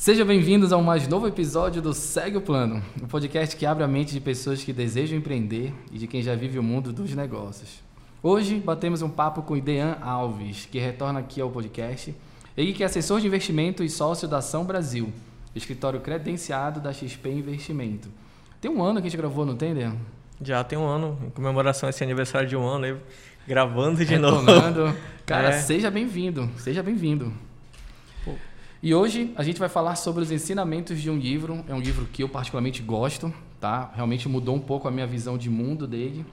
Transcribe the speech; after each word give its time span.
Sejam 0.00 0.26
bem-vindos 0.26 0.72
ao 0.72 0.82
mais 0.82 1.06
novo 1.06 1.28
episódio 1.28 1.82
do 1.82 1.92
Segue 1.92 2.38
o 2.38 2.40
Plano, 2.40 2.82
um 3.02 3.06
podcast 3.06 3.54
que 3.54 3.66
abre 3.66 3.84
a 3.84 3.86
mente 3.86 4.14
de 4.14 4.20
pessoas 4.20 4.64
que 4.64 4.72
desejam 4.72 5.18
empreender 5.18 5.74
e 5.92 5.98
de 5.98 6.06
quem 6.06 6.22
já 6.22 6.34
vive 6.34 6.58
o 6.58 6.62
mundo 6.62 6.90
dos 6.90 7.14
negócios. 7.14 7.82
Hoje 8.22 8.56
batemos 8.56 9.02
um 9.02 9.10
papo 9.10 9.42
com 9.42 9.54
Idean 9.54 9.98
Alves, 10.00 10.64
que 10.64 10.78
retorna 10.78 11.20
aqui 11.20 11.38
ao 11.38 11.50
podcast. 11.50 12.14
Ele 12.56 12.72
que 12.72 12.82
é 12.82 12.86
assessor 12.86 13.20
de 13.20 13.26
investimento 13.26 13.84
e 13.84 13.90
sócio 13.90 14.26
da 14.26 14.38
Ação 14.38 14.64
Brasil, 14.64 15.12
escritório 15.54 16.00
credenciado 16.00 16.80
da 16.80 16.94
XP 16.94 17.28
Investimento. 17.28 18.08
Tem 18.58 18.70
um 18.70 18.82
ano 18.82 19.02
que 19.02 19.06
a 19.06 19.10
gente 19.10 19.20
gravou, 19.20 19.44
não 19.44 19.54
tem, 19.54 19.72
Idean? 19.72 19.96
Já 20.40 20.64
tem 20.64 20.78
um 20.78 20.86
ano, 20.86 21.18
em 21.26 21.28
comemoração 21.28 21.86
a 21.86 21.90
esse 21.90 22.02
aniversário 22.02 22.48
de 22.48 22.56
um 22.56 22.66
ano, 22.66 22.86
aí, 22.86 22.96
gravando 23.46 23.98
de 24.02 24.04
Retornando. 24.14 24.86
novo. 24.86 24.96
Cara, 25.26 25.48
É. 25.52 25.60
seja 25.60 25.90
bem-vindo, 25.90 26.48
seja 26.56 26.82
bem-vindo. 26.82 27.30
E 28.82 28.94
hoje 28.94 29.30
a 29.36 29.42
gente 29.42 29.60
vai 29.60 29.68
falar 29.68 29.94
sobre 29.94 30.22
os 30.22 30.32
ensinamentos 30.32 30.98
de 31.02 31.10
um 31.10 31.18
livro. 31.18 31.62
É 31.68 31.74
um 31.74 31.80
livro 31.80 32.06
que 32.06 32.22
eu 32.22 32.28
particularmente 32.30 32.80
gosto, 32.80 33.32
tá? 33.60 33.92
Realmente 33.94 34.26
mudou 34.26 34.54
um 34.54 34.60
pouco 34.60 34.88
a 34.88 34.90
minha 34.90 35.06
visão 35.06 35.36
de 35.36 35.50
mundo 35.50 35.86
dele, 35.86 36.24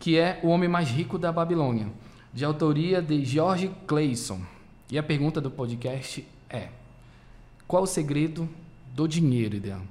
que 0.00 0.18
é 0.18 0.40
O 0.42 0.48
Homem 0.48 0.68
Mais 0.68 0.88
Rico 0.88 1.16
da 1.16 1.30
Babilônia, 1.30 1.86
de 2.34 2.44
autoria 2.44 3.00
de 3.00 3.24
George 3.24 3.70
Clayson. 3.86 4.40
E 4.90 4.98
a 4.98 5.02
pergunta 5.02 5.40
do 5.40 5.48
podcast 5.48 6.26
é: 6.48 6.70
qual 7.68 7.84
o 7.84 7.86
segredo 7.86 8.48
do 8.92 9.06
dinheiro, 9.06 9.54
ideal? 9.54 9.82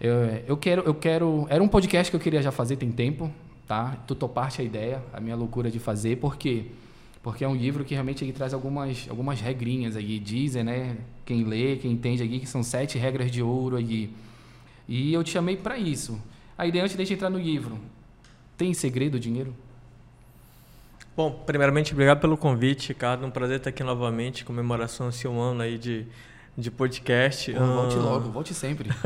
Eu, 0.00 0.14
eu 0.46 0.56
quero, 0.56 0.82
eu 0.82 0.94
quero. 0.94 1.48
Era 1.50 1.60
um 1.60 1.68
podcast 1.68 2.12
que 2.12 2.16
eu 2.16 2.20
queria 2.20 2.40
já 2.40 2.52
fazer 2.52 2.76
tem 2.76 2.92
tempo, 2.92 3.28
tá? 3.66 3.96
Tu 4.06 4.14
topaste 4.14 4.60
a 4.60 4.64
ideia, 4.64 5.02
a 5.12 5.18
minha 5.18 5.34
loucura 5.34 5.68
de 5.68 5.80
fazer, 5.80 6.18
por 6.18 6.36
quê? 6.36 6.66
Porque 7.22 7.44
é 7.44 7.48
um 7.48 7.54
livro 7.54 7.84
que 7.84 7.94
realmente 7.94 8.24
ele 8.24 8.32
traz 8.32 8.54
algumas, 8.54 9.06
algumas 9.08 9.40
regrinhas 9.40 9.96
aí. 9.96 10.18
Dizem, 10.18 10.64
né? 10.64 10.96
Quem 11.24 11.44
lê, 11.44 11.76
quem 11.76 11.92
entende 11.92 12.22
aqui, 12.22 12.40
que 12.40 12.46
são 12.46 12.62
sete 12.62 12.96
regras 12.98 13.30
de 13.30 13.42
ouro 13.42 13.76
aí. 13.76 14.10
E 14.88 15.12
eu 15.12 15.22
te 15.22 15.30
chamei 15.30 15.56
para 15.56 15.76
isso. 15.76 16.20
A 16.56 16.66
ideia 16.66 16.84
antes 16.84 16.96
de 16.96 17.14
entrar 17.14 17.30
no 17.30 17.38
livro. 17.38 17.78
Tem 18.56 18.72
segredo 18.72 19.16
o 19.16 19.20
dinheiro? 19.20 19.54
Bom, 21.16 21.42
primeiramente, 21.44 21.92
obrigado 21.92 22.20
pelo 22.20 22.36
convite, 22.36 22.88
Ricardo. 22.88 23.26
Um 23.26 23.30
prazer 23.30 23.58
estar 23.58 23.70
aqui 23.70 23.82
novamente, 23.82 24.44
comemoração 24.44 25.08
esse 25.08 25.26
um 25.26 25.40
ano 25.40 25.62
aí 25.62 25.76
de, 25.76 26.06
de 26.56 26.70
podcast. 26.70 27.52
Pô, 27.52 27.58
volte 27.58 27.96
Ah, 27.96 28.00
logo, 28.00 28.30
volte 28.30 28.54
sempre. 28.54 28.90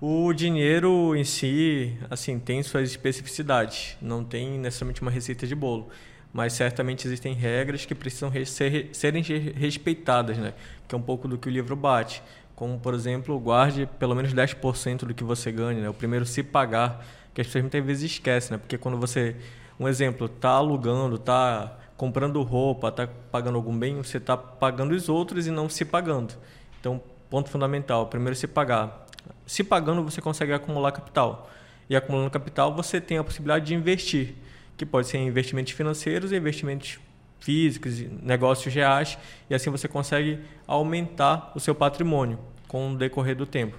O 0.00 0.34
dinheiro 0.34 1.16
em 1.16 1.24
si, 1.24 1.96
assim, 2.10 2.38
tem 2.38 2.62
suas 2.62 2.90
especificidades. 2.90 3.96
Não 4.02 4.22
tem 4.22 4.58
necessariamente 4.58 5.00
uma 5.00 5.10
receita 5.10 5.46
de 5.46 5.54
bolo. 5.54 5.88
Mas 6.34 6.52
certamente 6.54 7.06
existem 7.06 7.32
regras 7.32 7.86
que 7.86 7.94
precisam 7.94 8.28
re- 8.28 8.44
ser, 8.44 8.88
serem 8.92 9.22
re- 9.22 9.52
respeitadas, 9.56 10.36
né? 10.36 10.52
Que 10.88 10.94
é 10.96 10.98
um 10.98 11.00
pouco 11.00 11.28
do 11.28 11.38
que 11.38 11.48
o 11.48 11.50
livro 11.50 11.76
bate. 11.76 12.20
Como, 12.56 12.76
por 12.80 12.92
exemplo, 12.92 13.38
guarde 13.38 13.88
pelo 14.00 14.16
menos 14.16 14.34
10% 14.34 15.06
do 15.06 15.14
que 15.14 15.22
você 15.22 15.52
ganha, 15.52 15.80
né? 15.80 15.88
O 15.88 15.94
primeiro 15.94 16.26
se 16.26 16.42
pagar, 16.42 17.06
que 17.32 17.40
as 17.40 17.46
pessoas 17.46 17.62
muitas 17.62 17.84
vezes 17.84 18.10
esquecem, 18.10 18.50
né? 18.50 18.58
Porque 18.58 18.76
quando 18.76 18.98
você, 18.98 19.36
um 19.78 19.86
exemplo, 19.86 20.28
tá 20.28 20.50
alugando, 20.50 21.18
tá 21.18 21.78
comprando 21.96 22.42
roupa, 22.42 22.90
tá 22.90 23.06
pagando 23.30 23.54
algum 23.54 23.76
bem, 23.78 23.96
você 23.98 24.18
tá 24.18 24.36
pagando 24.36 24.92
os 24.92 25.08
outros 25.08 25.46
e 25.46 25.52
não 25.52 25.68
se 25.68 25.84
pagando. 25.84 26.34
Então, 26.80 27.00
ponto 27.30 27.48
fundamental, 27.48 28.08
primeiro 28.08 28.34
se 28.34 28.48
pagar. 28.48 29.06
Se 29.46 29.62
pagando, 29.62 30.02
você 30.02 30.20
consegue 30.20 30.52
acumular 30.52 30.90
capital. 30.90 31.48
E 31.88 31.94
acumulando 31.94 32.28
capital, 32.30 32.74
você 32.74 33.00
tem 33.00 33.18
a 33.18 33.22
possibilidade 33.24 33.66
de 33.66 33.74
investir, 33.74 34.34
que 34.76 34.84
pode 34.84 35.08
ser 35.08 35.18
investimentos 35.18 35.72
financeiros 35.72 36.32
investimentos 36.32 36.98
físicos, 37.40 38.00
negócios 38.22 38.74
reais, 38.74 39.18
e 39.50 39.54
assim 39.54 39.70
você 39.70 39.86
consegue 39.86 40.40
aumentar 40.66 41.52
o 41.54 41.60
seu 41.60 41.74
patrimônio 41.74 42.38
com 42.66 42.92
o 42.92 42.96
decorrer 42.96 43.36
do 43.36 43.44
tempo. 43.44 43.76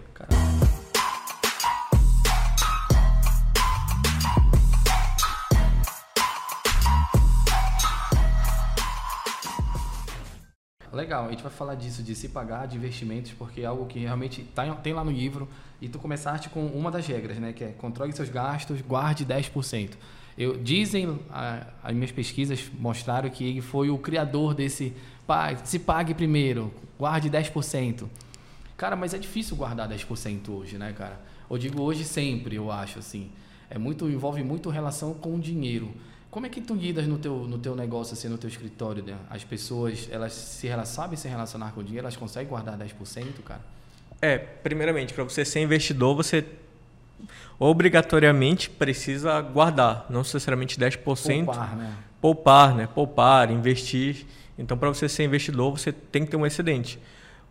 Legal, 10.96 11.26
a 11.26 11.30
gente 11.30 11.44
vai 11.44 11.52
falar 11.52 11.76
disso, 11.76 12.02
de 12.02 12.16
se 12.16 12.30
pagar 12.30 12.68
de 12.68 12.78
investimentos, 12.78 13.34
porque 13.34 13.62
é 13.62 13.66
algo 13.66 13.86
que 13.86 14.00
realmente 14.00 14.44
tá, 14.44 14.74
tem 14.76 14.94
lá 14.94 15.04
no 15.04 15.12
livro. 15.12 15.50
E 15.82 15.90
tu 15.90 16.00
começaste 16.00 16.48
com 16.48 16.66
uma 16.68 16.90
das 16.90 17.06
regras, 17.06 17.38
né? 17.38 17.52
Que 17.52 17.66
é 17.66 17.68
controle 17.72 18.14
seus 18.14 18.30
gastos, 18.30 18.80
guarde 18.80 19.26
10%. 19.26 19.92
Eu, 20.38 20.58
dizem, 20.58 21.18
a- 21.30 21.66
as 21.84 21.94
minhas 21.94 22.12
pesquisas 22.12 22.70
mostraram 22.78 23.30
que 23.30 23.44
ele 23.44 23.62
foi 23.62 23.90
o 23.90 23.98
criador 23.98 24.54
desse, 24.54 24.94
"Pá, 25.26 25.56
se 25.58 25.80
pague 25.80 26.14
primeiro, 26.14 26.74
guarde 27.00 27.30
10%. 27.30 28.10
Cara, 28.76 28.96
mas 28.96 29.14
é 29.14 29.18
difícil 29.18 29.56
guardar 29.56 29.88
10% 29.88 30.50
hoje, 30.52 30.78
né, 30.78 30.94
cara? 30.98 31.20
Eu 31.50 31.58
digo 31.58 31.82
hoje 31.82 32.04
sempre, 32.04 32.56
eu 32.58 32.70
acho, 32.72 33.00
assim. 33.00 33.30
É 33.70 33.78
muito, 33.78 34.10
envolve 34.10 34.44
muito 34.44 34.70
relação 34.70 35.14
com 35.14 35.36
o 35.36 35.40
dinheiro. 35.40 35.92
Como 36.30 36.46
é 36.46 36.50
que 36.50 36.60
tu 36.60 36.74
lidas 36.76 37.08
no 37.08 37.18
teu, 37.18 37.48
no 37.48 37.58
teu 37.58 37.74
negócio, 37.76 38.12
assim, 38.14 38.28
no 38.28 38.38
teu 38.38 38.50
escritório, 38.50 39.02
né? 39.02 39.16
As 39.30 39.46
pessoas, 39.46 40.10
elas 40.12 40.34
se 40.34 40.68
rela- 40.68 40.84
sabem 40.84 41.16
se 41.16 41.30
relacionar 41.30 41.72
com 41.72 41.80
o 41.80 41.84
dinheiro? 41.84 42.06
Elas 42.06 42.18
conseguem 42.18 42.50
guardar 42.50 42.78
10%, 42.78 43.42
cara? 43.42 43.62
É, 44.22 44.38
primeiramente, 44.38 45.14
para 45.14 45.24
você 45.24 45.46
ser 45.46 45.62
investidor, 45.62 46.14
você 46.16 46.46
obrigatoriamente 47.60 48.70
precisa 48.70 49.40
guardar, 49.42 50.06
não 50.10 50.20
necessariamente 50.20 50.80
10%. 50.80 51.46
Poupar, 51.46 51.76
né? 51.76 51.94
poupar, 52.22 52.76
né? 52.76 52.88
Poupar, 52.94 53.52
investir. 53.52 54.26
Então, 54.58 54.78
para 54.78 54.90
você 54.90 55.08
ser 55.10 55.24
investidor, 55.24 55.78
você 55.78 55.92
tem 55.92 56.26
que 56.26 56.32
ter 56.32 56.38
um 56.38 56.46
excedente. 56.46 57.00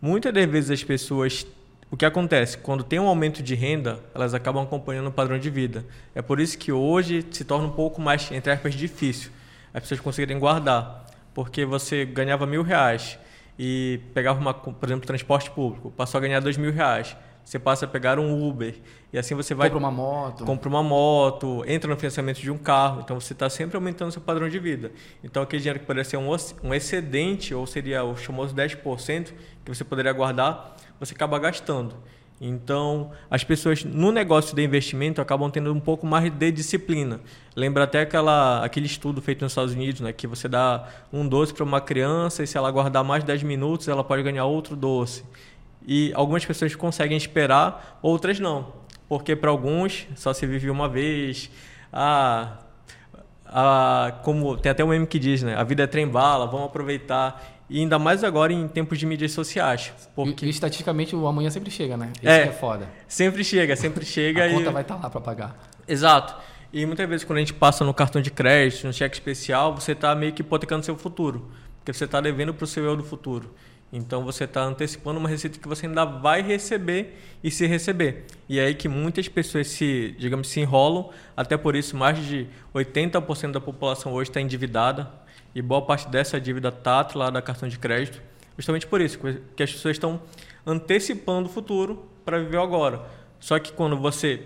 Muitas 0.01 0.33
das 0.33 0.45
vezes 0.45 0.71
as 0.71 0.83
pessoas, 0.83 1.45
o 1.89 1.95
que 1.95 2.05
acontece 2.05 2.57
quando 2.57 2.83
tem 2.83 2.99
um 2.99 3.07
aumento 3.07 3.41
de 3.41 3.55
renda, 3.55 3.99
elas 4.13 4.33
acabam 4.33 4.63
acompanhando 4.63 5.07
o 5.07 5.11
padrão 5.11 5.37
de 5.37 5.49
vida. 5.49 5.85
É 6.13 6.21
por 6.21 6.39
isso 6.39 6.57
que 6.57 6.71
hoje 6.71 7.25
se 7.31 7.43
torna 7.43 7.67
um 7.67 7.71
pouco 7.71 8.01
mais, 8.01 8.31
entre 8.31 8.51
aspas, 8.51 8.73
difícil 8.73 9.31
as 9.75 9.81
pessoas 9.81 9.99
conseguirem 9.99 10.39
guardar, 10.39 11.05
porque 11.33 11.65
você 11.65 12.05
ganhava 12.05 12.45
mil 12.45 12.63
reais 12.63 13.19
e 13.59 13.99
pegava 14.13 14.39
uma, 14.39 14.53
por 14.53 14.87
exemplo, 14.87 15.05
transporte 15.05 15.51
público, 15.51 15.91
passou 15.91 16.17
a 16.17 16.21
ganhar 16.21 16.39
dois 16.39 16.55
mil 16.55 16.71
reais. 16.71 17.17
Você 17.45 17.59
passa 17.59 17.85
a 17.85 17.87
pegar 17.87 18.17
um 18.17 18.47
Uber 18.47 18.75
e 19.13 19.19
assim 19.19 19.35
você 19.35 19.53
vai 19.53 19.69
Compra 19.69 19.87
uma 19.87 19.91
moto. 19.91 20.45
compra 20.45 20.67
uma 20.67 20.81
moto, 20.81 21.63
entra 21.67 21.87
no 21.87 21.95
financiamento 21.95 22.41
de 22.41 22.49
um 22.49 22.57
carro, 22.57 23.01
então 23.01 23.19
você 23.19 23.33
está 23.33 23.47
sempre 23.51 23.77
aumentando 23.77 24.11
seu 24.11 24.21
padrão 24.21 24.49
de 24.49 24.57
vida. 24.57 24.91
Então 25.23 25.43
aquele 25.43 25.61
dinheiro 25.61 25.79
que 25.79 25.85
poderia 25.85 26.03
ser 26.03 26.17
um, 26.17 26.35
um 26.63 26.73
excedente, 26.73 27.53
ou 27.53 27.67
seria 27.67 28.03
o 28.03 28.15
famoso 28.15 28.55
10%, 28.55 29.31
que 29.63 29.73
você 29.73 29.83
poderia 29.83 30.11
guardar, 30.11 30.75
você 30.99 31.13
acaba 31.13 31.37
gastando. 31.37 31.95
Então, 32.41 33.11
as 33.31 33.45
pessoas 33.45 33.85
no 33.85 34.11
negócio 34.11 34.55
de 34.55 34.61
investimento 34.61 35.21
acabam 35.21 35.49
tendo 35.49 35.71
um 35.71 35.79
pouco 35.79 36.05
mais 36.05 36.29
de 36.29 36.51
disciplina. 36.51 37.21
Lembra 37.55 37.85
até 37.85 38.01
aquela, 38.01 38.63
aquele 38.63 38.87
estudo 38.87 39.21
feito 39.21 39.41
nos 39.43 39.53
Estados 39.53 39.73
Unidos, 39.73 40.01
né, 40.01 40.11
que 40.11 40.27
você 40.27 40.49
dá 40.49 40.85
um 41.13 41.25
doce 41.25 41.53
para 41.53 41.63
uma 41.63 41.79
criança 41.79 42.43
e 42.43 42.47
se 42.47 42.57
ela 42.57 42.69
guardar 42.71 43.03
mais 43.05 43.23
de 43.23 43.27
10 43.27 43.43
minutos, 43.43 43.87
ela 43.87 44.03
pode 44.03 44.21
ganhar 44.21 44.45
outro 44.45 44.75
doce. 44.75 45.23
E 45.87 46.11
algumas 46.15 46.43
pessoas 46.45 46.73
conseguem 46.75 47.15
esperar, 47.17 47.99
outras 48.01 48.39
não. 48.39 48.73
Porque 49.07 49.35
para 49.35 49.51
alguns 49.51 50.07
só 50.15 50.33
se 50.33 50.45
vive 50.47 50.69
uma 50.69 50.89
vez. 50.89 51.49
Ah, 51.93 52.57
ah, 53.45 54.19
como 54.23 54.57
tem 54.57 54.71
até 54.71 54.83
um 54.83 54.87
meme 54.87 55.05
que 55.05 55.19
diz, 55.19 55.43
né? 55.43 55.55
A 55.55 55.63
vida 55.63 55.83
é 55.83 55.87
trem 55.87 56.07
bala, 56.07 56.47
vamos 56.47 56.65
aproveitar. 56.67 57.53
E 57.69 57.79
ainda 57.79 57.97
mais 57.97 58.23
agora 58.23 58.53
em 58.53 58.67
tempos 58.67 58.97
de 58.99 59.05
mídias 59.05 59.31
sociais. 59.31 59.91
Porque 60.15 60.45
estatisticamente 60.45 61.15
o 61.15 61.25
amanhã 61.25 61.49
sempre 61.49 61.71
chega, 61.71 61.97
né? 61.97 62.11
Isso 62.17 62.29
É. 62.29 62.43
é 62.43 62.51
foda. 62.51 62.87
Sempre 63.07 63.43
chega, 63.43 63.75
sempre 63.75 64.05
chega 64.05 64.43
a 64.43 64.47
e. 64.47 64.53
conta 64.53 64.71
vai 64.71 64.81
estar 64.83 64.95
lá 64.95 65.09
para 65.09 65.21
pagar. 65.21 65.55
Exato. 65.87 66.35
E 66.71 66.85
muitas 66.85 67.07
vezes 67.07 67.23
quando 67.23 67.37
a 67.37 67.39
gente 67.39 67.53
passa 67.53 67.83
no 67.85 67.93
cartão 67.93 68.21
de 68.21 68.29
crédito, 68.29 68.85
no 68.85 68.93
cheque 68.93 69.15
especial, 69.15 69.73
você 69.73 69.93
está 69.93 70.13
meio 70.13 70.33
que 70.33 70.41
hipotecando 70.41 70.83
seu 70.85 70.95
futuro. 70.95 71.49
Porque 71.77 71.93
você 71.93 72.05
está 72.05 72.19
devendo 72.19 72.53
para 72.53 72.65
o 72.65 72.67
seu 72.67 72.83
eu 72.83 72.95
do 72.95 73.03
futuro. 73.03 73.53
Então 73.97 74.25
você 74.25 74.43
está 74.43 74.61
antecipando 74.61 75.17
uma 75.17 75.29
receita 75.29 75.57
que 75.57 75.67
você 75.69 75.85
ainda 75.85 76.03
vai 76.03 76.41
receber 76.41 77.17
e 77.41 77.49
se 77.49 77.65
receber. 77.65 78.25
E 78.49 78.59
é 78.59 78.65
aí 78.65 78.75
que 78.75 78.89
muitas 78.89 79.29
pessoas 79.29 79.67
se, 79.69 80.13
digamos, 80.19 80.49
se 80.49 80.59
enrolam. 80.59 81.11
Até 81.35 81.55
por 81.55 81.77
isso, 81.77 81.95
mais 81.95 82.19
de 82.19 82.45
80% 82.73 83.53
da 83.53 83.61
população 83.61 84.11
hoje 84.11 84.29
está 84.29 84.41
endividada. 84.41 85.09
E 85.55 85.61
boa 85.61 85.81
parte 85.81 86.09
dessa 86.09 86.41
dívida 86.41 86.67
está 86.67 86.99
atrelada 86.99 87.39
a 87.39 87.41
cartão 87.41 87.69
de 87.69 87.79
crédito. 87.79 88.21
Justamente 88.57 88.85
por 88.85 88.99
isso, 88.99 89.17
que 89.55 89.63
as 89.63 89.71
pessoas 89.71 89.95
estão 89.95 90.19
antecipando 90.67 91.47
o 91.47 91.51
futuro 91.51 92.05
para 92.25 92.37
viver 92.37 92.59
agora. 92.59 93.01
Só 93.39 93.57
que 93.59 93.71
quando 93.71 93.95
você 93.95 94.43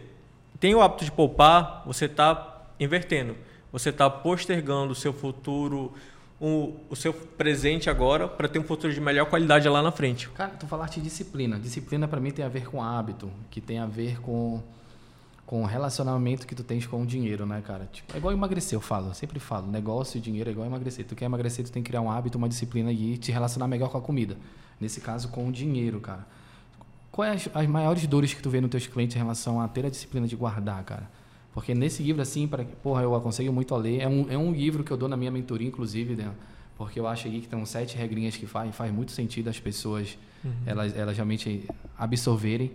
tem 0.60 0.76
o 0.76 0.82
hábito 0.82 1.06
de 1.06 1.12
poupar, 1.12 1.82
você 1.88 2.06
está 2.06 2.68
invertendo. 2.80 3.36
Você 3.72 3.90
está 3.90 4.08
postergando 4.12 4.92
o 4.92 4.96
seu 4.96 5.12
futuro, 5.12 5.92
o, 6.40 6.76
o 6.90 6.96
seu 6.96 7.14
presente 7.14 7.90
agora, 7.90 8.28
para 8.28 8.48
ter 8.48 8.60
um 8.60 8.64
futuro 8.64 8.94
de 8.94 9.02
melhor 9.02 9.26
qualidade 9.26 9.68
lá 9.68 9.82
na 9.82 9.92
frente. 9.92 10.30
Cara, 10.30 10.52
tu 10.52 10.68
falaste 10.68 11.02
disciplina. 11.02 11.60
Disciplina 11.60 12.08
para 12.08 12.20
mim 12.20 12.32
tem 12.32 12.46
a 12.46 12.50
ver 12.50 12.68
com 12.68 12.82
hábito, 12.82 13.30
que 13.50 13.60
tem 13.60 13.80
a 13.80 13.86
ver 13.86 14.20
com 14.22 14.62
com 15.50 15.64
o 15.64 15.66
relacionamento 15.66 16.46
que 16.46 16.54
tu 16.54 16.64
tens 16.64 16.86
com 16.86 17.02
o 17.02 17.06
dinheiro, 17.08 17.44
né, 17.44 17.60
cara? 17.66 17.90
Tipo, 17.92 18.14
é 18.14 18.20
igual 18.20 18.32
emagrecer, 18.32 18.78
eu 18.78 18.82
falo, 18.82 19.08
eu 19.08 19.16
sempre 19.16 19.40
falo, 19.40 19.66
negócio 19.66 20.20
e 20.20 20.22
dinheiro 20.22 20.48
é 20.48 20.54
igual 20.54 20.68
emagrecer. 20.68 21.04
Tu 21.08 21.16
quer 21.16 21.26
emagrecer, 21.26 21.66
tu 21.66 21.72
tem 21.72 21.82
que 21.82 21.90
criar 21.90 22.02
um 22.02 22.12
hábito, 22.12 22.38
uma 22.38 22.48
disciplina 22.48 22.92
e 22.92 23.18
te 23.18 23.32
relacionar 23.32 23.68
melhor 23.68 23.90
com 23.90 23.98
a 23.98 24.02
comida. 24.02 24.38
Nesse 24.80 25.02
caso, 25.02 25.30
com 25.30 25.48
o 25.48 25.52
dinheiro, 25.52 26.00
cara. 26.00 26.24
quais 27.12 27.48
as, 27.48 27.64
as 27.64 27.68
maiores 27.68 28.06
dores 28.06 28.32
que 28.32 28.44
tu 28.44 28.50
vê 28.52 28.62
nos 28.62 28.70
teus 28.70 28.86
clientes 28.86 29.16
em 29.16 29.20
relação 29.20 29.60
a 29.60 29.68
ter 29.68 29.88
a 29.88 29.90
disciplina 29.90 30.28
de 30.28 30.36
guardar, 30.36 30.84
cara? 30.84 31.10
Porque 31.60 31.76
nesse 31.76 32.02
livro, 32.02 32.22
assim, 32.22 32.48
para 32.48 32.64
porra, 32.64 33.02
eu 33.02 33.14
aconselho 33.14 33.52
muito 33.52 33.76
a 33.76 33.78
ler. 33.78 34.00
É 34.00 34.08
um, 34.08 34.32
é 34.32 34.38
um 34.38 34.54
livro 34.54 34.82
que 34.82 34.92
eu 34.92 34.96
dou 34.96 35.10
na 35.10 35.18
minha 35.18 35.30
mentoria, 35.30 35.68
inclusive, 35.68 36.16
né? 36.16 36.32
porque 36.78 36.98
eu 36.98 37.06
acho 37.06 37.28
aqui 37.28 37.42
que 37.42 37.50
tem 37.50 37.66
sete 37.66 37.98
regrinhas 37.98 38.38
que 38.38 38.46
faz, 38.46 38.74
faz 38.74 38.94
muito 38.94 39.12
sentido 39.12 39.50
as 39.50 39.60
pessoas 39.60 40.18
uhum. 40.42 40.52
elas, 40.66 40.96
elas 40.96 41.18
realmente 41.18 41.68
absorverem. 41.98 42.72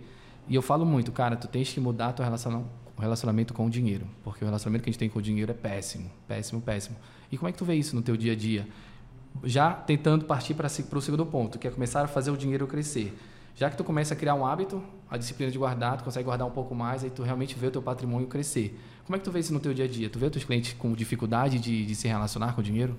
E 0.47 0.53
eu 0.53 0.61
falo 0.61 0.85
muito, 0.85 1.11
cara, 1.11 1.35
tu 1.35 1.47
tens 1.47 1.73
que 1.73 1.79
mudar 1.79 2.13
teu 2.13 2.23
relacionamento, 2.23 2.69
relacionamento 2.99 3.55
com 3.55 3.65
o 3.65 3.69
dinheiro, 3.71 4.05
porque 4.23 4.43
o 4.43 4.47
relacionamento 4.47 4.83
que 4.83 4.91
a 4.91 4.93
gente 4.93 4.99
tem 4.99 5.09
com 5.09 5.17
o 5.17 5.21
dinheiro 5.23 5.49
é 5.49 5.55
péssimo, 5.55 6.11
péssimo, 6.27 6.61
péssimo. 6.61 6.95
E 7.31 7.39
como 7.39 7.49
é 7.49 7.51
que 7.51 7.57
tu 7.57 7.65
vê 7.65 7.73
isso 7.73 7.95
no 7.95 8.03
teu 8.03 8.15
dia 8.15 8.33
a 8.33 8.35
dia? 8.35 8.67
Já 9.43 9.73
tentando 9.73 10.25
partir 10.25 10.53
para 10.53 10.67
o 10.67 11.01
segundo 11.01 11.25
ponto, 11.25 11.57
que 11.57 11.67
é 11.67 11.71
começar 11.71 12.03
a 12.03 12.07
fazer 12.07 12.29
o 12.29 12.37
dinheiro 12.37 12.67
crescer. 12.67 13.17
Já 13.55 13.69
que 13.69 13.77
tu 13.77 13.83
começa 13.83 14.13
a 14.13 14.17
criar 14.17 14.35
um 14.35 14.45
hábito, 14.45 14.83
a 15.09 15.17
disciplina 15.17 15.49
de 15.49 15.57
guardar, 15.57 15.97
tu 15.97 16.03
consegue 16.03 16.25
guardar 16.25 16.45
um 16.45 16.51
pouco 16.51 16.75
mais, 16.75 17.03
aí 17.03 17.09
tu 17.09 17.23
realmente 17.23 17.55
vê 17.57 17.67
o 17.67 17.71
teu 17.71 17.81
patrimônio 17.81 18.27
crescer. 18.27 18.77
Como 19.05 19.15
é 19.15 19.19
que 19.19 19.23
tu 19.23 19.31
vê 19.31 19.39
isso 19.39 19.53
no 19.53 19.59
teu 19.59 19.73
dia 19.73 19.85
a 19.85 19.87
dia? 19.87 20.09
Tu 20.09 20.19
vê 20.19 20.25
os 20.25 20.31
teus 20.31 20.43
clientes 20.43 20.73
com 20.73 20.91
dificuldade 20.93 21.57
de, 21.57 21.85
de 21.85 21.95
se 21.95 22.07
relacionar 22.07 22.53
com 22.53 22.61
o 22.61 22.63
dinheiro? 22.63 22.97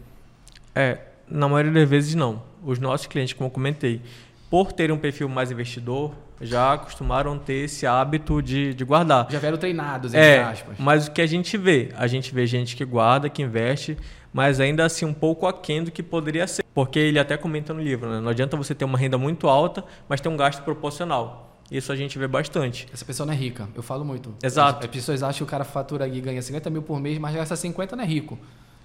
É, 0.74 0.98
na 1.28 1.48
maioria 1.48 1.72
das 1.72 1.88
vezes 1.88 2.14
não. 2.14 2.42
Os 2.64 2.78
nossos 2.78 3.06
clientes, 3.06 3.34
como 3.34 3.48
eu 3.48 3.50
comentei, 3.50 4.00
por 4.48 4.72
terem 4.72 4.94
um 4.94 4.98
perfil 4.98 5.28
mais 5.28 5.50
investidor, 5.50 6.14
já 6.40 6.74
acostumaram 6.74 7.38
ter 7.38 7.64
esse 7.64 7.86
hábito 7.86 8.40
de, 8.40 8.72
de 8.72 8.84
guardar. 8.84 9.26
Já 9.30 9.38
vieram 9.38 9.58
treinados, 9.58 10.14
entre 10.14 10.26
é, 10.26 10.42
aspas. 10.42 10.76
Mas 10.78 11.08
o 11.08 11.10
que 11.10 11.20
a 11.20 11.26
gente 11.26 11.56
vê? 11.56 11.90
A 11.96 12.06
gente 12.06 12.32
vê 12.34 12.46
gente 12.46 12.76
que 12.76 12.84
guarda, 12.84 13.28
que 13.28 13.42
investe, 13.42 13.96
mas 14.36 14.60
ainda 14.60 14.84
assim 14.84 15.06
um 15.06 15.14
pouco 15.14 15.46
aquém 15.46 15.82
do 15.82 15.90
que 15.90 16.02
poderia 16.02 16.46
ser. 16.46 16.62
Porque 16.74 16.98
ele 16.98 17.18
até 17.18 17.38
comenta 17.38 17.72
no 17.72 17.80
livro, 17.80 18.10
né? 18.10 18.20
Não 18.20 18.28
adianta 18.28 18.54
você 18.54 18.74
ter 18.74 18.84
uma 18.84 18.98
renda 18.98 19.16
muito 19.16 19.48
alta, 19.48 19.82
mas 20.06 20.20
ter 20.20 20.28
um 20.28 20.36
gasto 20.36 20.62
proporcional. 20.62 21.58
Isso 21.70 21.90
a 21.90 21.96
gente 21.96 22.18
vê 22.18 22.28
bastante. 22.28 22.86
Essa 22.92 23.02
pessoa 23.02 23.26
não 23.26 23.32
é 23.32 23.36
rica. 23.36 23.66
Eu 23.74 23.82
falo 23.82 24.04
muito. 24.04 24.34
Exato. 24.42 24.84
As 24.84 24.92
pessoas 24.92 25.22
acham 25.22 25.38
que 25.38 25.42
o 25.44 25.46
cara 25.46 25.64
fatura 25.64 26.06
e 26.06 26.20
ganha 26.20 26.42
50 26.42 26.68
mil 26.68 26.82
por 26.82 27.00
mês, 27.00 27.16
mas 27.16 27.34
gasta 27.34 27.56
50 27.56 27.96
não 27.96 28.04
é 28.04 28.06
rico. 28.06 28.38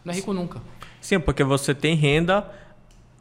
Não 0.06 0.14
é 0.14 0.16
rico 0.16 0.32
nunca. 0.32 0.62
Sim, 1.02 1.20
porque 1.20 1.44
você 1.44 1.76
tem 1.76 1.96
renda 1.96 2.50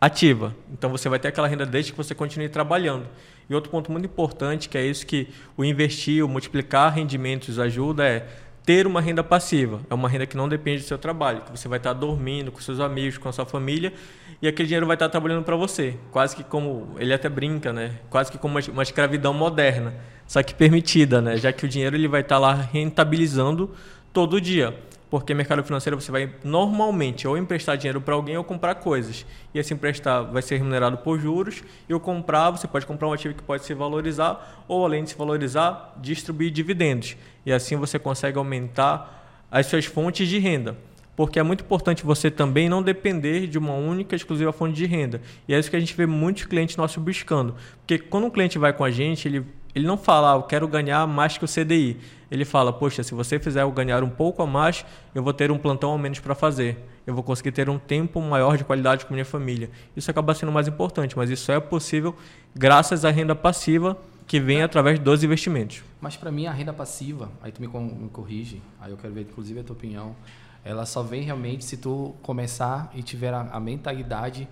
ativa. 0.00 0.55
Então 0.73 0.88
você 0.88 1.09
vai 1.09 1.19
ter 1.19 1.27
aquela 1.27 1.49
renda 1.49 1.67
desde 1.67 1.91
que 1.91 1.99
você 1.99 2.15
continue 2.15 2.49
trabalhando. 2.49 3.09
E 3.49 3.55
outro 3.56 3.73
ponto 3.73 3.91
muito 3.91 4.05
importante, 4.05 4.69
que 4.69 4.79
é 4.79 4.87
isso 4.87 5.05
que 5.05 5.27
o 5.56 5.65
investir, 5.65 6.25
o 6.25 6.29
multiplicar 6.29 6.93
rendimentos 6.93 7.59
ajuda, 7.59 8.06
é 8.06 8.29
ter 8.64 8.86
uma 8.86 9.00
renda 9.00 9.22
passiva. 9.22 9.80
É 9.88 9.94
uma 9.94 10.08
renda 10.08 10.26
que 10.26 10.36
não 10.36 10.48
depende 10.48 10.82
do 10.82 10.86
seu 10.86 10.98
trabalho, 10.98 11.42
que 11.42 11.50
você 11.50 11.68
vai 11.68 11.78
estar 11.78 11.92
dormindo 11.92 12.52
com 12.52 12.60
seus 12.60 12.80
amigos, 12.80 13.18
com 13.18 13.28
a 13.28 13.32
sua 13.32 13.46
família, 13.46 13.92
e 14.40 14.48
aquele 14.48 14.66
dinheiro 14.66 14.86
vai 14.86 14.94
estar 14.94 15.08
trabalhando 15.08 15.44
para 15.44 15.56
você. 15.56 15.96
Quase 16.10 16.36
que 16.36 16.44
como, 16.44 16.94
ele 16.98 17.12
até 17.12 17.28
brinca, 17.28 17.72
né? 17.72 17.96
Quase 18.08 18.30
que 18.30 18.38
como 18.38 18.58
uma, 18.72 18.82
escravidão 18.82 19.32
moderna, 19.32 19.94
só 20.26 20.42
que 20.42 20.54
permitida, 20.54 21.20
né? 21.20 21.36
Já 21.36 21.52
que 21.52 21.64
o 21.64 21.68
dinheiro 21.68 21.96
ele 21.96 22.08
vai 22.08 22.20
estar 22.20 22.38
lá 22.38 22.54
rentabilizando 22.54 23.70
todo 24.12 24.40
dia. 24.40 24.74
Porque 25.10 25.34
mercado 25.34 25.64
financeiro 25.64 26.00
você 26.00 26.12
vai 26.12 26.32
normalmente 26.44 27.26
ou 27.26 27.36
emprestar 27.36 27.76
dinheiro 27.76 28.00
para 28.00 28.14
alguém 28.14 28.36
ou 28.36 28.44
comprar 28.44 28.76
coisas. 28.76 29.26
E 29.52 29.58
esse 29.58 29.74
emprestar 29.74 30.24
vai 30.30 30.40
ser 30.40 30.56
remunerado 30.56 30.98
por 30.98 31.18
juros. 31.18 31.64
E 31.88 31.92
o 31.92 31.98
comprar, 31.98 32.52
você 32.52 32.68
pode 32.68 32.86
comprar 32.86 33.08
um 33.08 33.12
ativo 33.12 33.34
que 33.34 33.42
pode 33.42 33.64
se 33.64 33.74
valorizar 33.74 34.64
ou 34.68 34.84
além 34.84 35.02
de 35.02 35.10
se 35.10 35.16
valorizar, 35.16 35.94
distribuir 36.00 36.52
dividendos. 36.52 37.16
E 37.44 37.52
assim 37.52 37.74
você 37.76 37.98
consegue 37.98 38.38
aumentar 38.38 39.48
as 39.50 39.66
suas 39.66 39.84
fontes 39.84 40.28
de 40.28 40.38
renda. 40.38 40.76
Porque 41.16 41.38
é 41.38 41.42
muito 41.42 41.64
importante 41.64 42.04
você 42.04 42.30
também 42.30 42.68
não 42.68 42.82
depender 42.82 43.46
de 43.46 43.58
uma 43.58 43.74
única 43.74 44.14
exclusiva 44.16 44.52
fonte 44.52 44.74
de 44.74 44.86
renda. 44.86 45.20
E 45.46 45.52
é 45.52 45.58
isso 45.58 45.68
que 45.68 45.76
a 45.76 45.80
gente 45.80 45.94
vê 45.94 46.06
muitos 46.06 46.44
clientes 46.44 46.76
nossos 46.76 47.02
buscando. 47.02 47.56
Porque 47.80 47.98
quando 47.98 48.26
um 48.26 48.30
cliente 48.30 48.58
vai 48.58 48.72
com 48.72 48.84
a 48.84 48.90
gente, 48.90 49.26
ele, 49.26 49.44
ele 49.75 49.87
não 49.87 49.96
fala, 49.96 50.32
ah, 50.32 50.37
eu 50.37 50.43
quero 50.43 50.67
ganhar 50.67 51.06
mais 51.06 51.38
que 51.38 51.44
o 51.44 51.49
CDI 51.49 51.99
ele 52.31 52.44
fala: 52.44 52.72
Poxa, 52.72 53.02
se 53.02 53.12
você 53.12 53.38
fizer 53.38 53.62
eu 53.62 53.72
ganhar 53.72 54.05
um 54.05 54.08
pouco 54.08 54.43
a 54.43 54.46
mais, 54.46 54.84
eu 55.14 55.22
vou 55.22 55.32
ter 55.32 55.50
um 55.50 55.58
plantão 55.58 55.93
a 55.93 55.99
menos 55.99 56.20
para 56.20 56.34
fazer. 56.34 56.78
Eu 57.06 57.14
vou 57.14 57.25
conseguir 57.25 57.50
ter 57.50 57.69
um 57.69 57.78
tempo 57.78 58.20
maior 58.20 58.56
de 58.56 58.62
qualidade 58.62 59.05
com 59.05 59.12
minha 59.12 59.25
família. 59.25 59.70
Isso 59.96 60.11
acaba 60.11 60.32
sendo 60.34 60.52
mais 60.52 60.69
importante, 60.69 61.17
mas 61.17 61.28
isso 61.28 61.50
é 61.50 61.58
possível 61.58 62.14
graças 62.55 63.05
à 63.05 63.11
renda 63.11 63.34
passiva 63.34 63.99
que 64.26 64.38
vem 64.38 64.62
através 64.62 64.99
dos 64.99 65.25
investimentos. 65.25 65.82
Mas 66.00 66.17
para 66.17 66.31
mim 66.31 66.46
a 66.46 66.52
renda 66.52 66.72
passiva, 66.72 67.31
aí 67.43 67.50
tu 67.50 67.61
me, 67.61 67.67
me 67.67 68.08
corrige, 68.11 68.62
aí 68.81 68.93
eu 68.93 68.96
quero 68.96 69.12
ver 69.12 69.22
inclusive 69.22 69.58
a 69.58 69.64
tua 69.64 69.75
opinião, 69.75 70.14
ela 70.64 70.87
só 70.87 71.02
vem 71.02 71.22
realmente 71.22 71.64
se 71.64 71.78
tu 71.78 72.14
começar 72.22 72.93
e 72.94 73.02
tiver 73.02 73.34
a, 73.34 73.40
a 73.40 73.58
mentalidade 73.58 74.46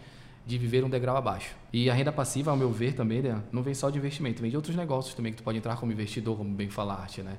de 0.49 0.56
viver 0.56 0.83
um 0.83 0.89
degrau 0.89 1.15
abaixo. 1.15 1.55
E 1.71 1.91
a 1.91 1.95
renda 1.95 2.11
passiva, 2.11 2.50
ao 2.50 2.56
meu 2.56 2.73
ver 2.73 2.95
também, 2.95 3.21
né, 3.21 3.39
não 3.53 3.62
vem 3.62 3.75
só 3.75 3.91
de 3.91 3.99
investimento, 3.99 4.41
vem 4.41 4.50
de 4.50 4.56
outros 4.56 4.75
negócios 4.75 5.15
também 5.15 5.31
que 5.31 5.37
tu 5.37 5.45
pode 5.45 5.59
entrar 5.59 5.77
como 5.77 5.93
investidor, 5.93 6.39
como 6.39 6.49
bem 6.55 6.71
falaste, 6.71 7.21
né? 7.21 7.37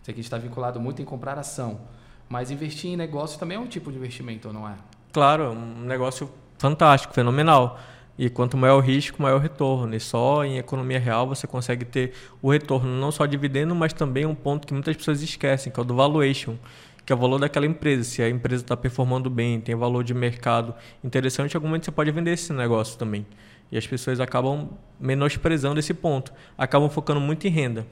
Isso 0.00 0.08
aqui 0.08 0.20
está 0.20 0.38
vinculado 0.38 0.78
muito 0.78 1.02
em 1.02 1.04
comprar 1.04 1.36
ação. 1.36 1.80
Mas 2.28 2.52
investir 2.52 2.92
em 2.92 2.96
negócio 2.96 3.36
também 3.36 3.56
é 3.56 3.60
um 3.60 3.66
tipo 3.66 3.90
de 3.90 3.98
investimento, 3.98 4.52
não 4.52 4.68
é? 4.68 4.76
Claro, 5.12 5.42
é 5.42 5.48
um 5.48 5.80
negócio 5.80 6.30
fantástico, 6.56 7.12
fenomenal. 7.12 7.80
E 8.16 8.30
quanto 8.30 8.56
maior 8.56 8.76
o 8.76 8.80
risco, 8.80 9.20
maior 9.20 9.38
o 9.38 9.40
retorno. 9.40 9.92
E 9.96 9.98
só 9.98 10.44
em 10.44 10.56
economia 10.56 11.00
real 11.00 11.26
você 11.26 11.48
consegue 11.48 11.84
ter 11.84 12.12
o 12.40 12.48
retorno, 12.48 12.88
não 12.88 13.10
só 13.10 13.26
dividendo, 13.26 13.74
mas 13.74 13.92
também 13.92 14.24
um 14.24 14.36
ponto 14.36 14.68
que 14.68 14.72
muitas 14.72 14.96
pessoas 14.96 15.20
esquecem, 15.20 15.72
que 15.72 15.80
é 15.80 15.82
o 15.82 15.84
do 15.84 15.96
valuation, 15.96 16.56
que 17.04 17.12
é 17.12 17.16
o 17.16 17.18
valor 17.18 17.38
daquela 17.38 17.66
empresa. 17.66 18.04
Se 18.04 18.22
a 18.22 18.28
empresa 18.28 18.62
está 18.62 18.76
performando 18.76 19.28
bem, 19.28 19.60
tem 19.60 19.74
valor 19.74 20.04
de 20.04 20.14
mercado 20.14 20.74
interessante, 21.02 21.54
em 21.54 21.56
algum 21.56 21.68
momento 21.68 21.84
você 21.84 21.92
pode 21.92 22.10
vender 22.10 22.32
esse 22.32 22.52
negócio 22.52 22.98
também. 22.98 23.26
E 23.70 23.78
as 23.78 23.86
pessoas 23.86 24.20
acabam 24.20 24.68
menosprezando 25.00 25.80
esse 25.80 25.94
ponto, 25.94 26.32
acabam 26.56 26.90
focando 26.90 27.20
muito 27.20 27.46
em 27.46 27.50
renda 27.50 27.86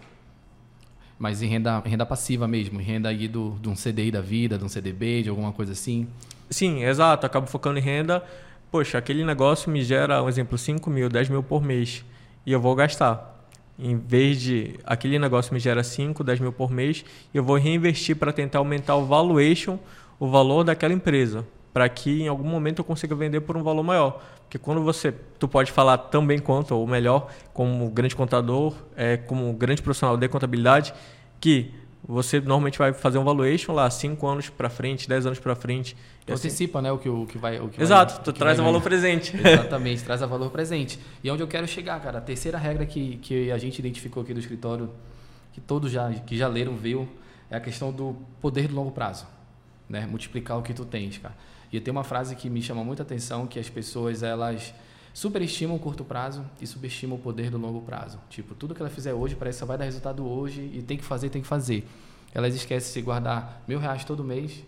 mas 1.21 1.43
em 1.43 1.49
renda, 1.49 1.81
renda 1.81 2.07
passiva 2.07 2.49
mesmo, 2.49 2.81
em 2.81 2.83
renda 2.83 3.11
aí 3.11 3.29
do, 3.29 3.59
de 3.61 3.69
um 3.69 3.75
CDI 3.75 4.11
da 4.11 4.23
vida, 4.23 4.57
de 4.57 4.65
um 4.65 4.71
CDB, 4.71 5.23
de 5.23 5.29
alguma 5.29 5.53
coisa 5.53 5.73
assim. 5.73 6.09
Sim, 6.49 6.83
exato. 6.83 7.27
Acabo 7.27 7.47
focando 7.47 7.79
em 7.79 7.83
renda. 7.83 8.25
Poxa, 8.71 8.97
aquele 8.97 9.23
negócio 9.23 9.71
me 9.71 9.83
gera, 9.85 10.23
um 10.23 10.31
exemplo, 10.31 10.57
5 10.57 10.89
mil, 10.89 11.11
10 11.11 11.29
mil 11.29 11.43
por 11.43 11.63
mês 11.63 12.03
e 12.47 12.53
eu 12.53 12.59
vou 12.59 12.75
gastar. 12.75 13.40
Em 13.83 13.97
vez 13.97 14.41
de 14.41 14.79
aquele 14.85 15.19
negócio 15.19 15.55
me 15.55 15.59
gera 15.59 15.83
5, 15.83 16.23
10 16.23 16.41
mil 16.41 16.53
por 16.53 16.71
mês, 16.71 17.05
eu 17.33 17.43
vou 17.43 17.57
reinvestir 17.57 18.15
para 18.15 18.31
tentar 18.33 18.59
aumentar 18.59 18.95
o 18.97 19.07
valuation, 19.07 19.79
o 20.19 20.29
valor 20.29 20.65
daquela 20.65 20.93
empresa, 20.93 21.47
para 21.73 21.89
que 21.89 22.23
em 22.23 22.29
algum 22.29 22.47
momento 22.47 22.81
eu 22.81 22.85
consiga 22.85 23.15
vender 23.15 23.41
por 23.41 23.57
um 23.57 23.63
valor 23.63 23.83
maior. 23.83 24.23
Porque 24.43 24.59
quando 24.59 24.83
você, 24.83 25.13
tu 25.39 25.49
pode 25.49 25.73
falar 25.73 25.97
tão 25.97 26.27
bem 26.27 26.39
quanto, 26.39 26.75
ou 26.75 26.87
melhor, 26.87 27.29
como 27.55 27.89
grande 27.89 28.15
contador, 28.15 28.75
é, 28.95 29.17
como 29.17 29.51
grande 29.55 29.81
profissional 29.81 30.17
de 30.17 30.29
contabilidade, 30.29 30.93
que 31.41 31.73
você 32.11 32.41
normalmente 32.41 32.77
vai 32.77 32.93
fazer 32.93 33.19
um 33.19 33.25
valuation 33.25 33.73
lá 33.73 33.89
5 33.89 34.27
anos 34.27 34.49
para 34.51 34.69
frente, 34.69 35.09
10 35.09 35.27
anos 35.27 35.39
para 35.39 35.55
frente. 35.55 35.97
Tu 36.27 36.33
assim... 36.33 36.49
antecipa, 36.49 36.83
né, 36.83 36.91
o 36.91 36.99
que, 36.99 37.09
o 37.09 37.25
que 37.25 37.39
vai... 37.39 37.61
O 37.61 37.69
que 37.69 37.81
Exato, 37.81 38.15
vai, 38.15 38.25
tu 38.25 38.33
traz 38.33 38.59
o 38.59 38.65
valor 38.65 38.83
presente. 38.83 39.33
Exatamente, 39.39 40.03
traz 40.03 40.21
o 40.21 40.27
valor 40.27 40.51
presente. 40.51 40.99
E 41.23 41.29
é 41.29 41.33
onde 41.33 41.43
eu 41.43 41.47
quero 41.47 41.69
chegar, 41.69 42.01
cara, 42.01 42.19
a 42.19 42.21
terceira 42.21 42.59
regra 42.59 42.85
que, 42.85 43.19
que 43.19 43.53
a 43.53 43.59
gente 43.59 43.79
identificou 43.79 44.25
aqui 44.25 44.35
do 44.35 44.41
escritório, 44.41 44.91
que 45.53 45.61
todos 45.61 45.93
já, 45.93 46.11
que 46.11 46.37
já 46.37 46.49
leram, 46.49 46.75
viu, 46.77 47.09
é 47.49 47.57
a 47.57 47.61
questão 47.61 47.93
do 47.93 48.17
poder 48.41 48.67
do 48.67 48.75
longo 48.75 48.91
prazo. 48.91 49.25
Né? 49.89 50.05
Multiplicar 50.05 50.59
o 50.59 50.63
que 50.63 50.75
tu 50.75 50.85
tens, 50.85 51.17
cara. 51.17 51.37
E 51.73 51.79
tem 51.79 51.93
uma 51.93 52.05
frase 52.05 52.35
que 52.35 52.51
me 52.51 52.61
chama 52.61 52.83
muita 52.83 53.05
atenção, 53.05 53.47
que 53.47 53.59
as 53.61 53.71
pessoas, 53.71 54.25
elas 54.25 54.75
superestimam 55.13 55.77
o 55.77 55.79
curto 55.79 56.05
prazo 56.05 56.45
e 56.61 56.67
subestimam 56.67 57.17
o 57.17 57.21
poder 57.21 57.51
do 57.51 57.59
longo 57.59 57.81
prazo. 57.83 58.19
Tipo, 58.29 58.55
tudo 58.55 58.75
que 58.75 58.81
ela 58.81 58.91
fizer 58.91 59.13
hoje 59.13 59.35
parece 59.35 59.57
que 59.57 59.61
só 59.61 59.67
vai 59.67 59.77
dar 59.77 59.85
resultado 59.85 60.27
hoje 60.27 60.71
e 60.73 60.83
tem 60.83 60.97
que 60.97 61.05
fazer, 61.05 61.31
tem 61.31 61.43
que 61.43 61.49
fazer. 61.49 61.87
Elas 62.33 62.55
esquecem 62.55 63.01
de 63.01 63.05
guardar 63.05 63.63
mil 63.67 63.79
reais 63.79 64.05
todo 64.05 64.23
mês, 64.23 64.65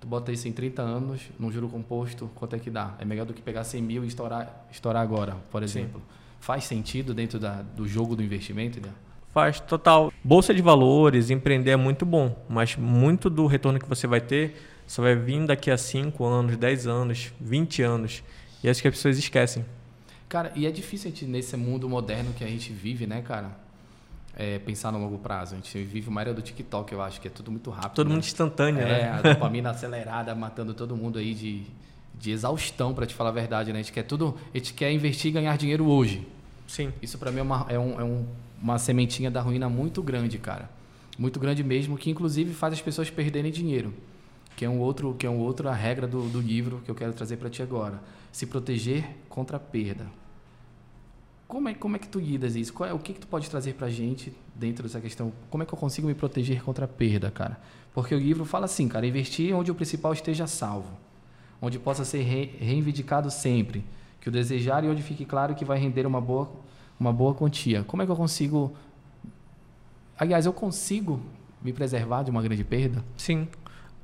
tu 0.00 0.06
bota 0.06 0.30
isso 0.30 0.46
em 0.46 0.52
30 0.52 0.82
anos, 0.82 1.22
num 1.38 1.50
juro 1.50 1.68
composto, 1.68 2.30
quanto 2.34 2.54
é 2.56 2.58
que 2.58 2.70
dá? 2.70 2.94
É 2.98 3.04
melhor 3.04 3.24
do 3.24 3.32
que 3.32 3.40
pegar 3.40 3.64
100 3.64 3.82
mil 3.82 4.04
e 4.04 4.08
estourar, 4.08 4.66
estourar 4.70 5.02
agora, 5.02 5.36
por 5.50 5.62
exemplo. 5.62 6.00
Sim. 6.00 6.16
Faz 6.40 6.64
sentido 6.64 7.14
dentro 7.14 7.38
da, 7.38 7.62
do 7.62 7.88
jogo 7.88 8.14
do 8.14 8.22
investimento, 8.22 8.80
né? 8.80 8.90
Faz 9.32 9.60
total. 9.60 10.12
Bolsa 10.22 10.54
de 10.54 10.62
valores, 10.62 11.30
empreender 11.30 11.70
é 11.70 11.76
muito 11.76 12.06
bom, 12.06 12.36
mas 12.48 12.76
muito 12.76 13.28
do 13.28 13.46
retorno 13.46 13.78
que 13.78 13.88
você 13.88 14.06
vai 14.06 14.20
ter 14.20 14.54
só 14.88 15.02
vai 15.02 15.14
vir 15.14 15.44
daqui 15.46 15.70
a 15.70 15.76
5 15.76 16.24
anos, 16.24 16.56
10 16.56 16.86
anos, 16.86 17.32
20 17.38 17.82
anos. 17.82 18.24
E 18.64 18.68
acho 18.68 18.80
que 18.80 18.88
as 18.88 18.94
pessoas 18.94 19.18
esquecem. 19.18 19.64
Cara, 20.28 20.52
e 20.54 20.66
é 20.66 20.70
difícil 20.70 21.08
a 21.08 21.10
gente, 21.10 21.24
nesse 21.24 21.56
mundo 21.56 21.88
moderno 21.88 22.34
que 22.34 22.44
a 22.44 22.46
gente 22.46 22.70
vive, 22.70 23.06
né, 23.06 23.22
cara? 23.22 23.50
É, 24.36 24.58
pensar 24.58 24.92
no 24.92 24.98
longo 24.98 25.18
prazo. 25.18 25.54
A 25.54 25.56
gente 25.56 25.82
vive 25.82 26.08
uma 26.08 26.20
era 26.20 26.34
do 26.34 26.42
TikTok, 26.42 26.92
eu 26.92 27.00
acho, 27.00 27.20
que 27.20 27.28
é 27.28 27.30
tudo 27.30 27.50
muito 27.50 27.70
rápido. 27.70 27.94
Todo 27.94 28.08
né? 28.08 28.14
mundo 28.14 28.24
instantâneo, 28.24 28.82
é, 28.82 28.84
né? 28.84 29.00
É, 29.00 29.08
a 29.08 29.22
dopamina 29.22 29.70
acelerada, 29.70 30.34
matando 30.34 30.74
todo 30.74 30.94
mundo 30.94 31.18
aí 31.18 31.32
de, 31.34 31.62
de 32.14 32.30
exaustão, 32.30 32.92
para 32.92 33.06
te 33.06 33.14
falar 33.14 33.30
a 33.30 33.32
verdade, 33.32 33.72
né? 33.72 33.78
A 33.78 33.82
gente 33.82 33.92
quer 33.92 34.04
tudo, 34.04 34.36
a 34.54 34.58
gente 34.58 34.74
quer 34.74 34.92
investir 34.92 35.30
e 35.30 35.32
ganhar 35.32 35.56
dinheiro 35.56 35.86
hoje. 35.86 36.26
Sim. 36.66 36.92
Isso 37.00 37.16
para 37.18 37.32
mim 37.32 37.38
é, 37.38 37.42
uma, 37.42 37.66
é, 37.68 37.78
um, 37.78 38.00
é 38.00 38.04
um, 38.04 38.26
uma 38.60 38.78
sementinha 38.78 39.30
da 39.30 39.40
ruína 39.40 39.68
muito 39.68 40.02
grande, 40.02 40.38
cara. 40.38 40.70
Muito 41.18 41.40
grande 41.40 41.64
mesmo, 41.64 41.96
que 41.96 42.10
inclusive 42.10 42.52
faz 42.52 42.74
as 42.74 42.82
pessoas 42.82 43.10
perderem 43.10 43.50
dinheiro 43.50 43.94
que 44.58 44.64
é 44.64 44.68
um 44.68 44.80
outro 44.80 45.14
que 45.14 45.24
é 45.24 45.30
um 45.30 45.38
outra 45.38 45.72
regra 45.72 46.08
do, 46.08 46.28
do 46.28 46.40
livro 46.40 46.82
que 46.84 46.90
eu 46.90 46.94
quero 46.94 47.12
trazer 47.12 47.36
para 47.36 47.48
ti 47.48 47.62
agora 47.62 48.00
se 48.32 48.44
proteger 48.44 49.04
contra 49.28 49.56
a 49.56 49.60
perda 49.60 50.06
como 51.48 51.66
é, 51.70 51.74
como 51.74 51.96
é 51.96 51.98
que 51.98 52.06
tu 52.06 52.20
lidas 52.20 52.54
isso? 52.54 52.84
É, 52.84 52.92
o 52.92 52.98
que, 52.98 53.14
que 53.14 53.20
tu 53.20 53.26
pode 53.26 53.48
trazer 53.48 53.72
pra 53.72 53.88
gente 53.88 54.34
dentro 54.54 54.82
dessa 54.82 55.00
questão? 55.00 55.32
Como 55.48 55.62
é 55.62 55.66
que 55.66 55.72
eu 55.72 55.78
consigo 55.78 56.06
me 56.06 56.14
proteger 56.14 56.62
contra 56.62 56.84
a 56.84 56.88
perda, 56.88 57.30
cara? 57.30 57.58
Porque 57.94 58.14
o 58.14 58.18
livro 58.18 58.44
fala 58.44 58.66
assim, 58.66 58.86
cara, 58.86 59.06
investir 59.06 59.56
onde 59.56 59.70
o 59.70 59.74
principal 59.74 60.12
esteja 60.12 60.46
salvo, 60.46 60.90
onde 61.60 61.78
possa 61.78 62.04
ser 62.04 62.22
re, 62.22 62.54
reivindicado 62.60 63.30
sempre, 63.30 63.82
que 64.20 64.28
o 64.28 64.32
desejar 64.32 64.84
e 64.84 64.88
onde 64.88 65.02
fique 65.02 65.24
claro 65.24 65.54
que 65.54 65.64
vai 65.64 65.78
render 65.78 66.06
uma 66.06 66.20
boa, 66.20 66.50
uma 67.00 67.14
boa 67.14 67.34
quantia. 67.34 67.82
Como 67.82 68.02
é 68.02 68.04
que 68.04 68.12
eu 68.12 68.16
consigo... 68.16 68.76
Aliás, 70.18 70.44
eu 70.44 70.52
consigo 70.52 71.18
me 71.62 71.72
preservar 71.72 72.24
de 72.24 72.30
uma 72.30 72.42
grande 72.42 72.62
perda? 72.62 73.02
Sim. 73.16 73.48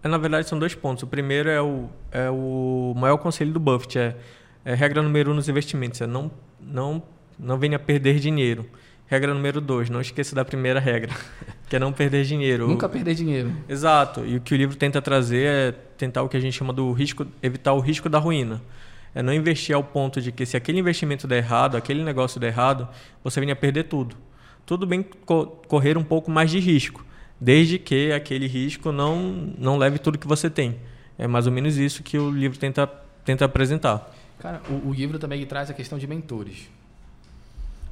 É, 0.02 0.08
na 0.08 0.16
verdade, 0.16 0.48
são 0.48 0.58
dois 0.58 0.74
pontos. 0.74 1.02
O 1.02 1.06
primeiro 1.06 1.50
é 1.50 1.60
o, 1.60 1.90
é 2.10 2.30
o 2.30 2.94
maior 2.96 3.18
conselho 3.18 3.52
do 3.52 3.60
Buffett, 3.60 3.98
é, 3.98 4.16
é 4.64 4.74
regra 4.74 5.02
número 5.02 5.30
um 5.30 5.34
nos 5.34 5.48
investimentos, 5.48 6.00
é 6.00 6.06
não, 6.06 6.30
não, 6.58 7.02
não 7.38 7.58
venha 7.58 7.78
perder 7.78 8.18
dinheiro. 8.18 8.66
Regra 9.06 9.34
número 9.34 9.60
dois, 9.60 9.90
não 9.90 10.00
esqueça 10.00 10.34
da 10.34 10.44
primeira 10.44 10.80
regra, 10.80 11.14
que 11.68 11.76
é 11.76 11.78
não 11.78 11.92
perder 11.92 12.24
dinheiro. 12.24 12.66
Nunca 12.66 12.88
perder 12.88 13.14
dinheiro. 13.14 13.52
Exato. 13.68 14.24
E 14.24 14.36
o 14.36 14.40
que 14.40 14.54
o 14.54 14.56
livro 14.56 14.76
tenta 14.76 15.00
trazer 15.02 15.46
é 15.46 15.72
tentar 15.72 16.22
o 16.22 16.28
que 16.28 16.36
a 16.36 16.40
gente 16.40 16.56
chama 16.56 16.72
do 16.72 16.90
risco, 16.92 17.26
evitar 17.42 17.74
o 17.74 17.80
risco 17.80 18.08
da 18.08 18.18
ruína. 18.18 18.62
É 19.14 19.22
não 19.22 19.32
investir 19.32 19.74
ao 19.74 19.84
ponto 19.84 20.20
de 20.20 20.32
que 20.32 20.44
se 20.44 20.56
aquele 20.56 20.80
investimento 20.80 21.28
der 21.28 21.36
errado, 21.38 21.76
aquele 21.76 22.02
negócio 22.02 22.40
der 22.40 22.48
errado, 22.48 22.88
você 23.22 23.40
venha 23.40 23.54
perder 23.54 23.84
tudo. 23.84 24.16
Tudo 24.66 24.86
bem 24.86 25.04
co 25.24 25.46
correr 25.68 25.96
um 25.98 26.02
pouco 26.02 26.30
mais 26.30 26.50
de 26.50 26.58
risco, 26.58 27.04
desde 27.40 27.78
que 27.78 28.10
aquele 28.10 28.46
risco 28.46 28.90
não, 28.90 29.52
não 29.58 29.76
leve 29.76 29.98
tudo 29.98 30.18
que 30.18 30.26
você 30.26 30.48
tem. 30.48 30.78
É 31.18 31.28
mais 31.28 31.46
ou 31.46 31.52
menos 31.52 31.76
isso 31.76 32.02
que 32.02 32.18
o 32.18 32.30
livro 32.30 32.58
tenta, 32.58 32.86
tenta 33.24 33.44
apresentar. 33.44 34.12
Cara, 34.38 34.60
o, 34.68 34.88
o 34.88 34.92
livro 34.92 35.18
também 35.18 35.44
traz 35.46 35.70
a 35.70 35.74
questão 35.74 35.98
de 35.98 36.06
mentores. 36.06 36.68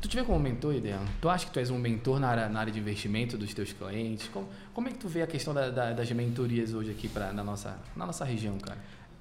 Tu 0.02 0.08
te 0.08 0.16
vê 0.16 0.24
como 0.24 0.40
mentor, 0.40 0.74
Ideal? 0.74 1.04
Tu 1.20 1.28
acha 1.28 1.46
que 1.46 1.52
tu 1.52 1.60
és 1.60 1.70
um 1.70 1.78
mentor 1.78 2.18
na 2.18 2.28
área, 2.28 2.48
na 2.48 2.58
área 2.58 2.72
de 2.72 2.80
investimento 2.80 3.38
dos 3.38 3.54
teus 3.54 3.72
clientes? 3.72 4.28
Como, 4.32 4.48
como 4.74 4.88
é 4.88 4.90
que 4.90 4.98
tu 4.98 5.06
vê 5.06 5.22
a 5.22 5.28
questão 5.28 5.54
da, 5.54 5.70
da, 5.70 5.92
das 5.92 6.10
mentorias 6.10 6.74
hoje 6.74 6.90
aqui 6.90 7.08
pra, 7.08 7.32
na, 7.32 7.44
nossa, 7.44 7.78
na 7.94 8.04
nossa 8.04 8.24
região, 8.24 8.58
cara? 8.58 8.78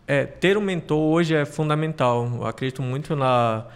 É, 0.08 0.26
ter 0.26 0.58
um 0.58 0.62
mentor 0.62 0.98
hoje 0.98 1.36
é 1.36 1.46
fundamental. 1.46 2.26
Eu 2.26 2.46
acredito 2.48 2.82
muito 2.82 3.16
na 3.16 3.68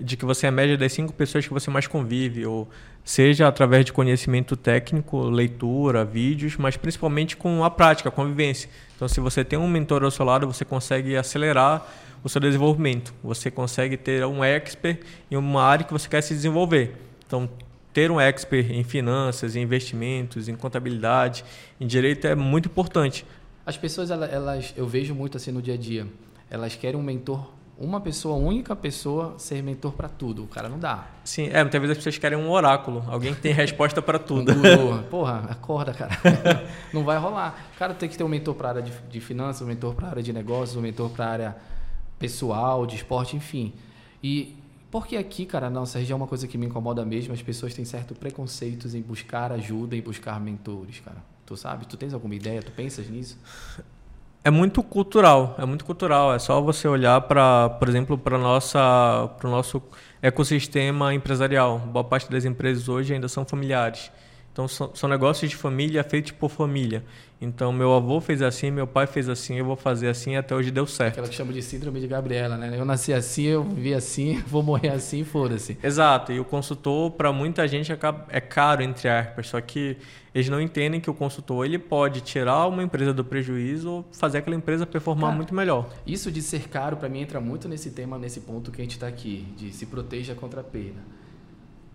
de 0.00 0.16
que 0.16 0.24
você 0.24 0.46
é 0.46 0.48
a 0.48 0.52
média 0.52 0.78
das 0.78 0.92
cinco 0.92 1.12
pessoas 1.12 1.46
que 1.46 1.52
você 1.52 1.70
mais 1.70 1.86
convive, 1.86 2.46
ou 2.46 2.68
seja 3.10 3.48
através 3.48 3.84
de 3.84 3.92
conhecimento 3.92 4.56
técnico, 4.56 5.20
leitura, 5.24 6.04
vídeos, 6.04 6.56
mas 6.56 6.76
principalmente 6.76 7.36
com 7.36 7.64
a 7.64 7.68
prática, 7.68 8.08
a 8.08 8.12
convivência. 8.12 8.70
Então, 8.94 9.08
se 9.08 9.18
você 9.18 9.44
tem 9.44 9.58
um 9.58 9.66
mentor 9.66 10.04
ao 10.04 10.12
seu 10.12 10.24
lado, 10.24 10.46
você 10.46 10.64
consegue 10.64 11.16
acelerar 11.16 11.84
o 12.22 12.28
seu 12.28 12.40
desenvolvimento. 12.40 13.12
Você 13.24 13.50
consegue 13.50 13.96
ter 13.96 14.24
um 14.24 14.44
expert 14.44 15.00
em 15.28 15.34
uma 15.34 15.60
área 15.60 15.84
que 15.84 15.92
você 15.92 16.08
quer 16.08 16.20
se 16.20 16.32
desenvolver. 16.34 16.94
Então, 17.26 17.50
ter 17.92 18.12
um 18.12 18.20
expert 18.20 18.70
em 18.70 18.84
finanças, 18.84 19.56
em 19.56 19.62
investimentos, 19.62 20.48
em 20.48 20.54
contabilidade, 20.54 21.44
em 21.80 21.88
direito 21.88 22.28
é 22.28 22.36
muito 22.36 22.66
importante. 22.66 23.26
As 23.66 23.76
pessoas, 23.76 24.12
elas, 24.12 24.72
eu 24.76 24.86
vejo 24.86 25.16
muito 25.16 25.36
assim 25.36 25.50
no 25.50 25.60
dia 25.60 25.74
a 25.74 25.76
dia, 25.76 26.06
elas 26.48 26.76
querem 26.76 26.98
um 26.98 27.02
mentor 27.02 27.44
uma 27.80 27.98
pessoa, 27.98 28.36
única 28.36 28.76
pessoa, 28.76 29.34
ser 29.38 29.62
mentor 29.62 29.92
para 29.92 30.08
tudo. 30.08 30.44
O 30.44 30.46
cara 30.46 30.68
não 30.68 30.78
dá. 30.78 31.06
Sim, 31.24 31.48
é, 31.50 31.62
muitas 31.62 31.80
vezes 31.80 31.92
as 31.92 31.96
pessoas 31.96 32.18
querem 32.18 32.36
um 32.36 32.50
oráculo, 32.50 33.02
alguém 33.08 33.34
que 33.34 33.40
tem 33.40 33.54
resposta 33.54 34.02
para 34.02 34.18
tudo. 34.18 34.52
Um 34.52 35.02
Porra, 35.08 35.46
acorda, 35.48 35.94
cara. 35.94 36.10
não 36.92 37.02
vai 37.04 37.16
rolar. 37.16 37.70
O 37.74 37.78
cara 37.78 37.94
tem 37.94 38.06
que 38.06 38.18
ter 38.18 38.22
um 38.22 38.28
mentor 38.28 38.54
para 38.54 38.68
a 38.68 38.70
área 38.72 38.82
de, 38.82 38.92
de 39.10 39.20
finanças, 39.20 39.62
um 39.62 39.66
mentor 39.66 39.94
para 39.94 40.08
a 40.08 40.10
área 40.10 40.22
de 40.22 40.30
negócios, 40.30 40.76
um 40.76 40.82
mentor 40.82 41.08
para 41.08 41.24
a 41.24 41.30
área 41.30 41.56
pessoal, 42.18 42.84
de 42.84 42.96
esporte, 42.96 43.34
enfim. 43.34 43.72
E 44.22 44.56
porque 44.90 45.16
aqui, 45.16 45.46
cara, 45.46 45.70
na 45.70 45.80
nossa 45.80 45.98
região 45.98 46.16
é 46.16 46.20
uma 46.20 46.26
coisa 46.26 46.46
que 46.46 46.58
me 46.58 46.66
incomoda 46.66 47.02
mesmo, 47.04 47.32
as 47.32 47.40
pessoas 47.40 47.72
têm 47.72 47.86
certo 47.86 48.14
preconceitos 48.14 48.94
em 48.94 49.00
buscar 49.00 49.52
ajuda, 49.52 49.96
em 49.96 50.02
buscar 50.02 50.38
mentores, 50.38 51.00
cara. 51.00 51.18
Tu 51.46 51.56
sabe? 51.56 51.86
Tu 51.86 51.96
tens 51.96 52.12
alguma 52.12 52.34
ideia? 52.34 52.62
Tu 52.62 52.72
pensas 52.72 53.08
nisso? 53.08 53.38
É 54.42 54.50
muito 54.50 54.82
cultural, 54.82 55.54
é 55.58 55.66
muito 55.66 55.84
cultural. 55.84 56.34
É 56.34 56.38
só 56.38 56.60
você 56.60 56.88
olhar 56.88 57.20
para, 57.22 57.68
por 57.70 57.88
exemplo, 57.88 58.16
para 58.16 58.38
nossa, 58.38 59.30
para 59.38 59.46
o 59.46 59.50
nosso 59.50 59.82
ecossistema 60.22 61.12
empresarial. 61.12 61.78
Boa 61.78 62.04
parte 62.04 62.30
das 62.30 62.44
empresas 62.44 62.88
hoje 62.88 63.12
ainda 63.12 63.28
são 63.28 63.44
familiares. 63.44 64.10
Então 64.52 64.66
são, 64.66 64.94
são 64.94 65.08
negócios 65.08 65.50
de 65.50 65.56
família 65.56 66.02
feitos 66.02 66.32
por 66.32 66.50
família. 66.50 67.04
Então, 67.40 67.72
meu 67.72 67.94
avô 67.94 68.20
fez 68.20 68.42
assim, 68.42 68.70
meu 68.70 68.86
pai 68.86 69.06
fez 69.06 69.26
assim, 69.26 69.54
eu 69.56 69.64
vou 69.64 69.76
fazer 69.76 70.08
assim, 70.08 70.36
até 70.36 70.54
hoje 70.54 70.70
deu 70.70 70.86
certo. 70.86 71.12
Aquela 71.12 71.28
que 71.28 71.34
chama 71.34 71.54
de 71.54 71.62
síndrome 71.62 71.98
de 71.98 72.06
Gabriela, 72.06 72.58
né? 72.58 72.70
Eu 72.76 72.84
nasci 72.84 73.14
assim, 73.14 73.44
eu 73.44 73.64
vivi 73.64 73.94
assim, 73.94 74.42
vou 74.46 74.62
morrer 74.62 74.90
assim, 74.90 75.24
foda-se. 75.24 75.78
Exato, 75.82 76.32
e 76.32 76.40
o 76.40 76.44
consultor, 76.44 77.12
para 77.12 77.32
muita 77.32 77.66
gente, 77.66 77.90
é 78.28 78.40
caro, 78.40 78.82
entre 78.82 79.08
aspas, 79.08 79.48
só 79.48 79.58
que 79.58 79.96
eles 80.34 80.48
não 80.48 80.60
entendem 80.60 81.00
que 81.00 81.10
o 81.10 81.14
consultor 81.14 81.64
ele 81.64 81.78
pode 81.78 82.20
tirar 82.20 82.66
uma 82.66 82.82
empresa 82.82 83.12
do 83.12 83.24
prejuízo 83.24 83.90
ou 83.90 84.04
fazer 84.12 84.38
aquela 84.38 84.54
empresa 84.54 84.86
performar 84.86 85.30
Cara, 85.30 85.36
muito 85.36 85.54
melhor. 85.54 85.88
Isso 86.06 86.30
de 86.30 86.40
ser 86.40 86.68
caro, 86.68 86.96
para 86.96 87.08
mim, 87.08 87.20
entra 87.20 87.40
muito 87.40 87.68
nesse 87.68 87.90
tema, 87.90 88.16
nesse 88.16 88.40
ponto 88.40 88.70
que 88.70 88.80
a 88.80 88.84
gente 88.84 88.92
está 88.92 89.08
aqui, 89.08 89.46
de 89.56 89.72
se 89.72 89.86
proteja 89.86 90.34
contra 90.34 90.60
a 90.60 90.64
perda. 90.64 91.00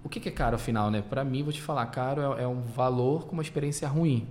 O 0.04 0.10
que, 0.10 0.20
que 0.20 0.30
é 0.30 0.32
caro, 0.32 0.56
afinal, 0.56 0.92
né? 0.92 1.02
Para 1.02 1.24
mim, 1.24 1.44
vou 1.44 1.54
te 1.54 1.62
falar, 1.62 1.86
caro 1.88 2.22
é, 2.34 2.44
é 2.44 2.48
um 2.48 2.62
valor 2.62 3.26
com 3.26 3.34
uma 3.34 3.42
experiência 3.42 3.88
ruim. 3.88 4.28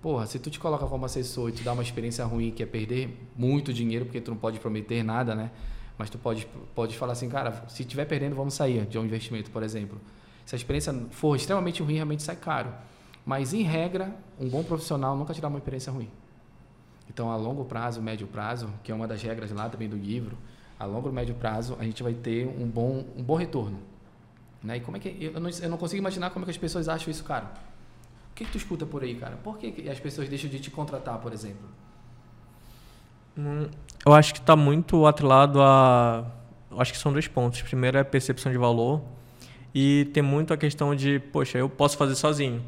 Porra, 0.00 0.26
se 0.26 0.38
tu 0.38 0.50
te 0.50 0.58
coloca 0.58 0.86
como 0.86 1.04
assessor 1.04 1.50
e 1.50 1.52
te 1.52 1.62
dá 1.62 1.72
uma 1.72 1.82
experiência 1.82 2.24
ruim 2.24 2.50
que 2.50 2.62
é 2.62 2.66
perder 2.66 3.16
muito 3.36 3.72
dinheiro, 3.72 4.06
porque 4.06 4.20
tu 4.20 4.32
não 4.32 4.38
pode 4.38 4.58
prometer 4.58 5.04
nada, 5.04 5.34
né? 5.34 5.50
Mas 5.96 6.10
tu 6.10 6.18
pode, 6.18 6.48
pode 6.74 6.96
falar 6.96 7.12
assim, 7.12 7.28
cara, 7.28 7.64
se 7.68 7.84
tiver 7.84 8.06
perdendo, 8.06 8.34
vamos 8.34 8.54
sair 8.54 8.86
de 8.86 8.98
um 8.98 9.04
investimento, 9.04 9.50
por 9.50 9.62
exemplo. 9.62 10.00
Se 10.44 10.54
a 10.54 10.58
experiência 10.58 10.92
for 11.10 11.36
extremamente 11.36 11.82
ruim, 11.82 11.94
realmente 11.94 12.22
sai 12.22 12.34
caro. 12.34 12.72
Mas, 13.24 13.52
em 13.52 13.62
regra, 13.62 14.14
um 14.38 14.48
bom 14.48 14.62
profissional 14.62 15.16
nunca 15.16 15.32
te 15.32 15.40
dá 15.40 15.48
uma 15.48 15.58
experiência 15.58 15.92
ruim. 15.92 16.08
Então, 17.08 17.30
a 17.30 17.36
longo 17.36 17.64
prazo, 17.64 18.00
médio 18.00 18.26
prazo, 18.26 18.68
que 18.82 18.90
é 18.90 18.94
uma 18.94 19.06
das 19.06 19.22
regras 19.22 19.50
lá 19.52 19.68
também 19.68 19.88
do 19.88 19.96
livro, 19.96 20.36
a 20.78 20.84
longo 20.84 21.08
e 21.08 21.12
médio 21.12 21.34
prazo, 21.34 21.76
a 21.78 21.84
gente 21.84 22.02
vai 22.02 22.14
ter 22.14 22.46
um 22.46 22.66
bom, 22.66 23.04
um 23.16 23.22
bom 23.22 23.36
retorno. 23.36 23.78
Né? 24.62 24.78
E 24.78 24.80
como 24.80 24.96
é 24.96 25.00
que... 25.00 25.16
Eu 25.20 25.40
não, 25.40 25.50
eu 25.50 25.68
não 25.68 25.76
consigo 25.76 26.00
imaginar 26.00 26.30
como 26.30 26.44
é 26.44 26.46
que 26.46 26.50
as 26.50 26.58
pessoas 26.58 26.88
acham 26.88 27.10
isso 27.10 27.22
caro. 27.24 27.46
O 28.32 28.34
que, 28.34 28.44
que 28.44 28.52
tu 28.52 28.56
escuta 28.56 28.86
por 28.86 29.02
aí, 29.02 29.14
cara? 29.14 29.36
Por 29.36 29.58
que, 29.58 29.70
que 29.70 29.88
as 29.88 30.00
pessoas 30.00 30.28
deixam 30.28 30.48
de 30.48 30.58
te 30.58 30.70
contratar, 30.70 31.18
por 31.18 31.32
exemplo? 31.32 31.68
Hum, 33.36 33.68
eu 34.04 34.14
acho 34.14 34.32
que 34.32 34.40
está 34.40 34.56
muito 34.56 35.06
atrelado 35.06 35.60
a. 35.60 36.24
Eu 36.70 36.80
acho 36.80 36.92
que 36.92 36.98
são 36.98 37.12
dois 37.12 37.28
pontos. 37.28 37.60
Primeiro 37.62 37.98
é 37.98 38.00
a 38.00 38.04
percepção 38.04 38.50
de 38.50 38.56
valor 38.56 39.02
e 39.74 40.10
tem 40.12 40.22
muito 40.22 40.52
a 40.52 40.56
questão 40.56 40.94
de, 40.94 41.18
poxa, 41.18 41.58
eu 41.58 41.68
posso 41.68 41.96
fazer 41.96 42.14
sozinho. 42.14 42.62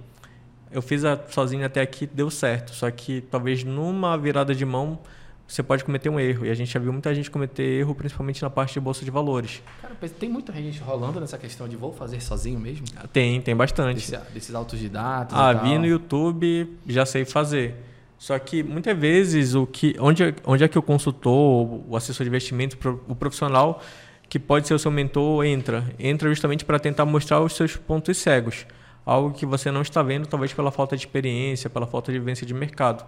Eu 0.74 0.82
fiz 0.82 1.04
a, 1.04 1.18
sozinho 1.30 1.64
até 1.64 1.80
aqui, 1.80 2.06
deu 2.06 2.30
certo. 2.30 2.74
Só 2.74 2.90
que 2.90 3.20
talvez 3.30 3.62
numa 3.62 4.18
virada 4.18 4.54
de 4.54 4.64
mão 4.64 4.98
você 5.46 5.62
pode 5.62 5.84
cometer 5.84 6.08
um 6.08 6.18
erro. 6.18 6.44
E 6.44 6.50
a 6.50 6.54
gente 6.54 6.72
já 6.72 6.80
viu 6.80 6.92
muita 6.92 7.14
gente 7.14 7.30
cometer 7.30 7.62
erro, 7.62 7.94
principalmente 7.94 8.42
na 8.42 8.50
parte 8.50 8.74
de 8.74 8.80
bolsa 8.80 9.04
de 9.04 9.10
valores. 9.10 9.62
Cara, 9.80 9.94
tem 10.18 10.28
muita 10.28 10.52
gente 10.52 10.80
rolando 10.80 11.20
nessa 11.20 11.38
questão 11.38 11.68
de 11.68 11.76
vou 11.76 11.92
fazer 11.92 12.20
sozinho 12.20 12.58
mesmo? 12.58 12.86
Tem, 13.12 13.40
tem 13.40 13.54
bastante. 13.54 14.10
Desse, 14.10 14.16
desses 14.32 14.54
autodidatas. 14.54 15.38
Ah, 15.38 15.52
vi 15.52 15.78
no 15.78 15.86
YouTube, 15.86 16.76
já 16.86 17.06
sei 17.06 17.24
fazer. 17.24 17.74
Só 18.18 18.38
que 18.38 18.62
muitas 18.62 18.98
vezes 18.98 19.54
o 19.54 19.66
que, 19.66 19.94
onde, 20.00 20.34
onde 20.46 20.64
é 20.64 20.68
que 20.68 20.78
o 20.78 20.82
consultor, 20.82 21.82
o 21.88 21.96
assessor 21.96 22.24
de 22.24 22.30
investimento, 22.30 22.76
o 23.06 23.14
profissional 23.14 23.82
que 24.28 24.38
pode 24.38 24.66
ser 24.66 24.74
o 24.74 24.78
seu 24.78 24.90
mentor 24.90 25.44
entra? 25.44 25.84
Entra 25.98 26.28
justamente 26.28 26.64
para 26.64 26.78
tentar 26.78 27.04
mostrar 27.04 27.40
os 27.40 27.54
seus 27.54 27.76
pontos 27.76 28.16
cegos. 28.16 28.66
Algo 29.04 29.32
que 29.32 29.44
você 29.44 29.70
não 29.70 29.82
está 29.82 30.02
vendo, 30.02 30.26
talvez 30.26 30.52
pela 30.52 30.70
falta 30.70 30.96
de 30.96 31.02
experiência, 31.02 31.68
pela 31.68 31.86
falta 31.86 32.10
de 32.10 32.18
vivência 32.18 32.46
de 32.46 32.54
mercado. 32.54 33.04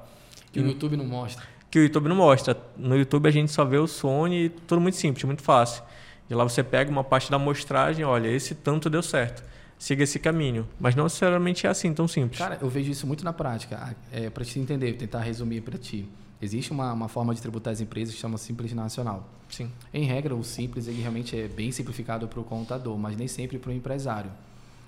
Que 0.52 0.60
o 0.60 0.66
YouTube 0.66 0.96
não 0.96 1.06
mostra 1.06 1.42
que 1.76 1.80
o 1.80 1.82
YouTube 1.82 2.08
não 2.08 2.16
mostra. 2.16 2.56
No 2.74 2.96
YouTube 2.96 3.28
a 3.28 3.30
gente 3.30 3.52
só 3.52 3.62
vê 3.62 3.76
o 3.76 3.86
Sony, 3.86 4.48
tudo 4.66 4.80
muito 4.80 4.96
simples, 4.96 5.24
muito 5.24 5.42
fácil. 5.42 5.82
E 6.28 6.34
lá 6.34 6.42
você 6.42 6.62
pega 6.62 6.90
uma 6.90 7.04
parte 7.04 7.30
da 7.30 7.36
amostragem, 7.36 8.02
olha, 8.02 8.28
esse 8.28 8.54
tanto 8.54 8.88
deu 8.88 9.02
certo. 9.02 9.44
Siga 9.78 10.04
esse 10.04 10.18
caminho. 10.18 10.66
Mas 10.80 10.94
não 10.94 11.04
necessariamente 11.04 11.66
é 11.66 11.70
assim 11.70 11.92
tão 11.92 12.08
simples. 12.08 12.38
Cara, 12.38 12.58
eu 12.62 12.68
vejo 12.70 12.90
isso 12.90 13.06
muito 13.06 13.22
na 13.22 13.32
prática. 13.32 13.94
É, 14.10 14.30
para 14.30 14.42
te 14.42 14.58
entender, 14.58 14.94
tentar 14.94 15.20
resumir 15.20 15.60
para 15.60 15.76
ti. 15.76 16.08
Existe 16.40 16.72
uma, 16.72 16.94
uma 16.94 17.08
forma 17.08 17.34
de 17.34 17.42
tributar 17.42 17.74
as 17.74 17.80
empresas 17.82 18.14
que 18.14 18.20
chama 18.20 18.38
Simples 18.38 18.72
Nacional. 18.72 19.28
Sim. 19.50 19.70
Em 19.92 20.04
regra, 20.04 20.34
o 20.34 20.42
Simples 20.42 20.88
ele 20.88 21.02
realmente 21.02 21.38
é 21.38 21.46
bem 21.46 21.70
simplificado 21.70 22.26
para 22.26 22.40
o 22.40 22.44
contador, 22.44 22.96
mas 22.96 23.16
nem 23.16 23.28
sempre 23.28 23.58
para 23.58 23.70
o 23.70 23.72
empresário. 23.74 24.30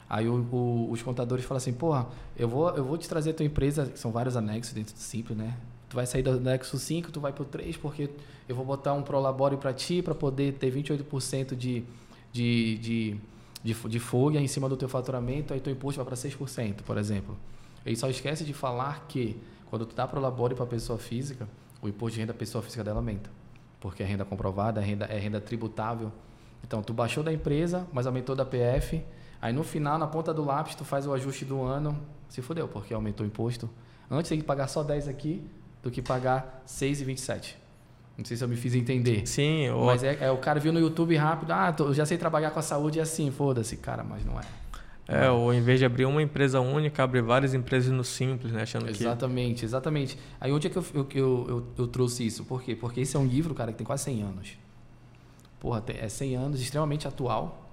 Aí 0.09 0.29
o, 0.29 0.35
o, 0.51 0.91
os 0.91 1.03
contadores 1.03 1.45
falam 1.45 1.59
assim, 1.59 1.73
porra, 1.73 2.07
eu 2.37 2.49
vou, 2.49 2.71
eu 2.71 2.85
vou 2.85 2.97
te 2.97 3.09
trazer 3.09 3.31
a 3.31 3.35
tua 3.35 3.45
empresa, 3.45 3.93
são 3.95 4.11
vários 4.11 4.37
anexos 4.37 4.73
dentro 4.73 4.95
do 4.95 5.01
Simples, 5.01 5.37
né? 5.37 5.57
Tu 5.89 5.97
vai 5.97 6.07
sair 6.07 6.23
do 6.23 6.39
Nexus 6.41 6.83
5, 6.83 7.11
tu 7.11 7.21
vai 7.21 7.33
para 7.33 7.43
o 7.43 7.47
3, 7.47 7.77
porque 7.77 8.11
eu 8.49 8.55
vou 8.55 8.65
botar 8.65 8.93
um 8.95 9.03
Prolabore 9.03 9.57
para 9.57 9.73
ti 9.73 10.03
para 10.03 10.15
poder 10.15 10.55
ter 10.55 10.73
28% 10.73 11.55
de, 11.55 11.85
de, 12.33 12.79
de, 12.79 13.17
de, 13.63 13.75
de 13.75 13.99
folha 13.99 14.39
em 14.39 14.47
cima 14.47 14.69
do 14.69 14.77
teu 14.77 14.89
faturamento, 14.89 15.53
aí 15.53 15.61
teu 15.61 15.73
imposto 15.73 16.03
vai 16.03 16.07
para 16.07 16.17
6%, 16.17 16.83
por 16.83 16.99
exemplo. 16.99 17.37
Ele 17.85 17.97
só 17.97 18.09
esquece 18.09 18.45
de 18.45 18.53
falar 18.53 19.07
que 19.09 19.37
quando 19.71 19.87
tu 19.87 19.95
dá 19.95 20.07
Prolabore 20.07 20.55
para 20.55 20.67
pessoa 20.67 20.99
física, 20.99 21.49
o 21.81 21.89
imposto 21.89 22.15
de 22.15 22.21
renda 22.21 22.33
da 22.33 22.39
pessoa 22.39 22.63
física 22.63 22.83
dela 22.83 22.99
aumenta. 22.99 23.31
Porque 23.81 24.03
é 24.03 24.07
renda 24.07 24.25
comprovada, 24.25 24.81
é 24.81 24.85
renda, 24.85 25.05
é 25.07 25.19
renda 25.19 25.41
tributável. 25.41 26.11
Então, 26.65 26.83
tu 26.83 26.93
baixou 26.93 27.23
da 27.23 27.33
empresa, 27.33 27.87
mas 27.93 28.07
aumentou 28.07 28.35
da 28.35 28.45
PF. 28.45 29.03
Aí 29.41 29.53
no 29.53 29.63
final, 29.63 29.99
na 29.99 30.07
ponta 30.07 30.35
do 30.35 30.45
lápis, 30.45 30.75
tu 30.75 30.85
faz 30.85 31.07
o 31.07 31.13
ajuste 31.13 31.45
do 31.45 31.63
ano. 31.63 31.99
Se 32.29 32.43
fodeu, 32.43 32.69
porque 32.69 32.93
aumentou 32.93 33.25
o 33.25 33.27
imposto. 33.27 33.71
Antes 34.11 34.29
tem 34.29 34.39
que 34.39 34.45
pagar 34.45 34.69
só 34.69 34.83
10 34.83 35.09
aqui 35.09 35.43
do 35.83 35.91
que 35.91 36.03
pagar 36.03 36.63
6,27. 36.67 37.55
Não 38.17 38.25
sei 38.25 38.37
se 38.37 38.43
eu 38.43 38.49
me 38.49 38.57
fiz 38.57 38.75
entender. 38.75 39.27
Sim, 39.27 39.71
ou... 39.71 39.87
mas 39.87 40.03
é, 40.03 40.19
é, 40.21 40.31
o 40.31 40.39
cara 40.39 40.59
viu 40.59 40.73
no 40.73 40.81
YouTube 40.81 41.15
rápido, 41.15 41.53
ah, 41.53 41.73
tô, 41.73 41.87
eu 41.87 41.95
já 41.95 42.05
sei 42.05 42.19
trabalhar 42.19 42.51
com 42.51 42.59
a 42.59 42.63
saúde 42.63 43.01
assim, 43.01 43.31
foda-se, 43.31 43.77
cara, 43.77 44.03
mas 44.03 44.25
não 44.25 44.39
é. 44.41 44.45
É, 45.07 45.31
ou 45.31 45.55
em 45.55 45.63
vez 45.63 45.79
de 45.79 45.87
abrir 45.87 46.05
uma 46.05 46.21
empresa 46.21 46.61
única, 46.61 47.03
abre 47.03 47.23
várias 47.23 47.55
empresas 47.55 47.91
no 47.91 48.05
simples, 48.05 48.53
né? 48.53 48.63
Achando 48.63 48.91
exatamente, 48.91 49.61
que... 49.61 49.65
exatamente. 49.65 50.19
Aí 50.39 50.53
onde 50.53 50.67
é 50.67 50.71
que 50.71 50.77
eu, 50.77 50.85
eu, 50.93 51.09
eu, 51.15 51.67
eu, 51.79 51.87
trouxe 51.87 52.27
isso? 52.27 52.45
Por 52.45 52.63
quê? 52.63 52.77
Porque 52.77 53.01
esse 53.01 53.17
é 53.17 53.19
um 53.19 53.25
livro, 53.25 53.55
cara, 53.55 53.73
que 53.73 53.79
tem 53.79 53.87
quase 53.87 54.05
100 54.05 54.23
anos. 54.23 54.59
Porra, 55.59 55.83
é 55.87 56.09
100 56.09 56.37
anos, 56.37 56.61
extremamente 56.61 57.09
atual, 57.09 57.68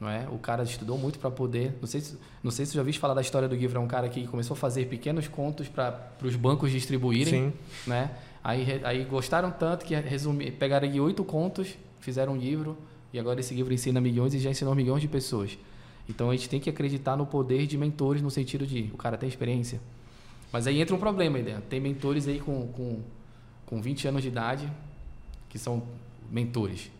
não 0.00 0.08
é? 0.08 0.28
O 0.30 0.38
cara 0.38 0.62
estudou 0.62 0.96
muito 0.96 1.18
para 1.18 1.30
poder. 1.30 1.76
Não 1.80 1.88
sei, 1.88 2.00
se, 2.00 2.16
não 2.42 2.50
sei 2.50 2.64
se 2.64 2.72
você 2.72 2.78
já 2.78 2.84
viu 2.84 2.94
falar 2.94 3.14
da 3.14 3.20
história 3.20 3.48
do 3.48 3.56
livro. 3.56 3.78
É 3.78 3.80
um 3.80 3.88
cara 3.88 4.08
que 4.08 4.26
começou 4.28 4.54
a 4.54 4.56
fazer 4.56 4.86
pequenos 4.86 5.26
contos 5.26 5.68
para 5.68 6.12
os 6.22 6.36
bancos 6.36 6.70
distribuírem, 6.70 7.50
Sim. 7.50 7.52
né? 7.86 8.10
Aí, 8.42 8.80
aí 8.84 9.04
gostaram 9.04 9.50
tanto 9.50 9.84
que 9.84 9.94
resumi, 9.94 10.50
pegaram 10.52 10.88
oito 11.02 11.24
contos, 11.24 11.76
fizeram 12.00 12.34
um 12.34 12.36
livro 12.36 12.78
e 13.12 13.18
agora 13.18 13.40
esse 13.40 13.52
livro 13.54 13.74
ensina 13.74 14.00
milhões 14.00 14.32
e 14.34 14.38
já 14.38 14.50
ensinou 14.50 14.74
milhões 14.74 15.02
de 15.02 15.08
pessoas. 15.08 15.58
Então 16.08 16.30
a 16.30 16.36
gente 16.36 16.48
tem 16.48 16.60
que 16.60 16.70
acreditar 16.70 17.16
no 17.16 17.26
poder 17.26 17.66
de 17.66 17.76
mentores 17.76 18.22
no 18.22 18.30
sentido 18.30 18.66
de 18.66 18.90
o 18.94 18.96
cara 18.96 19.18
tem 19.18 19.28
experiência. 19.28 19.80
Mas 20.52 20.66
aí 20.66 20.80
entra 20.80 20.94
um 20.94 20.98
problema, 20.98 21.38
ideia. 21.38 21.62
Tem 21.68 21.80
mentores 21.80 22.26
aí 22.26 22.38
com, 22.40 22.68
com, 22.68 23.00
com 23.66 23.82
20 23.82 24.08
anos 24.08 24.22
de 24.22 24.28
idade 24.28 24.72
que 25.48 25.58
são 25.58 25.82
mentores. 26.30 26.90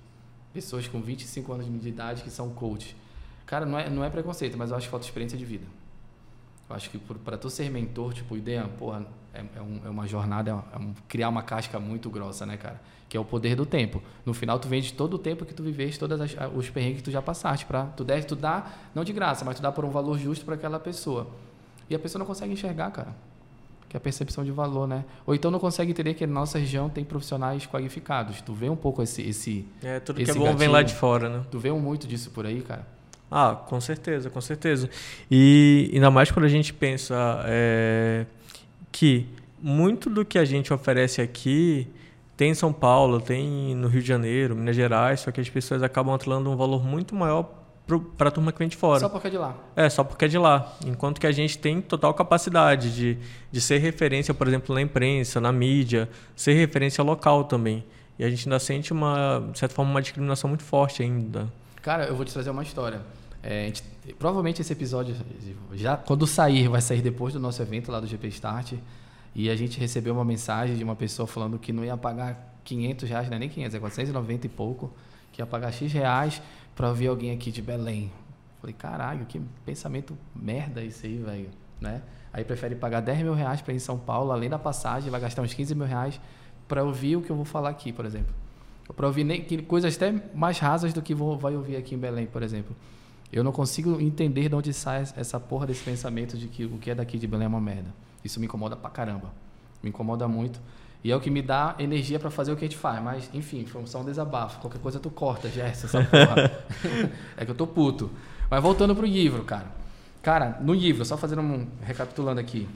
Pessoas 0.53 0.89
com 0.89 1.01
25 1.01 1.53
anos 1.53 1.81
de 1.81 1.89
idade 1.89 2.23
que 2.23 2.31
são 2.31 2.51
coaches. 2.51 2.95
Cara, 3.47 3.65
não 3.65 3.79
é, 3.79 3.89
não 3.89 4.05
é 4.05 4.11
preconceito, 4.11 4.57
mas 4.59 4.71
eu 4.71 4.77
acho 4.77 4.87
que 4.87 4.91
falta 4.91 5.07
experiência 5.07 5.39
de 5.39 5.45
vida. 5.45 5.67
Eu 6.69 6.77
acho 6.77 6.91
que 6.91 6.99
para 6.99 7.39
tu 7.39 7.49
ser 7.49 7.71
mentor, 7.71 8.13
tipo, 8.13 8.37
ideia, 8.37 8.69
porra, 8.79 9.07
é, 9.33 9.43
é, 9.57 9.63
um, 9.63 9.81
é 9.87 9.89
uma 9.89 10.07
jornada, 10.07 10.51
é 10.51 10.79
um, 10.79 10.93
criar 11.09 11.29
uma 11.29 11.43
casca 11.43 11.79
muito 11.81 12.11
grossa, 12.11 12.45
né, 12.45 12.57
cara? 12.57 12.81
Que 13.09 13.17
é 13.17 13.21
o 13.21 13.25
poder 13.25 13.57
do 13.57 13.65
tempo. 13.65 14.03
No 14.27 14.35
final, 14.35 14.59
tu 14.59 14.69
vende 14.69 14.93
todo 14.93 15.15
o 15.15 15.19
tempo 15.19 15.47
que 15.47 15.55
tu 15.55 15.63
viveste, 15.63 15.99
todos 15.99 16.37
os 16.55 16.69
perrengues 16.69 16.99
que 16.99 17.05
tu 17.05 17.11
já 17.11 17.23
passaste. 17.23 17.65
Pra, 17.65 17.87
tu 17.87 18.05
deve, 18.05 18.27
tu 18.27 18.37
dá, 18.37 18.71
não 18.95 19.03
de 19.03 19.15
graça, 19.15 19.47
mas 19.47 19.57
tu 19.57 19.63
dá 19.63 19.73
por 19.73 19.85
um 19.85 19.91
valor 19.91 20.19
justo 20.19 20.45
para 20.45 20.57
aquela 20.57 20.79
pessoa. 20.79 21.27
E 21.89 21.95
a 21.95 21.99
pessoa 21.99 22.19
não 22.19 22.27
consegue 22.27 22.53
enxergar, 22.53 22.91
cara. 22.91 23.17
Que 23.89 23.97
é 23.97 23.99
a 23.99 24.01
percepção 24.01 24.45
de 24.45 24.51
valor, 24.51 24.87
né? 24.87 25.05
Ou 25.27 25.35
então 25.35 25.51
não 25.51 25.59
consegue 25.59 25.93
entender 25.93 26.15
que 26.15 26.27
na 26.27 26.35
nossa 26.35 26.59
região 26.59 26.91
tem 26.91 27.05
profissionais 27.05 27.67
qualificados. 27.67 28.41
Tu 28.43 28.53
vê 28.53 28.69
um 28.69 28.77
pouco 28.77 29.03
esse. 29.03 29.23
esse 29.23 29.65
é, 29.83 29.99
tudo 29.99 30.21
esse 30.21 30.31
que 30.31 30.37
é 30.37 30.39
bom 30.39 30.45
gatinho, 30.45 30.59
vem 30.59 30.69
lá 30.69 30.83
de 30.83 30.95
fora, 30.95 31.29
né? 31.29 31.43
Tu 31.51 31.59
vê 31.59 31.71
um 31.71 31.81
muito 31.81 32.07
disso 32.07 32.31
por 32.31 32.45
aí, 32.45 32.61
cara. 32.61 32.87
Ah, 33.31 33.55
com 33.55 33.81
certeza, 33.81 34.31
com 34.31 34.41
certeza. 34.41 34.89
E 35.31 35.91
ainda 35.93 36.11
mais 36.11 36.31
quando 36.31 36.47
a 36.47 36.49
gente 36.49 36.73
pensa 36.73 37.43
é, 37.47 38.27
que 38.91 39.27
muito 39.61 40.09
do 40.09 40.25
que 40.25 40.39
a 40.39 40.45
gente 40.45 40.73
oferece 40.73 41.21
aqui 41.21 41.89
tem 42.37 42.53
em 42.53 42.55
São 42.55 42.73
Paulo, 42.73 43.21
tem 43.21 43.75
no 43.75 43.89
Rio 43.89 44.01
de 44.01 44.07
Janeiro, 44.07 44.55
Minas 44.55 44.77
Gerais, 44.77 45.21
só 45.21 45.33
que 45.33 45.41
as 45.41 45.51
pessoas 45.51 45.83
acabam 45.83 46.15
atrelando 46.15 46.49
um 46.49 46.57
valor 46.57 46.85
muito 46.85 47.15
maior 47.15 47.58
para 48.17 48.29
a 48.29 48.31
turma 48.31 48.53
que 48.53 48.59
vem 48.59 48.69
de 48.69 48.77
fora. 48.77 49.01
Só 49.01 49.09
porque 49.09 49.29
é 49.29 49.31
de 49.31 49.39
lá. 49.39 49.57
É, 49.75 49.89
só 49.89 50.05
porque 50.05 50.25
é 50.27 50.29
de 50.29 50.39
lá. 50.39 50.77
Enquanto 50.87 51.21
que 51.21 51.27
a 51.27 51.33
gente 51.33 51.57
tem 51.59 51.81
total 51.81 52.13
capacidade 52.13 52.95
de, 52.95 53.19
de 53.51 53.61
ser 53.61 53.79
referência, 53.79 54.35
por 54.35 54.47
exemplo, 54.47 54.75
na 54.75 54.83
imprensa, 54.83 55.41
na 55.41 55.51
mídia, 55.51 56.09
ser 56.37 56.53
referência 56.53 57.03
local 57.03 57.45
também. 57.45 57.85
E 58.19 58.25
a 58.25 58.31
gente 58.31 58.47
ainda 58.49 58.59
sente, 58.59 58.93
uma, 58.93 59.49
de 59.53 59.59
certa 59.59 59.75
forma, 59.75 59.91
uma 59.91 60.03
discriminação 60.03 60.49
muito 60.49 60.65
forte 60.65 61.03
ainda. 61.03 61.51
Cara, 61.81 62.05
eu 62.05 62.15
vou 62.15 62.25
te 62.25 62.33
trazer 62.33 62.51
uma 62.51 62.63
história. 62.63 63.01
É, 63.43 63.67
gente, 63.67 63.83
provavelmente 64.19 64.61
esse 64.61 64.73
episódio, 64.73 65.15
já 65.75 65.97
quando 65.97 66.27
sair, 66.27 66.69
vai 66.69 66.81
sair 66.81 67.01
depois 67.01 67.33
do 67.33 67.41
nosso 67.41 67.63
evento 67.63 67.91
lá 67.91 68.01
do 68.01 68.07
GP 68.07 68.29
Start. 68.29 68.75
E 69.35 69.49
a 69.49 69.55
gente 69.55 69.79
recebeu 69.79 70.13
uma 70.13 70.25
mensagem 70.25 70.77
de 70.77 70.83
uma 70.83 70.97
pessoa 70.97 71.27
falando 71.27 71.59
que 71.59 71.73
não 71.73 71.85
ia 71.85 71.97
pagar 71.97 72.61
500 72.65 73.09
reais, 73.09 73.29
não 73.29 73.37
é 73.37 73.39
nem 73.39 73.49
500, 73.49 73.75
é 73.75 73.79
490 73.79 74.47
e 74.47 74.49
pouco, 74.49 74.93
que 75.39 75.43
ia 75.43 75.47
pagar 75.47 75.71
X 75.71 75.93
reais 75.93 76.43
para 76.75 76.89
ouvir 76.89 77.07
alguém 77.07 77.31
aqui 77.31 77.53
de 77.53 77.63
Belém. 77.63 78.11
Falei, 78.61 78.75
caralho, 78.77 79.25
que 79.25 79.41
pensamento 79.65 80.19
merda 80.35 80.83
isso 80.83 81.07
aí, 81.07 81.17
velho, 81.17 81.51
né? 81.81 82.03
Aí 82.33 82.45
prefere 82.45 82.75
pagar 82.75 83.01
10 83.01 83.21
mil 83.21 83.35
reais 83.35 83.63
para 83.63 83.73
ir 83.73 83.77
em 83.77 83.79
São 83.79 83.97
Paulo, 83.97 84.33
além 84.33 84.51
da 84.51 84.59
passagem, 84.59 85.11
vai 85.11 85.21
gastar 85.21 85.43
uns 85.43 85.55
15 85.55 85.77
mil 85.77 85.87
reais 85.87 86.21
para 86.67 86.83
ouvir 86.83 87.17
o 87.17 87.23
que 87.23 87.31
eu 87.31 87.37
vou 87.37 87.45
falar 87.45 87.71
aqui, 87.71 87.93
por 87.93 88.05
exemplo. 88.05 88.35
Para 88.97 89.07
ouvir 89.07 89.23
nem, 89.23 89.45
coisas 89.63 89.95
até 89.95 90.13
mais 90.35 90.59
rasas 90.59 90.93
do 90.93 91.01
que 91.01 91.15
vou, 91.15 91.39
vai 91.39 91.55
ouvir 91.55 91.77
aqui 91.77 91.95
em 91.95 91.99
Belém, 91.99 92.27
por 92.27 92.43
exemplo. 92.43 92.75
Eu 93.33 93.45
não 93.45 93.53
consigo 93.53 94.01
entender 94.01 94.49
de 94.49 94.55
onde 94.57 94.73
sai 94.73 95.05
essa 95.17 95.39
porra 95.39 95.69
desse 95.69 95.85
pensamento 95.85 96.37
de 96.37 96.49
que 96.49 96.65
o 96.65 96.79
que 96.79 96.91
é 96.91 96.95
daqui 96.97 97.17
de 97.17 97.29
Belém 97.29 97.45
é 97.45 97.49
uma 97.49 97.61
merda. 97.61 97.95
Isso 98.25 98.41
me 98.41 98.47
incomoda 98.47 98.75
pra 98.75 98.91
caramba. 98.91 99.33
Me 99.83 99.91
incomoda 99.91 100.27
muito. 100.27 100.61
E 101.03 101.13
é 101.13 101.17
o 101.17 101.21
que 101.21 101.31
me 101.31 101.41
dá 101.41 101.77
energia 101.79 102.19
para 102.19 102.31
fazer 102.31 102.53
o 102.53 102.57
que 102.57 102.65
a 102.65 102.69
gente 102.69 102.77
faz. 102.77 103.03
Mas, 103.03 103.31
enfim, 103.33 103.65
foi 103.65 103.87
só 103.87 104.01
um 104.01 104.05
desabafo. 104.05 104.61
Qualquer 104.61 104.81
coisa 104.81 104.99
tu 104.99 105.11
corta, 105.11 105.49
Gerson, 105.49 105.87
essa 105.87 106.05
porra. 106.05 106.65
é 107.37 107.45
que 107.45 107.51
eu 107.51 107.55
tô 107.55 107.67
puto. 107.67 108.11
Mas 108.51 108.63
voltando 108.63 108.95
pro 108.97 109.07
livro, 109.07 109.45
cara. 109.45 109.67
Cara, 110.23 110.59
no 110.61 110.75
livro, 110.75 111.05
só 111.05 111.17
fazendo 111.17 111.43
um. 111.43 111.67
recapitulando 111.83 112.41
aqui. 112.41 112.69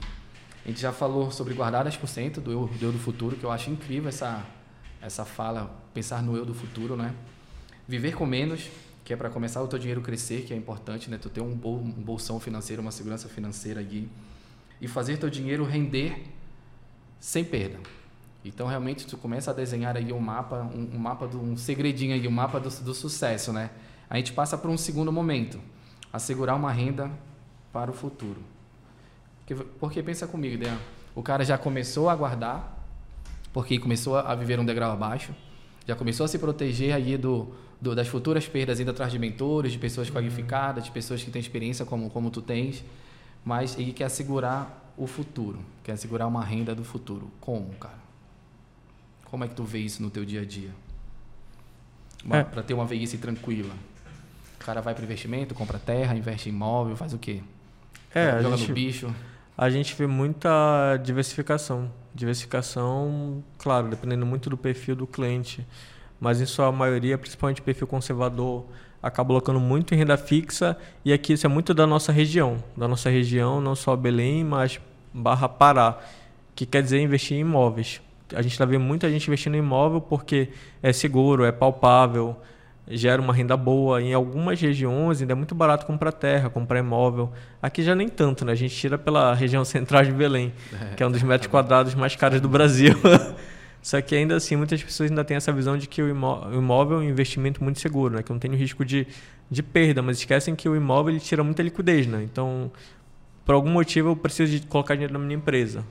A 0.65 0.69
gente 0.69 0.79
já 0.79 0.93
falou 0.93 1.29
sobre 1.29 1.53
guardar 1.53 1.85
10% 1.85 2.35
do 2.35 2.51
eu, 2.51 2.67
do 2.67 2.85
eu 2.85 2.91
do 2.91 2.99
futuro, 2.99 3.35
que 3.35 3.43
eu 3.43 3.51
acho 3.51 3.69
incrível 3.69 4.07
essa, 4.07 4.45
essa 5.01 5.25
fala, 5.25 5.69
pensar 5.93 6.23
no 6.23 6.37
eu 6.37 6.45
do 6.45 6.53
futuro, 6.53 6.95
né? 6.95 7.13
Viver 7.85 8.15
com 8.15 8.25
menos, 8.25 8.69
que 9.03 9.11
é 9.11 9.17
para 9.17 9.29
começar 9.29 9.61
o 9.61 9.67
teu 9.67 9.77
dinheiro 9.77 10.01
crescer, 10.01 10.43
que 10.43 10.53
é 10.53 10.55
importante, 10.55 11.09
né? 11.09 11.17
Tu 11.21 11.29
ter 11.29 11.41
um, 11.41 11.53
bol, 11.53 11.79
bolsão 11.79 12.39
financeiro, 12.39 12.81
uma 12.81 12.91
segurança 12.91 13.27
financeira 13.27 13.81
ali 13.81 14.09
e 14.79 14.87
fazer 14.87 15.17
teu 15.17 15.29
dinheiro 15.29 15.65
render 15.65 16.23
sem 17.19 17.43
perda. 17.43 17.79
Então 18.43 18.67
realmente 18.67 19.07
tu 19.07 19.17
começa 19.17 19.51
a 19.51 19.53
desenhar 19.53 19.95
aí 19.95 20.11
um 20.11 20.19
mapa, 20.19 20.69
um, 20.73 20.95
um 20.95 20.99
mapa 20.99 21.27
do 21.27 21.41
um 21.41 21.55
segredinho 21.55 22.13
aí, 22.13 22.27
um 22.27 22.31
mapa 22.31 22.59
do, 22.59 22.69
do 22.69 22.93
sucesso, 22.93 23.53
né? 23.53 23.69
A 24.09 24.17
gente 24.17 24.33
passa 24.33 24.57
para 24.57 24.69
um 24.69 24.77
segundo 24.77 25.11
momento, 25.11 25.59
assegurar 26.11 26.55
uma 26.55 26.71
renda 26.71 27.09
para 27.71 27.89
o 27.89 27.93
futuro. 27.93 28.41
Porque, 29.39 29.55
porque 29.79 30.03
pensa 30.03 30.27
comigo, 30.27 30.57
Dean, 30.57 30.77
o 31.15 31.23
cara 31.23 31.43
já 31.43 31.57
começou 31.57 32.09
a 32.09 32.15
guardar, 32.15 32.85
porque 33.51 33.79
começou 33.79 34.17
a 34.17 34.35
viver 34.35 34.59
um 34.59 34.65
degrau 34.65 34.91
abaixo, 34.91 35.33
já 35.87 35.95
começou 35.95 36.25
a 36.25 36.27
se 36.27 36.37
proteger 36.37 36.93
aí 36.93 37.17
do, 37.17 37.53
do, 37.79 37.95
das 37.95 38.07
futuras 38.07 38.47
perdas 38.47 38.79
indo 38.79 38.91
atrás 38.91 39.11
de 39.11 39.19
mentores, 39.19 39.71
de 39.71 39.79
pessoas 39.79 40.07
uhum. 40.07 40.15
qualificadas, 40.15 40.85
de 40.85 40.91
pessoas 40.91 41.23
que 41.23 41.31
têm 41.31 41.39
experiência 41.39 41.85
como, 41.85 42.09
como 42.09 42.29
tu 42.29 42.41
tens, 42.41 42.83
mas 43.43 43.77
ele 43.77 43.91
quer 43.91 44.09
segurar 44.09 44.93
o 44.97 45.07
futuro, 45.07 45.59
quer 45.83 45.97
segurar 45.97 46.27
uma 46.27 46.43
renda 46.43 46.73
do 46.73 46.83
futuro. 46.83 47.29
Como, 47.41 47.73
cara? 47.75 48.02
Como 49.33 49.43
é 49.43 49.47
que 49.47 49.55
tu 49.55 49.63
vê 49.63 49.79
isso 49.79 49.99
no 50.03 50.11
teu 50.11 50.23
dia 50.23 50.41
a 50.41 50.45
dia? 50.45 50.69
É. 52.29 52.43
Para 52.43 52.61
ter 52.61 52.75
uma 52.75 52.85
velhice 52.85 53.17
tranquila. 53.17 53.73
O 54.61 54.63
cara 54.63 54.79
vai 54.79 54.93
para 54.93 55.03
investimento, 55.03 55.55
compra 55.55 55.79
terra, 55.79 56.15
investe 56.15 56.49
em 56.49 56.51
imóvel, 56.51 56.95
faz 56.95 57.15
o 57.15 57.17
quê? 57.17 57.41
É, 58.13 58.39
Joga 58.43 58.57
gente, 58.57 58.69
no 58.69 58.75
bicho. 58.75 59.15
A 59.57 59.71
gente 59.71 59.95
vê 59.95 60.05
muita 60.05 60.97
diversificação. 60.97 61.91
Diversificação, 62.13 63.43
claro, 63.57 63.87
dependendo 63.87 64.23
muito 64.23 64.51
do 64.51 64.55
perfil 64.55 64.95
do 64.95 65.07
cliente 65.07 65.65
mas 66.19 66.39
em 66.39 66.45
sua 66.45 66.71
maioria, 66.71 67.17
principalmente 67.17 67.59
perfil 67.59 67.87
conservador, 67.87 68.65
acaba 69.01 69.29
colocando 69.29 69.59
muito 69.59 69.95
em 69.95 69.97
renda 69.97 70.15
fixa 70.15 70.77
e 71.03 71.11
aqui 71.11 71.33
isso 71.33 71.47
é 71.47 71.49
muito 71.49 71.73
da 71.73 71.87
nossa 71.87 72.11
região, 72.11 72.63
da 72.77 72.87
nossa 72.87 73.09
região, 73.09 73.59
não 73.59 73.75
só 73.75 73.95
Belém, 73.95 74.43
mas 74.43 74.79
barra 75.11 75.49
Pará, 75.49 75.99
que 76.55 76.67
quer 76.67 76.83
dizer 76.83 77.01
investir 77.01 77.35
em 77.35 77.41
imóveis. 77.41 77.99
A 78.33 78.41
gente 78.41 78.53
está 78.53 78.65
vendo 78.65 78.81
muita 78.81 79.09
gente 79.09 79.27
investindo 79.27 79.55
em 79.55 79.59
imóvel 79.59 80.01
porque 80.01 80.49
é 80.81 80.93
seguro, 80.93 81.43
é 81.43 81.51
palpável, 81.51 82.35
gera 82.87 83.21
uma 83.21 83.33
renda 83.33 83.55
boa. 83.55 84.01
Em 84.01 84.13
algumas 84.13 84.59
regiões 84.59 85.21
ainda 85.21 85.33
é 85.33 85.35
muito 85.35 85.55
barato 85.55 85.85
comprar 85.85 86.11
terra, 86.11 86.49
comprar 86.49 86.79
imóvel. 86.79 87.31
Aqui 87.61 87.83
já 87.83 87.95
nem 87.95 88.07
tanto, 88.07 88.45
né? 88.45 88.51
A 88.51 88.55
gente 88.55 88.75
tira 88.75 88.97
pela 88.97 89.33
região 89.35 89.63
central 89.65 90.03
de 90.03 90.11
Belém, 90.11 90.53
é, 90.73 90.95
que 90.95 91.03
é 91.03 91.07
um 91.07 91.11
dos 91.11 91.23
metros 91.23 91.49
quadrados 91.49 91.95
mais 91.95 92.15
caros 92.15 92.41
do 92.41 92.49
Brasil. 92.49 92.93
Só 93.81 93.99
que 94.01 94.15
ainda 94.15 94.37
assim, 94.37 94.55
muitas 94.55 94.81
pessoas 94.81 95.09
ainda 95.09 95.25
têm 95.25 95.35
essa 95.35 95.51
visão 95.51 95.77
de 95.77 95.87
que 95.87 96.01
o 96.01 96.09
imóvel 96.09 96.97
é 96.97 97.01
um 97.01 97.03
investimento 97.03 97.61
muito 97.61 97.81
seguro, 97.81 98.15
né? 98.15 98.23
que 98.23 98.31
não 98.31 98.39
tem 98.39 98.49
o 98.49 98.55
risco 98.55 98.85
de, 98.85 99.05
de 99.51 99.61
perda, 99.61 100.01
mas 100.01 100.19
esquecem 100.19 100.55
que 100.55 100.69
o 100.69 100.75
imóvel 100.75 101.11
ele 101.11 101.19
tira 101.19 101.43
muita 101.43 101.61
liquidez. 101.61 102.07
Né? 102.07 102.23
Então, 102.23 102.71
por 103.43 103.55
algum 103.55 103.69
motivo, 103.69 104.11
eu 104.11 104.15
preciso 104.15 104.57
de 104.57 104.65
colocar 104.67 104.93
dinheiro 104.93 105.11
na 105.11 105.19
minha 105.19 105.35
empresa. 105.35 105.83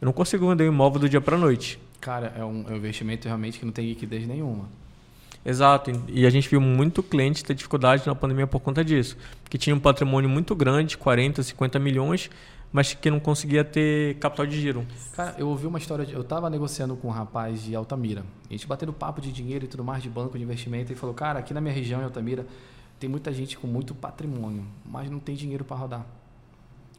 Eu 0.00 0.06
não 0.06 0.12
consigo 0.12 0.48
vender 0.48 0.64
o 0.64 0.66
imóvel 0.68 1.00
do 1.00 1.08
dia 1.08 1.20
para 1.20 1.36
a 1.36 1.38
noite. 1.38 1.78
Cara, 2.00 2.32
é 2.36 2.44
um, 2.44 2.64
é 2.68 2.72
um 2.72 2.76
investimento 2.76 3.26
realmente 3.26 3.58
que 3.58 3.64
não 3.64 3.72
tem 3.72 3.88
liquidez 3.88 4.26
nenhuma. 4.26 4.68
Exato, 5.44 5.90
e 6.08 6.26
a 6.26 6.30
gente 6.30 6.48
viu 6.48 6.60
muito 6.60 7.02
cliente 7.02 7.44
ter 7.44 7.54
dificuldade 7.54 8.06
na 8.06 8.14
pandemia 8.14 8.46
por 8.46 8.60
conta 8.60 8.82
disso. 8.82 9.16
Que 9.48 9.58
tinha 9.58 9.76
um 9.76 9.80
patrimônio 9.80 10.28
muito 10.28 10.54
grande, 10.54 10.96
40, 10.96 11.42
50 11.42 11.78
milhões, 11.78 12.30
mas 12.72 12.94
que 12.94 13.10
não 13.10 13.20
conseguia 13.20 13.62
ter 13.62 14.16
capital 14.16 14.46
de 14.46 14.58
giro. 14.58 14.86
Cara, 15.14 15.34
eu 15.38 15.46
ouvi 15.48 15.66
uma 15.66 15.78
história, 15.78 16.06
de, 16.06 16.14
eu 16.14 16.22
estava 16.22 16.48
negociando 16.48 16.96
com 16.96 17.08
um 17.08 17.10
rapaz 17.10 17.62
de 17.62 17.74
Altamira, 17.74 18.24
a 18.48 18.52
gente 18.52 18.66
batendo 18.66 18.92
papo 18.92 19.20
de 19.20 19.30
dinheiro 19.30 19.66
e 19.66 19.68
tudo 19.68 19.84
mais, 19.84 20.02
de 20.02 20.08
banco 20.08 20.36
de 20.38 20.42
investimento, 20.42 20.92
e 20.92 20.96
falou, 20.96 21.14
cara, 21.14 21.38
aqui 21.38 21.52
na 21.52 21.60
minha 21.60 21.74
região, 21.74 22.00
em 22.00 22.04
Altamira, 22.04 22.46
tem 22.98 23.08
muita 23.08 23.32
gente 23.32 23.58
com 23.58 23.66
muito 23.66 23.94
patrimônio, 23.94 24.64
mas 24.84 25.10
não 25.10 25.18
tem 25.18 25.34
dinheiro 25.34 25.62
para 25.62 25.76
rodar. 25.76 26.06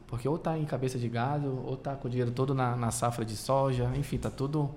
Porque 0.06 0.28
ou 0.28 0.36
está 0.36 0.56
em 0.56 0.64
cabeça 0.64 0.98
de 0.98 1.08
gado, 1.08 1.62
ou 1.64 1.74
está 1.74 1.94
com 1.94 2.06
o 2.06 2.10
dinheiro 2.10 2.30
todo 2.30 2.54
na, 2.54 2.76
na, 2.76 2.90
safra 2.90 3.24
de 3.24 3.36
soja, 3.36 3.90
enfim, 3.96 4.16
está 4.16 4.30
tudo, 4.30 4.70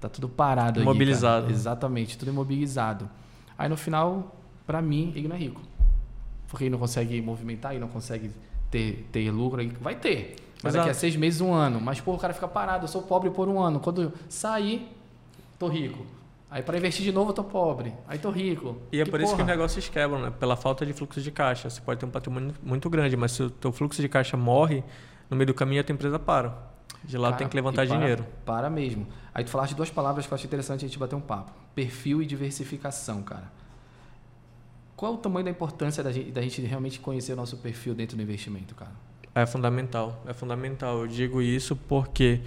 tá 0.00 0.08
tudo 0.08 0.28
parado. 0.28 0.80
Imobilizado. 0.80 1.50
Exatamente, 1.50 2.18
tudo 2.18 2.30
imobilizado. 2.30 3.08
Aí 3.56 3.68
no 3.68 3.76
final, 3.76 4.34
para 4.66 4.82
mim, 4.82 5.12
ele 5.14 5.28
não 5.28 5.36
é 5.36 5.38
rico. 5.38 5.60
Porque 6.48 6.64
ele 6.64 6.70
não 6.70 6.78
consegue 6.78 7.20
movimentar, 7.22 7.72
ele 7.72 7.80
não 7.80 7.88
consegue 7.88 8.30
ter, 8.70 9.08
ter 9.12 9.30
lucro. 9.30 9.62
Vai 9.80 9.94
ter. 9.94 10.36
Mas 10.62 10.74
Exato. 10.74 10.86
daqui 10.86 10.90
a 10.90 10.94
seis 10.94 11.16
meses, 11.16 11.40
um 11.40 11.52
ano. 11.52 11.80
Mas, 11.80 12.00
pô, 12.00 12.14
o 12.14 12.18
cara 12.18 12.34
fica 12.34 12.48
parado, 12.48 12.84
eu 12.84 12.88
sou 12.88 13.02
pobre 13.02 13.30
por 13.30 13.48
um 13.48 13.60
ano. 13.60 13.80
Quando 13.80 14.12
sair, 14.28 14.88
tô 15.58 15.68
rico. 15.68 16.04
Aí 16.52 16.62
para 16.62 16.76
investir 16.76 17.02
de 17.02 17.10
novo 17.10 17.30
eu 17.30 17.34
tô 17.34 17.42
pobre. 17.42 17.94
Aí 18.06 18.18
tô 18.18 18.30
rico. 18.30 18.76
E 18.92 19.00
é 19.00 19.04
que 19.04 19.10
por 19.10 19.18
porra. 19.18 19.24
isso 19.24 19.36
que 19.36 19.40
os 19.40 19.48
negócios 19.48 19.88
quebram, 19.88 20.20
né? 20.20 20.30
Pela 20.38 20.54
falta 20.54 20.84
de 20.84 20.92
fluxo 20.92 21.18
de 21.18 21.30
caixa. 21.30 21.70
Você 21.70 21.80
pode 21.80 21.98
ter 21.98 22.04
um 22.04 22.10
patrimônio 22.10 22.54
muito 22.62 22.90
grande, 22.90 23.16
mas 23.16 23.32
se 23.32 23.42
o 23.42 23.48
teu 23.48 23.72
fluxo 23.72 24.02
de 24.02 24.08
caixa 24.08 24.36
morre, 24.36 24.84
no 25.30 25.36
meio 25.36 25.46
do 25.46 25.54
caminho 25.54 25.80
a 25.80 25.84
tua 25.84 25.94
empresa 25.94 26.18
para. 26.18 26.54
De 27.02 27.16
lá 27.16 27.28
Cara, 27.28 27.38
tem 27.38 27.48
que 27.48 27.56
levantar 27.56 27.86
para, 27.86 27.96
dinheiro. 27.96 28.26
Para 28.44 28.68
mesmo. 28.68 29.06
Aí 29.32 29.42
tu 29.42 29.50
falaste 29.50 29.74
duas 29.74 29.88
palavras 29.88 30.26
que 30.26 30.32
eu 30.32 30.34
acho 30.34 30.44
interessante 30.44 30.84
a 30.84 30.88
gente 30.88 30.98
bater 30.98 31.16
um 31.16 31.22
papo. 31.22 31.52
Perfil 31.74 32.20
e 32.20 32.26
diversificação, 32.26 33.22
cara. 33.22 33.50
Qual 34.94 35.12
é 35.12 35.14
o 35.14 35.18
tamanho 35.18 35.46
da 35.46 35.50
importância 35.50 36.04
da 36.04 36.12
gente, 36.12 36.32
da 36.32 36.42
gente 36.42 36.60
realmente 36.60 37.00
conhecer 37.00 37.32
o 37.32 37.36
nosso 37.36 37.56
perfil 37.56 37.94
dentro 37.94 38.14
do 38.14 38.22
investimento, 38.22 38.74
cara? 38.74 38.92
É 39.34 39.46
fundamental. 39.46 40.22
É 40.26 40.34
fundamental. 40.34 40.98
Eu 40.98 41.06
digo 41.06 41.40
isso 41.40 41.74
porque 41.74 42.42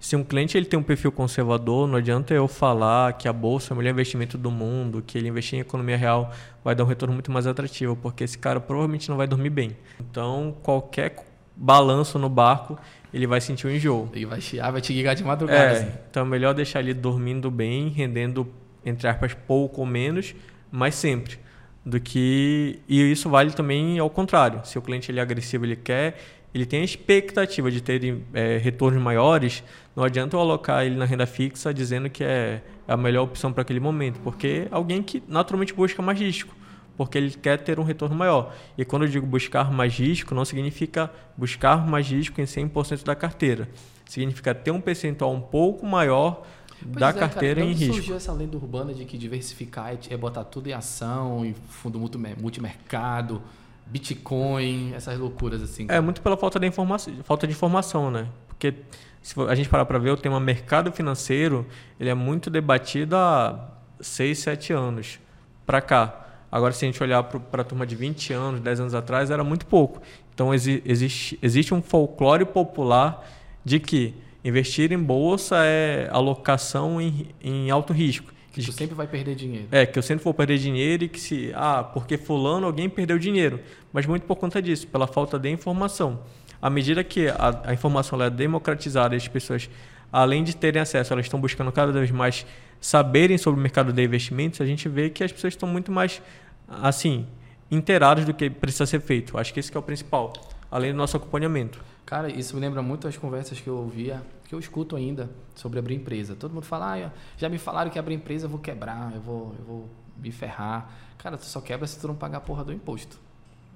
se 0.00 0.16
um 0.16 0.24
cliente 0.24 0.56
ele 0.56 0.64
tem 0.64 0.78
um 0.78 0.82
perfil 0.82 1.12
conservador, 1.12 1.86
não 1.86 1.96
adianta 1.96 2.32
eu 2.32 2.48
falar 2.48 3.12
que 3.12 3.28
a 3.28 3.32
bolsa 3.32 3.72
é 3.72 3.74
o 3.74 3.76
melhor 3.76 3.90
investimento 3.90 4.38
do 4.38 4.50
mundo, 4.50 5.02
que 5.06 5.18
ele 5.18 5.28
investir 5.28 5.58
em 5.58 5.60
economia 5.60 5.96
real 5.96 6.32
vai 6.64 6.74
dar 6.74 6.84
um 6.84 6.86
retorno 6.86 7.12
muito 7.12 7.30
mais 7.30 7.46
atrativo, 7.46 7.94
porque 7.94 8.24
esse 8.24 8.38
cara 8.38 8.58
provavelmente 8.58 9.10
não 9.10 9.18
vai 9.18 9.26
dormir 9.26 9.50
bem. 9.50 9.76
Então, 10.00 10.56
qualquer 10.62 11.16
balanço 11.54 12.18
no 12.18 12.30
barco, 12.30 12.78
ele 13.12 13.26
vai 13.26 13.42
sentir 13.42 13.66
um 13.66 13.70
enjoo. 13.70 14.08
E 14.14 14.24
vai 14.24 14.40
chiar, 14.40 14.72
vai 14.72 14.80
te 14.80 14.94
ligar 14.94 15.14
de 15.14 15.22
madrugada. 15.22 15.60
É, 15.60 15.72
assim. 15.72 15.92
Então, 16.10 16.24
é 16.24 16.28
melhor 16.28 16.54
deixar 16.54 16.80
ele 16.80 16.94
dormindo 16.94 17.50
bem, 17.50 17.88
rendendo, 17.88 18.48
entre 18.84 19.06
aspas, 19.06 19.34
pouco 19.34 19.82
ou 19.82 19.86
menos, 19.86 20.34
mas 20.72 20.94
sempre. 20.94 21.38
Do 21.84 22.00
que. 22.00 22.80
E 22.88 23.12
isso 23.12 23.28
vale 23.28 23.50
também 23.52 23.98
ao 23.98 24.08
contrário. 24.08 24.60
Se 24.64 24.78
o 24.78 24.82
cliente 24.82 25.10
ele 25.10 25.18
é 25.18 25.22
agressivo, 25.22 25.64
ele 25.64 25.76
quer 25.76 26.16
ele 26.52 26.66
tem 26.66 26.80
a 26.80 26.84
expectativa 26.84 27.70
de 27.70 27.80
ter 27.80 28.22
é, 28.34 28.58
retornos 28.58 29.00
maiores, 29.00 29.62
não 29.94 30.04
adianta 30.04 30.36
eu 30.36 30.40
alocar 30.40 30.84
ele 30.84 30.96
na 30.96 31.04
renda 31.04 31.26
fixa 31.26 31.72
dizendo 31.72 32.10
que 32.10 32.24
é 32.24 32.62
a 32.88 32.96
melhor 32.96 33.24
opção 33.24 33.52
para 33.52 33.62
aquele 33.62 33.80
momento, 33.80 34.20
porque 34.20 34.66
é 34.70 34.74
alguém 34.74 35.02
que 35.02 35.22
naturalmente 35.28 35.72
busca 35.72 36.02
mais 36.02 36.18
risco, 36.18 36.54
porque 36.96 37.16
ele 37.16 37.30
quer 37.30 37.58
ter 37.58 37.78
um 37.78 37.84
retorno 37.84 38.16
maior. 38.16 38.54
E 38.76 38.84
quando 38.84 39.04
eu 39.04 39.08
digo 39.08 39.26
buscar 39.26 39.70
mais 39.70 39.96
risco, 39.96 40.34
não 40.34 40.44
significa 40.44 41.10
buscar 41.36 41.86
mais 41.86 42.08
risco 42.08 42.40
em 42.40 42.44
100% 42.44 43.04
da 43.04 43.14
carteira. 43.14 43.68
Significa 44.04 44.52
ter 44.52 44.72
um 44.72 44.80
percentual 44.80 45.32
um 45.32 45.40
pouco 45.40 45.86
maior 45.86 46.42
Pois 46.82 46.96
da 46.96 47.10
é, 47.10 47.12
carteira 47.12 47.60
cara, 47.60 47.70
em 47.70 47.74
risco. 47.74 47.94
surgiu 47.94 48.16
essa 48.16 48.32
lenda 48.32 48.56
urbana 48.56 48.94
de 48.94 49.04
que 49.04 49.18
diversificar 49.18 49.92
é, 49.92 49.98
é 50.08 50.16
botar 50.16 50.44
tudo 50.44 50.68
em 50.68 50.72
ação, 50.72 51.44
em 51.44 51.54
fundo 51.54 51.98
multimercado, 51.98 53.42
Bitcoin, 53.90 54.92
essas 54.94 55.18
loucuras 55.18 55.62
assim. 55.62 55.86
É 55.88 56.00
muito 56.00 56.22
pela 56.22 56.36
falta 56.36 56.58
de 56.60 56.66
informação, 56.66 57.12
falta 57.24 57.46
de 57.46 57.52
informação, 57.52 58.10
né? 58.10 58.28
Porque 58.48 58.74
se 59.20 59.34
a 59.40 59.54
gente 59.54 59.68
parar 59.68 59.84
para 59.84 59.98
ver 59.98 60.10
o 60.10 60.16
tema 60.16 60.38
mercado 60.40 60.92
financeiro, 60.92 61.66
ele 61.98 62.08
é 62.08 62.14
muito 62.14 62.48
debatido 62.48 63.16
há 63.16 63.68
6, 64.00 64.38
7 64.38 64.72
anos 64.72 65.18
para 65.66 65.80
cá. 65.80 66.26
Agora, 66.50 66.72
se 66.72 66.84
a 66.84 66.88
gente 66.88 67.02
olhar 67.02 67.22
para 67.22 67.62
a 67.62 67.64
turma 67.64 67.86
de 67.86 67.94
20 67.94 68.32
anos, 68.32 68.60
10 68.60 68.80
anos 68.80 68.94
atrás, 68.94 69.30
era 69.30 69.44
muito 69.44 69.66
pouco. 69.66 70.00
Então, 70.34 70.52
existe, 70.52 71.38
existe 71.40 71.74
um 71.74 71.82
folclore 71.82 72.44
popular 72.44 73.24
de 73.64 73.78
que 73.78 74.14
investir 74.44 74.90
em 74.90 74.98
bolsa 74.98 75.56
é 75.64 76.08
alocação 76.10 77.00
em, 77.00 77.28
em 77.42 77.70
alto 77.70 77.92
risco. 77.92 78.32
Que 78.52 78.62
tu 78.62 78.72
sempre 78.72 78.94
vai 78.94 79.06
perder 79.06 79.34
dinheiro. 79.36 79.68
É, 79.70 79.86
que 79.86 79.98
eu 79.98 80.02
sempre 80.02 80.24
vou 80.24 80.34
perder 80.34 80.58
dinheiro 80.58 81.04
e 81.04 81.08
que 81.08 81.20
se. 81.20 81.52
Ah, 81.54 81.84
porque 81.84 82.18
fulano 82.18 82.66
alguém 82.66 82.88
perdeu 82.88 83.18
dinheiro. 83.18 83.60
Mas 83.92 84.06
muito 84.06 84.24
por 84.24 84.36
conta 84.36 84.60
disso, 84.60 84.86
pela 84.88 85.06
falta 85.06 85.38
de 85.38 85.48
informação. 85.48 86.20
À 86.60 86.68
medida 86.68 87.02
que 87.04 87.28
a, 87.28 87.62
a 87.64 87.72
informação 87.72 88.20
é 88.20 88.28
democratizada 88.28 89.14
e 89.14 89.18
as 89.18 89.28
pessoas, 89.28 89.70
além 90.12 90.42
de 90.42 90.54
terem 90.54 90.82
acesso, 90.82 91.12
elas 91.12 91.26
estão 91.26 91.40
buscando 91.40 91.70
cada 91.72 91.92
vez 91.92 92.10
mais 92.10 92.44
saberem 92.80 93.36
sobre 93.36 93.60
o 93.60 93.62
mercado 93.62 93.92
de 93.92 94.02
investimentos, 94.02 94.60
a 94.60 94.66
gente 94.66 94.88
vê 94.88 95.10
que 95.10 95.22
as 95.22 95.30
pessoas 95.30 95.52
estão 95.52 95.68
muito 95.68 95.92
mais, 95.92 96.22
assim, 96.68 97.26
inteiradas 97.70 98.24
do 98.24 98.32
que 98.32 98.48
precisa 98.48 98.86
ser 98.86 99.00
feito. 99.00 99.36
Acho 99.36 99.52
que 99.52 99.60
esse 99.60 99.70
que 99.70 99.76
é 99.76 99.80
o 99.80 99.82
principal, 99.82 100.32
além 100.70 100.92
do 100.92 100.96
nosso 100.96 101.16
acompanhamento. 101.16 101.80
Cara, 102.06 102.30
isso 102.30 102.54
me 102.54 102.60
lembra 102.60 102.82
muito 102.82 103.06
as 103.06 103.16
conversas 103.16 103.60
que 103.60 103.68
eu 103.68 103.76
ouvia, 103.76 104.22
que 104.50 104.54
eu 104.56 104.58
escuto 104.58 104.96
ainda, 104.96 105.30
sobre 105.54 105.78
abrir 105.78 105.94
empresa. 105.94 106.34
Todo 106.34 106.52
mundo 106.52 106.64
fala, 106.64 106.96
ah, 106.96 107.12
já 107.36 107.48
me 107.48 107.56
falaram 107.56 107.88
que 107.88 108.00
abrir 108.00 108.16
empresa 108.16 108.46
eu 108.46 108.50
vou 108.50 108.58
quebrar, 108.58 109.14
eu 109.14 109.20
vou, 109.20 109.54
eu 109.56 109.64
vou 109.64 109.88
me 110.20 110.32
ferrar. 110.32 110.90
Cara, 111.18 111.38
tu 111.38 111.44
só 111.44 111.60
quebra 111.60 111.86
se 111.86 112.00
tu 112.00 112.08
não 112.08 112.16
pagar 112.16 112.38
a 112.38 112.40
porra 112.40 112.64
do 112.64 112.72
imposto. 112.72 113.16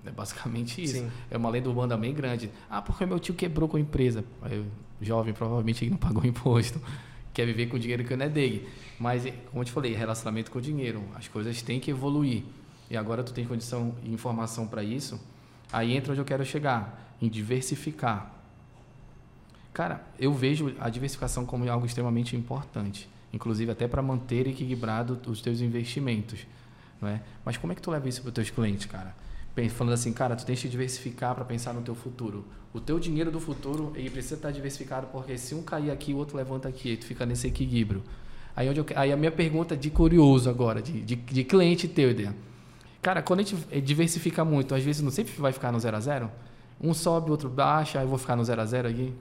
É 0.04 0.10
basicamente 0.10 0.82
isso. 0.82 0.94
Sim. 0.94 1.10
É 1.30 1.36
uma 1.36 1.48
lenda 1.48 1.68
urbana 1.68 1.96
bem 1.96 2.12
grande. 2.12 2.50
Ah, 2.68 2.82
porque 2.82 3.06
meu 3.06 3.20
tio 3.20 3.36
quebrou 3.36 3.68
com 3.68 3.76
a 3.76 3.80
empresa. 3.80 4.24
Jovem, 5.00 5.32
provavelmente 5.32 5.84
ele 5.84 5.92
não 5.92 5.96
pagou 5.96 6.24
imposto. 6.26 6.80
Quer 7.32 7.46
viver 7.46 7.66
com 7.66 7.76
o 7.76 7.78
dinheiro 7.78 8.02
que 8.02 8.16
não 8.16 8.26
é 8.26 8.28
dele. 8.28 8.68
Mas, 8.98 9.22
como 9.50 9.60
eu 9.60 9.64
te 9.64 9.70
falei, 9.70 9.94
relacionamento 9.94 10.50
com 10.50 10.58
o 10.58 10.60
dinheiro. 10.60 11.04
As 11.14 11.28
coisas 11.28 11.62
têm 11.62 11.78
que 11.78 11.92
evoluir. 11.92 12.42
E 12.90 12.96
agora 12.96 13.22
tu 13.22 13.32
tem 13.32 13.46
condição 13.46 13.94
e 14.02 14.12
informação 14.12 14.66
para 14.66 14.82
isso. 14.82 15.20
Aí 15.72 15.96
entra 15.96 16.10
onde 16.10 16.20
eu 16.20 16.24
quero 16.24 16.44
chegar 16.44 17.14
em 17.22 17.28
diversificar. 17.28 18.34
Cara, 19.74 20.00
eu 20.20 20.32
vejo 20.32 20.72
a 20.78 20.88
diversificação 20.88 21.44
como 21.44 21.68
algo 21.68 21.84
extremamente 21.84 22.36
importante, 22.36 23.10
inclusive 23.32 23.72
até 23.72 23.88
para 23.88 24.00
manter 24.00 24.46
equilibrado 24.46 25.20
os 25.26 25.40
teus 25.40 25.60
investimentos, 25.60 26.46
não 27.02 27.08
é? 27.08 27.20
Mas 27.44 27.56
como 27.56 27.72
é 27.72 27.76
que 27.76 27.82
tu 27.82 27.90
leva 27.90 28.08
isso 28.08 28.22
para 28.22 28.28
os 28.28 28.34
teus 28.34 28.50
clientes, 28.50 28.86
cara? 28.86 29.12
Falando 29.70 29.94
assim, 29.94 30.12
cara, 30.12 30.36
tu 30.36 30.46
tens 30.46 30.62
que 30.62 30.68
diversificar 30.68 31.34
para 31.34 31.44
pensar 31.44 31.72
no 31.72 31.82
teu 31.82 31.94
futuro. 31.94 32.44
O 32.72 32.80
teu 32.80 33.00
dinheiro 33.00 33.32
do 33.32 33.40
futuro, 33.40 33.92
ele 33.96 34.10
precisa 34.10 34.36
estar 34.36 34.52
diversificado, 34.52 35.08
porque 35.08 35.36
se 35.36 35.56
um 35.56 35.62
cair 35.62 35.90
aqui, 35.90 36.14
o 36.14 36.18
outro 36.18 36.36
levanta 36.36 36.68
aqui, 36.68 36.92
e 36.92 36.96
tu 36.96 37.04
fica 37.04 37.26
nesse 37.26 37.48
equilíbrio. 37.48 38.02
Aí, 38.54 38.68
onde 38.68 38.78
eu, 38.78 38.86
aí 38.94 39.12
a 39.12 39.16
minha 39.16 39.32
pergunta 39.32 39.76
de 39.76 39.90
curioso 39.90 40.48
agora, 40.48 40.80
de, 40.80 41.00
de, 41.02 41.16
de 41.16 41.44
cliente 41.44 41.88
teu, 41.88 42.14
Cara, 43.02 43.22
quando 43.22 43.40
a 43.40 43.42
gente 43.42 43.80
diversifica 43.80 44.44
muito, 44.44 44.72
às 44.72 44.84
vezes 44.84 45.02
não 45.02 45.10
sempre 45.10 45.32
vai 45.36 45.52
ficar 45.52 45.72
no 45.72 45.80
zero 45.80 45.96
a 45.96 46.00
zero? 46.00 46.30
Um 46.80 46.94
sobe, 46.94 47.30
outro 47.30 47.48
baixa, 47.48 47.98
aí 47.98 48.04
eu 48.04 48.08
vou 48.08 48.18
ficar 48.18 48.36
no 48.36 48.44
0 48.44 48.60
a 48.60 48.64
0 48.64 48.88
aqui? 48.88 49.12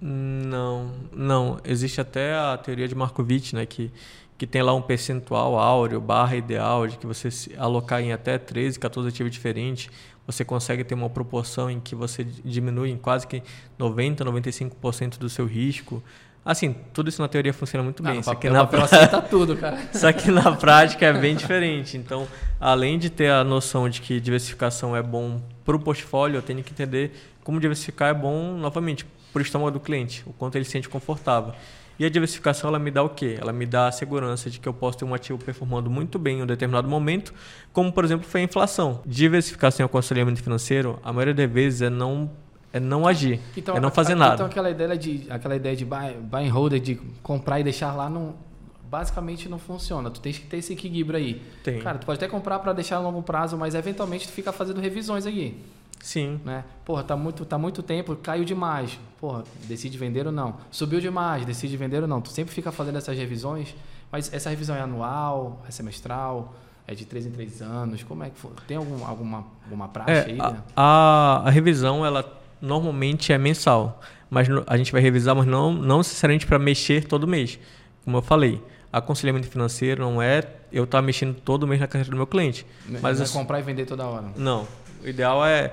Não, 0.00 0.92
não. 1.12 1.58
Existe 1.64 2.00
até 2.00 2.34
a 2.34 2.56
teoria 2.56 2.88
de 2.88 2.94
Markovitch, 2.94 3.52
né, 3.52 3.66
que, 3.66 3.92
que 4.38 4.46
tem 4.46 4.62
lá 4.62 4.74
um 4.74 4.80
percentual 4.80 5.58
áureo, 5.58 6.00
barra 6.00 6.36
ideal, 6.36 6.86
de 6.86 6.96
que 6.96 7.06
você 7.06 7.28
alocar 7.56 8.00
em 8.00 8.12
até 8.12 8.38
13, 8.38 8.78
14 8.78 9.08
ativos 9.08 9.30
diferentes, 9.30 9.90
você 10.26 10.44
consegue 10.44 10.84
ter 10.84 10.94
uma 10.94 11.10
proporção 11.10 11.70
em 11.70 11.80
que 11.80 11.94
você 11.94 12.24
diminui 12.24 12.90
em 12.90 12.96
quase 12.96 13.26
que 13.26 13.42
90, 13.78 14.24
95% 14.24 15.18
do 15.18 15.28
seu 15.28 15.44
risco. 15.44 16.02
Assim, 16.42 16.74
tudo 16.94 17.10
isso 17.10 17.20
na 17.20 17.28
teoria 17.28 17.52
funciona 17.52 17.84
muito 17.84 18.02
bem. 18.02 18.20
Isso 18.20 18.30
aqui 18.30 18.48
na 18.48 18.66
prática 18.66 19.20
tudo, 19.20 19.56
cara. 19.56 19.78
Só 19.92 20.10
que 20.10 20.30
na 20.30 20.52
prática 20.56 21.04
é 21.04 21.12
bem 21.12 21.36
diferente. 21.36 21.98
Então, 21.98 22.26
além 22.58 22.98
de 22.98 23.10
ter 23.10 23.30
a 23.30 23.44
noção 23.44 23.90
de 23.90 24.00
que 24.00 24.18
diversificação 24.18 24.96
é 24.96 25.02
bom 25.02 25.42
para 25.64 25.76
o 25.76 25.78
portfólio, 25.78 26.38
eu 26.38 26.42
tenho 26.42 26.62
que 26.62 26.72
entender 26.72 27.12
como 27.44 27.60
diversificar 27.60 28.08
é 28.10 28.14
bom, 28.14 28.56
novamente, 28.56 29.04
para 29.32 29.40
o 29.40 29.42
estômago 29.42 29.70
do 29.70 29.80
cliente, 29.80 30.22
o 30.26 30.32
quanto 30.32 30.56
ele 30.56 30.64
se 30.64 30.72
sente 30.72 30.88
confortável. 30.88 31.54
E 31.98 32.04
a 32.04 32.08
diversificação 32.08 32.68
ela 32.68 32.78
me 32.78 32.90
dá 32.90 33.02
o 33.02 33.10
quê? 33.10 33.36
Ela 33.38 33.52
me 33.52 33.66
dá 33.66 33.88
a 33.88 33.92
segurança 33.92 34.48
de 34.48 34.58
que 34.58 34.66
eu 34.66 34.72
posso 34.72 34.96
ter 34.96 35.04
um 35.04 35.12
ativo 35.12 35.38
performando 35.38 35.90
muito 35.90 36.18
bem 36.18 36.38
em 36.38 36.42
um 36.42 36.46
determinado 36.46 36.88
momento, 36.88 37.34
como 37.74 37.92
por 37.92 38.04
exemplo 38.04 38.26
foi 38.26 38.40
a 38.40 38.44
inflação. 38.44 39.02
Diversificação 39.04 39.84
e 39.84 39.86
aconselhamento 39.86 40.42
financeiro, 40.42 40.98
a 41.04 41.12
maioria 41.12 41.34
das 41.34 41.50
vezes 41.50 41.82
é 41.82 41.90
não 41.90 42.30
é 42.72 42.80
não 42.80 43.06
agir, 43.06 43.40
então, 43.56 43.76
é 43.76 43.80
não 43.80 43.90
fazer 43.90 44.12
então, 44.12 44.20
nada. 44.20 44.34
Então 44.34 44.46
aquela 44.46 44.70
ideia 44.70 44.96
de 44.96 45.26
aquela 45.28 45.56
ideia 45.56 45.76
de 45.76 45.84
buy, 45.84 46.14
buy 46.22 46.48
and 46.48 46.52
hold, 46.52 46.72
de 46.74 46.94
comprar 47.22 47.60
e 47.60 47.64
deixar 47.64 47.92
lá 47.92 48.08
não 48.08 48.34
basicamente 48.90 49.48
não 49.48 49.58
funciona. 49.58 50.10
Tu 50.10 50.20
tens 50.20 50.38
que 50.38 50.46
ter 50.46 50.56
esse 50.56 50.72
equilíbrio 50.72 51.18
aí. 51.18 51.42
Tem. 51.62 51.80
Cara, 51.80 51.98
tu 51.98 52.06
pode 52.06 52.16
até 52.18 52.26
comprar 52.26 52.58
para 52.58 52.72
deixar 52.72 52.96
a 52.96 53.00
longo 53.00 53.22
prazo, 53.22 53.56
mas 53.56 53.74
eventualmente 53.74 54.26
tu 54.26 54.32
fica 54.32 54.52
fazendo 54.52 54.80
revisões 54.80 55.26
aqui. 55.26 55.56
Sim. 56.00 56.40
Né? 56.44 56.64
Porra, 56.84 57.02
tá 57.02 57.16
muito, 57.16 57.44
tá 57.44 57.58
muito 57.58 57.82
tempo, 57.82 58.16
caiu 58.16 58.44
demais. 58.44 58.98
Porra, 59.20 59.44
decide 59.64 59.96
vender 59.96 60.26
ou 60.26 60.32
não. 60.32 60.56
Subiu 60.70 61.00
demais, 61.00 61.44
decide 61.44 61.76
vender 61.76 62.02
ou 62.02 62.08
não. 62.08 62.20
Tu 62.20 62.30
sempre 62.30 62.52
fica 62.52 62.72
fazendo 62.72 62.98
essas 62.98 63.16
revisões, 63.16 63.74
mas 64.10 64.32
essa 64.32 64.50
revisão 64.50 64.74
é 64.74 64.80
anual, 64.80 65.62
é 65.68 65.70
semestral, 65.70 66.54
é 66.86 66.94
de 66.94 67.04
três 67.04 67.26
em 67.26 67.30
três 67.30 67.62
anos. 67.62 68.02
Como 68.02 68.24
é 68.24 68.30
que 68.30 68.38
foi? 68.38 68.50
Tem 68.66 68.76
algum, 68.76 69.06
alguma, 69.06 69.44
alguma 69.64 69.88
praxe 69.88 70.12
é, 70.12 70.24
aí? 70.24 70.40
A, 70.40 70.50
né? 70.50 70.62
a, 70.74 71.42
a 71.44 71.50
revisão, 71.50 72.04
ela 72.04 72.24
normalmente 72.60 73.32
é 73.32 73.38
mensal, 73.38 74.00
mas 74.28 74.48
a 74.66 74.76
gente 74.76 74.92
vai 74.92 75.00
revisar, 75.00 75.34
mas 75.34 75.46
não, 75.46 75.72
não 75.72 75.98
necessariamente 75.98 76.46
para 76.46 76.58
mexer 76.58 77.04
todo 77.04 77.26
mês. 77.26 77.58
Como 78.04 78.16
eu 78.16 78.22
falei, 78.22 78.62
aconselhamento 78.92 79.46
financeiro 79.46 80.02
não 80.02 80.20
é 80.20 80.42
eu 80.72 80.84
estar 80.84 80.98
tá 80.98 81.02
mexendo 81.02 81.34
todo 81.34 81.66
mês 81.66 81.80
na 81.80 81.86
carteira 81.86 82.10
do 82.10 82.16
meu 82.16 82.26
cliente. 82.26 82.66
Mas 83.02 83.18
não 83.18 83.26
é 83.26 83.28
comprar 83.28 83.60
e 83.60 83.62
vender 83.62 83.86
toda 83.86 84.06
hora. 84.06 84.26
Não. 84.36 84.66
O 85.02 85.08
ideal 85.08 85.44
é. 85.44 85.72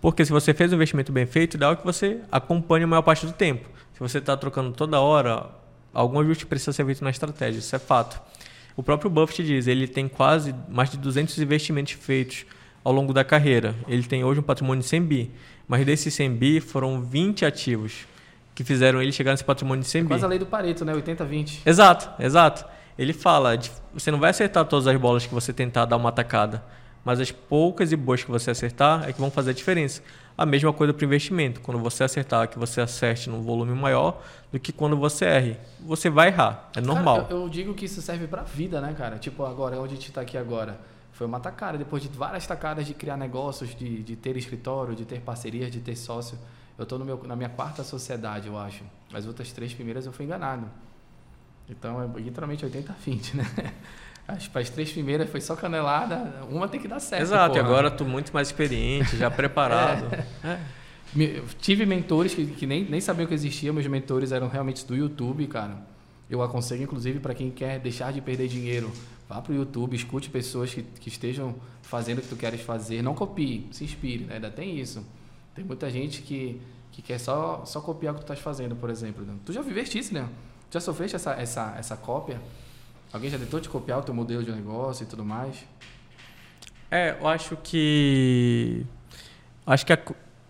Porque 0.00 0.24
se 0.24 0.32
você 0.32 0.52
fez 0.54 0.72
um 0.72 0.76
investimento 0.76 1.10
bem 1.10 1.26
feito, 1.26 1.54
o 1.54 1.56
ideal 1.56 1.72
é 1.72 1.76
que 1.76 1.84
você 1.84 2.20
acompanhe 2.30 2.84
a 2.84 2.86
maior 2.86 3.02
parte 3.02 3.26
do 3.26 3.32
tempo. 3.32 3.68
Se 3.94 4.00
você 4.00 4.18
está 4.18 4.36
trocando 4.36 4.72
toda 4.72 5.00
hora, 5.00 5.46
algum 5.92 6.20
ajuste 6.20 6.46
precisa 6.46 6.72
ser 6.72 6.84
feito 6.84 7.02
na 7.02 7.10
estratégia, 7.10 7.58
isso 7.58 7.74
é 7.74 7.78
fato. 7.78 8.20
O 8.76 8.82
próprio 8.82 9.10
Buffett 9.10 9.42
diz, 9.42 9.66
ele 9.66 9.88
tem 9.88 10.06
quase 10.06 10.54
mais 10.68 10.90
de 10.90 10.98
200 10.98 11.38
investimentos 11.38 11.94
feitos 11.94 12.44
ao 12.84 12.92
longo 12.92 13.12
da 13.12 13.24
carreira. 13.24 13.74
Ele 13.88 14.02
tem 14.02 14.22
hoje 14.22 14.40
um 14.40 14.42
patrimônio 14.42 14.82
de 14.82 14.88
100 14.88 15.02
bi, 15.02 15.30
mas 15.66 15.84
desses 15.86 16.12
100 16.12 16.30
bi 16.34 16.60
foram 16.60 17.02
20 17.02 17.46
ativos 17.46 18.06
que 18.54 18.62
fizeram 18.62 19.02
ele 19.02 19.12
chegar 19.12 19.32
nesse 19.32 19.44
patrimônio 19.44 19.82
de 19.82 19.88
100 19.88 19.98
é 19.98 20.02
bi. 20.02 20.08
Quase 20.08 20.24
a 20.24 20.28
lei 20.28 20.38
do 20.38 20.46
Pareto, 20.46 20.84
né? 20.84 20.92
80-20. 20.92 21.60
Exato, 21.64 22.22
exato. 22.22 22.64
Ele 22.98 23.12
fala, 23.12 23.56
de, 23.56 23.70
você 23.92 24.10
não 24.10 24.18
vai 24.18 24.30
acertar 24.30 24.64
todas 24.66 24.86
as 24.86 24.96
bolas 24.98 25.26
que 25.26 25.32
você 25.32 25.52
tentar 25.52 25.84
dar 25.86 25.96
uma 25.96 26.10
atacada, 26.10 26.62
mas 27.06 27.20
as 27.20 27.30
poucas 27.30 27.92
e 27.92 27.96
boas 27.96 28.24
que 28.24 28.30
você 28.32 28.50
acertar 28.50 29.08
é 29.08 29.12
que 29.12 29.20
vão 29.20 29.30
fazer 29.30 29.50
a 29.50 29.54
diferença. 29.54 30.02
A 30.36 30.44
mesma 30.44 30.72
coisa 30.72 30.92
para 30.92 31.04
o 31.04 31.06
investimento. 31.06 31.60
Quando 31.60 31.78
você 31.78 32.02
acertar, 32.02 32.48
que 32.48 32.58
você 32.58 32.80
acerte 32.80 33.30
num 33.30 33.42
volume 33.42 33.72
maior 33.74 34.20
do 34.50 34.58
que 34.58 34.72
quando 34.72 34.96
você 34.96 35.24
erre. 35.24 35.56
Você 35.82 36.10
vai 36.10 36.28
errar, 36.30 36.68
é 36.74 36.80
normal. 36.80 37.22
Cara, 37.22 37.34
eu, 37.34 37.42
eu, 37.42 37.48
digo 37.48 37.74
que 37.74 37.84
isso 37.84 38.02
serve 38.02 38.26
para 38.26 38.40
a 38.40 38.44
vida, 38.44 38.80
né, 38.80 38.92
cara? 38.92 39.18
Tipo, 39.18 39.44
agora, 39.44 39.78
onde 39.78 39.92
a 39.92 39.94
gente 39.96 40.08
está 40.08 40.20
aqui 40.20 40.36
agora. 40.36 40.80
Foi 41.12 41.28
uma 41.28 41.38
tacada, 41.38 41.78
depois 41.78 42.02
de 42.02 42.08
várias 42.08 42.44
tacadas 42.44 42.84
de 42.84 42.92
criar 42.92 43.16
negócios, 43.16 43.72
de, 43.72 44.02
de 44.02 44.16
ter 44.16 44.36
escritório, 44.36 44.96
de 44.96 45.04
ter 45.04 45.20
parcerias, 45.20 45.70
de 45.70 45.78
ter 45.78 45.94
sócio. 45.94 46.36
Eu 46.76 46.82
estou 46.82 46.98
na 46.98 47.36
minha 47.36 47.48
quarta 47.48 47.84
sociedade, 47.84 48.48
eu 48.48 48.58
acho. 48.58 48.82
As 49.14 49.26
outras 49.26 49.52
três 49.52 49.72
primeiras 49.72 50.06
eu 50.06 50.12
fui 50.12 50.24
enganado. 50.24 50.68
Então 51.70 52.02
é 52.02 52.20
literalmente 52.20 52.66
80-20, 52.66 53.34
né? 53.34 53.44
As, 54.28 54.50
as 54.52 54.70
três 54.70 54.90
primeiras 54.90 55.30
foi 55.30 55.40
só 55.40 55.54
canelada, 55.54 56.44
uma 56.50 56.66
tem 56.66 56.80
que 56.80 56.88
dar 56.88 56.98
certo. 56.98 57.22
Exato, 57.22 57.54
porra. 57.54 57.62
e 57.62 57.64
agora 57.64 57.90
tu 57.90 58.04
muito 58.04 58.32
mais 58.32 58.48
experiente, 58.48 59.16
já 59.16 59.30
preparado. 59.30 60.12
é. 60.42 60.48
É. 60.48 60.76
Tive 61.60 61.86
mentores 61.86 62.34
que, 62.34 62.44
que, 62.46 62.66
nem, 62.66 62.84
nem 62.84 63.00
sabiam 63.00 63.26
que 63.26 63.34
existia, 63.34 63.72
meus 63.72 63.86
mentores 63.86 64.32
eram 64.32 64.48
realmente 64.48 64.84
do 64.84 64.94
YouTube, 64.94 65.46
cara. 65.46 65.78
Eu 66.28 66.42
aconselho, 66.42 66.82
inclusive, 66.82 67.20
para 67.20 67.34
quem 67.34 67.50
quer 67.50 67.78
deixar 67.78 68.12
de 68.12 68.20
perder 68.20 68.48
dinheiro, 68.48 68.92
vá 69.28 69.40
para 69.40 69.52
o 69.52 69.54
YouTube, 69.54 69.94
escute 69.94 70.28
pessoas 70.28 70.74
que, 70.74 70.82
que 70.82 71.08
estejam 71.08 71.54
fazendo 71.82 72.18
o 72.18 72.22
que 72.22 72.28
tu 72.28 72.36
queres 72.36 72.60
fazer. 72.60 73.00
Não 73.02 73.14
copie, 73.14 73.68
se 73.70 73.84
inspire, 73.84 74.24
né? 74.24 74.34
ainda 74.34 74.50
tem 74.50 74.78
isso. 74.78 75.06
Tem 75.54 75.64
muita 75.64 75.88
gente 75.88 76.20
que, 76.20 76.60
que 76.90 77.00
quer 77.00 77.18
só, 77.18 77.64
só 77.64 77.80
copiar 77.80 78.12
o 78.12 78.16
que 78.16 78.22
tu 78.22 78.24
estás 78.24 78.40
fazendo, 78.40 78.74
por 78.74 78.90
exemplo. 78.90 79.24
Né? 79.24 79.34
Tu 79.44 79.52
já 79.52 79.62
viveste 79.62 79.98
isso, 79.98 80.12
né? 80.12 80.28
Já 80.70 80.80
sofreste 80.80 81.14
essa, 81.14 81.32
essa, 81.34 81.74
essa 81.78 81.96
cópia? 81.96 82.40
Alguém 83.12 83.30
já 83.30 83.38
tentou 83.38 83.60
te 83.60 83.68
copiar 83.68 83.98
o 83.98 84.02
teu 84.02 84.14
modelo 84.14 84.42
de 84.42 84.52
negócio 84.52 85.04
e 85.04 85.06
tudo 85.06 85.24
mais? 85.24 85.64
É, 86.90 87.16
eu 87.20 87.26
acho 87.26 87.56
que. 87.56 88.84
Acho 89.66 89.84
que 89.84 89.92
a, 89.92 89.98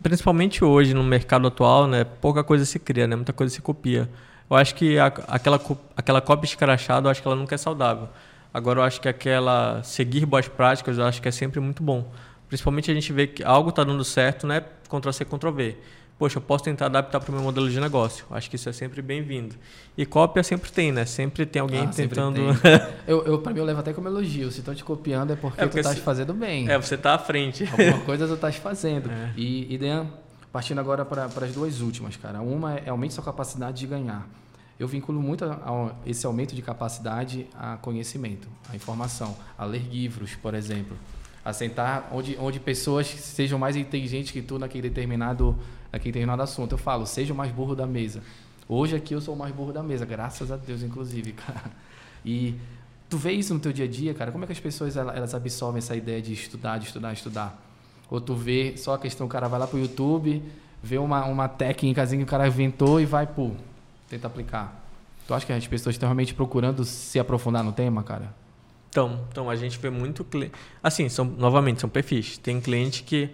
principalmente 0.02 0.64
hoje, 0.64 0.94
no 0.94 1.02
mercado 1.02 1.46
atual, 1.48 1.86
né, 1.86 2.04
pouca 2.04 2.44
coisa 2.44 2.64
se 2.64 2.78
cria, 2.78 3.06
né, 3.06 3.16
muita 3.16 3.32
coisa 3.32 3.54
se 3.54 3.62
copia. 3.62 4.08
Eu 4.48 4.56
acho 4.56 4.74
que 4.74 4.98
a, 4.98 5.06
aquela, 5.06 5.60
aquela 5.96 6.20
cópia 6.20 6.46
escrachada, 6.46 7.06
eu 7.06 7.10
acho 7.10 7.22
que 7.22 7.28
ela 7.28 7.36
nunca 7.36 7.54
é 7.54 7.58
saudável. 7.58 8.08
Agora, 8.52 8.80
eu 8.80 8.84
acho 8.84 9.00
que 9.00 9.08
aquela 9.08 9.82
seguir 9.82 10.24
boas 10.24 10.48
práticas, 10.48 10.98
eu 10.98 11.04
acho 11.04 11.20
que 11.20 11.28
é 11.28 11.32
sempre 11.32 11.60
muito 11.60 11.82
bom. 11.82 12.10
Principalmente 12.48 12.90
a 12.90 12.94
gente 12.94 13.12
vê 13.12 13.26
que 13.26 13.42
algo 13.42 13.70
está 13.70 13.82
dando 13.82 14.04
certo, 14.04 14.46
né? 14.46 14.62
Ctrl-C, 14.88 15.24
Ctrl-V. 15.24 15.76
Poxa, 16.18 16.38
eu 16.38 16.42
posso 16.42 16.64
tentar 16.64 16.86
adaptar 16.86 17.20
para 17.20 17.30
o 17.30 17.34
meu 17.34 17.42
modelo 17.42 17.68
de 17.68 17.78
negócio. 17.78 18.24
Acho 18.30 18.48
que 18.48 18.56
isso 18.56 18.66
é 18.70 18.72
sempre 18.72 19.02
bem-vindo. 19.02 19.54
E 19.98 20.06
cópia 20.06 20.42
sempre 20.42 20.72
tem, 20.72 20.90
né? 20.90 21.04
Sempre 21.04 21.44
tem 21.44 21.60
alguém 21.60 21.82
ah, 21.82 21.88
tentando... 21.88 22.40
Tem. 22.58 22.72
eu, 23.06 23.22
eu 23.26 23.38
para 23.40 23.52
mim, 23.52 23.58
eu 23.58 23.66
levo 23.66 23.80
até 23.80 23.92
como 23.92 24.08
elogio. 24.08 24.50
Se 24.50 24.60
estão 24.60 24.74
te 24.74 24.82
copiando 24.82 25.34
é 25.34 25.36
porque, 25.36 25.60
é 25.60 25.64
porque 25.64 25.82
tu 25.82 25.86
estás 25.86 25.98
fazendo 25.98 26.32
bem. 26.32 26.70
É, 26.70 26.78
você 26.78 26.94
está 26.94 27.14
à 27.14 27.18
frente. 27.18 27.68
Alguma 27.70 28.02
coisa 28.04 28.26
tu 28.26 28.34
estás 28.34 28.56
fazendo. 28.56 29.10
É. 29.16 29.32
E, 29.36 29.72
e 29.72 29.78
Dan, 29.78 30.06
partindo 30.52 30.78
agora 30.78 31.04
para 31.04 31.24
as 31.24 31.52
duas 31.52 31.80
últimas, 31.80 32.16
cara. 32.16 32.40
Uma 32.40 32.74
é 32.74 32.88
aumente 32.88 33.14
sua 33.14 33.22
capacidade 33.22 33.78
de 33.78 33.86
ganhar. 33.86 34.28
Eu 34.78 34.88
vinculo 34.88 35.20
muito 35.20 35.44
a, 35.44 35.52
a 35.52 35.94
esse 36.04 36.26
aumento 36.26 36.54
de 36.54 36.62
capacidade 36.62 37.46
a 37.54 37.76
conhecimento, 37.76 38.48
a 38.68 38.76
informação, 38.76 39.36
a 39.56 39.64
ler 39.64 39.82
livros, 39.90 40.34
por 40.34 40.54
exemplo 40.54 40.96
assentar 41.46 42.08
onde, 42.10 42.36
onde 42.40 42.58
pessoas 42.58 43.06
sejam 43.06 43.56
mais 43.56 43.76
inteligentes 43.76 44.32
que 44.32 44.42
tu 44.42 44.58
naquele 44.58 44.88
determinado, 44.88 45.56
naquele 45.96 46.12
determinado 46.12 46.42
assunto. 46.42 46.72
Eu 46.72 46.78
falo, 46.78 47.06
seja 47.06 47.32
o 47.32 47.36
mais 47.36 47.50
burro 47.50 47.74
da 47.74 47.86
mesa. 47.86 48.22
Hoje 48.68 48.96
aqui 48.96 49.14
eu 49.14 49.20
sou 49.20 49.34
o 49.34 49.38
mais 49.38 49.54
burro 49.54 49.72
da 49.72 49.82
mesa, 49.82 50.04
graças 50.04 50.50
a 50.50 50.56
Deus, 50.56 50.82
inclusive, 50.82 51.32
cara. 51.34 51.70
E 52.24 52.54
tu 53.08 53.16
vê 53.16 53.32
isso 53.32 53.54
no 53.54 53.60
teu 53.60 53.72
dia 53.72 53.84
a 53.84 53.88
dia, 53.88 54.14
cara? 54.14 54.30
Como 54.32 54.44
é 54.44 54.46
que 54.46 54.52
as 54.52 54.60
pessoas 54.60 54.96
elas 54.96 55.34
absorvem 55.34 55.78
essa 55.78 55.96
ideia 55.96 56.20
de 56.20 56.32
estudar, 56.32 56.78
de 56.78 56.86
estudar, 56.86 57.12
estudar? 57.12 57.62
Ou 58.10 58.20
tu 58.20 58.34
vê 58.34 58.76
só 58.76 58.94
a 58.94 58.98
questão, 58.98 59.26
o 59.26 59.30
cara 59.30 59.48
vai 59.48 59.58
lá 59.58 59.66
pro 59.66 59.78
YouTube, 59.78 60.42
vê 60.82 60.98
uma, 60.98 61.24
uma 61.24 61.48
técnica 61.48 62.06
que 62.06 62.22
o 62.22 62.26
cara 62.26 62.46
inventou 62.46 63.00
e 63.00 63.06
vai, 63.06 63.26
pô, 63.26 63.50
tenta 64.08 64.26
aplicar. 64.26 64.84
Tu 65.26 65.34
acha 65.34 65.44
que 65.44 65.52
as 65.52 65.66
pessoas 65.66 65.94
estão 65.94 66.08
realmente 66.08 66.34
procurando 66.34 66.84
se 66.84 67.18
aprofundar 67.18 67.64
no 67.64 67.72
tema, 67.72 68.02
cara? 68.02 68.32
Então, 68.88 69.20
então 69.30 69.50
a 69.50 69.56
gente 69.56 69.78
vê 69.78 69.90
muito 69.90 70.24
assim, 70.82 71.08
são 71.08 71.24
novamente 71.24 71.80
são 71.80 71.90
perfis. 71.90 72.38
Tem 72.38 72.60
cliente 72.60 73.02
que 73.02 73.30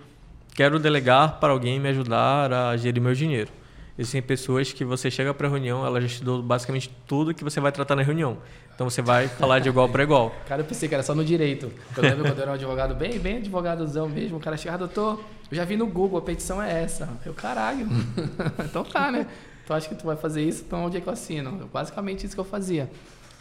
quero 0.55 0.79
delegar 0.79 1.39
para 1.41 1.53
alguém 1.53 1.81
me 1.81 1.89
ajudar 1.89 2.53
a 2.53 2.77
gerir 2.77 3.03
meu 3.03 3.15
dinheiro. 3.15 3.51
Existem 3.99 4.23
pessoas 4.23 4.73
que 4.73 4.85
você 4.85 5.11
chega 5.11 5.35
para 5.35 5.47
a 5.47 5.51
reunião, 5.51 5.85
ela 5.85 6.01
já 6.01 6.07
estudou 6.07 6.43
basicamente 6.43 6.91
tudo 7.07 7.35
que 7.35 7.45
você 7.45 7.61
vai 7.61 7.71
tratar 7.71 7.95
na 7.95 8.03
reunião. 8.03 8.39
Então 8.75 8.89
você 8.89 9.03
vai 9.03 9.29
falar 9.29 9.59
de 9.59 9.69
igual 9.69 9.89
para 9.89 10.03
igual. 10.03 10.35
Cara, 10.49 10.63
eu 10.63 10.65
pensei 10.65 10.89
que 10.89 10.95
era 10.95 11.03
só 11.03 11.15
no 11.15 11.25
direito. 11.25 11.71
Eu 11.97 12.03
lembro 12.03 12.25
quando 12.25 12.39
eu 12.39 12.43
era 12.43 12.51
um 12.53 12.55
advogado 12.55 12.95
bem, 12.95 13.19
bem 13.19 13.37
advogadozão 13.37 14.09
mesmo, 14.09 14.39
o 14.39 14.41
cara 14.41 14.57
chegava, 14.57 14.79
doutor, 14.79 15.23
eu 15.51 15.57
já 15.57 15.65
vi 15.65 15.77
no 15.77 15.87
Google, 15.87 16.19
a 16.19 16.23
petição 16.23 16.63
é 16.63 16.83
essa. 16.83 17.09
Eu, 17.25 17.35
caralho. 17.35 17.87
então 18.65 18.83
tá, 18.83 19.13
né? 19.13 19.27
Tu 19.67 19.75
acha 19.75 19.89
que 19.89 19.95
tu 19.95 20.07
vai 20.07 20.17
fazer 20.17 20.43
isso, 20.43 20.65
então 20.67 20.87
onde 20.87 20.97
é 20.97 21.01
que 21.01 21.07
eu 21.07 21.13
assino? 21.13 21.69
Basicamente 21.73 22.25
isso 22.25 22.35
que 22.35 22.41
eu 22.41 22.45
fazia. 22.45 22.91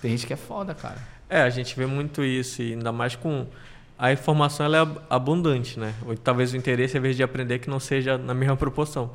Tem 0.01 0.11
gente 0.11 0.27
que 0.27 0.33
é 0.33 0.37
foda, 0.37 0.75
cara. 0.75 0.97
É, 1.29 1.41
a 1.41 1.49
gente 1.49 1.75
vê 1.77 1.85
muito 1.85 2.23
isso, 2.23 2.61
e 2.61 2.73
ainda 2.73 2.91
mais 2.91 3.15
com. 3.15 3.47
A 4.01 4.11
informação 4.11 4.65
ela 4.65 4.77
é 4.79 4.87
abundante, 5.11 5.79
né? 5.79 5.93
Ou, 6.03 6.17
talvez 6.17 6.53
o 6.53 6.57
interesse, 6.57 6.97
ao 6.97 7.01
invés 7.01 7.15
de 7.15 7.21
aprender, 7.21 7.59
que 7.59 7.69
não 7.69 7.79
seja 7.79 8.17
na 8.17 8.33
mesma 8.33 8.57
proporção. 8.57 9.11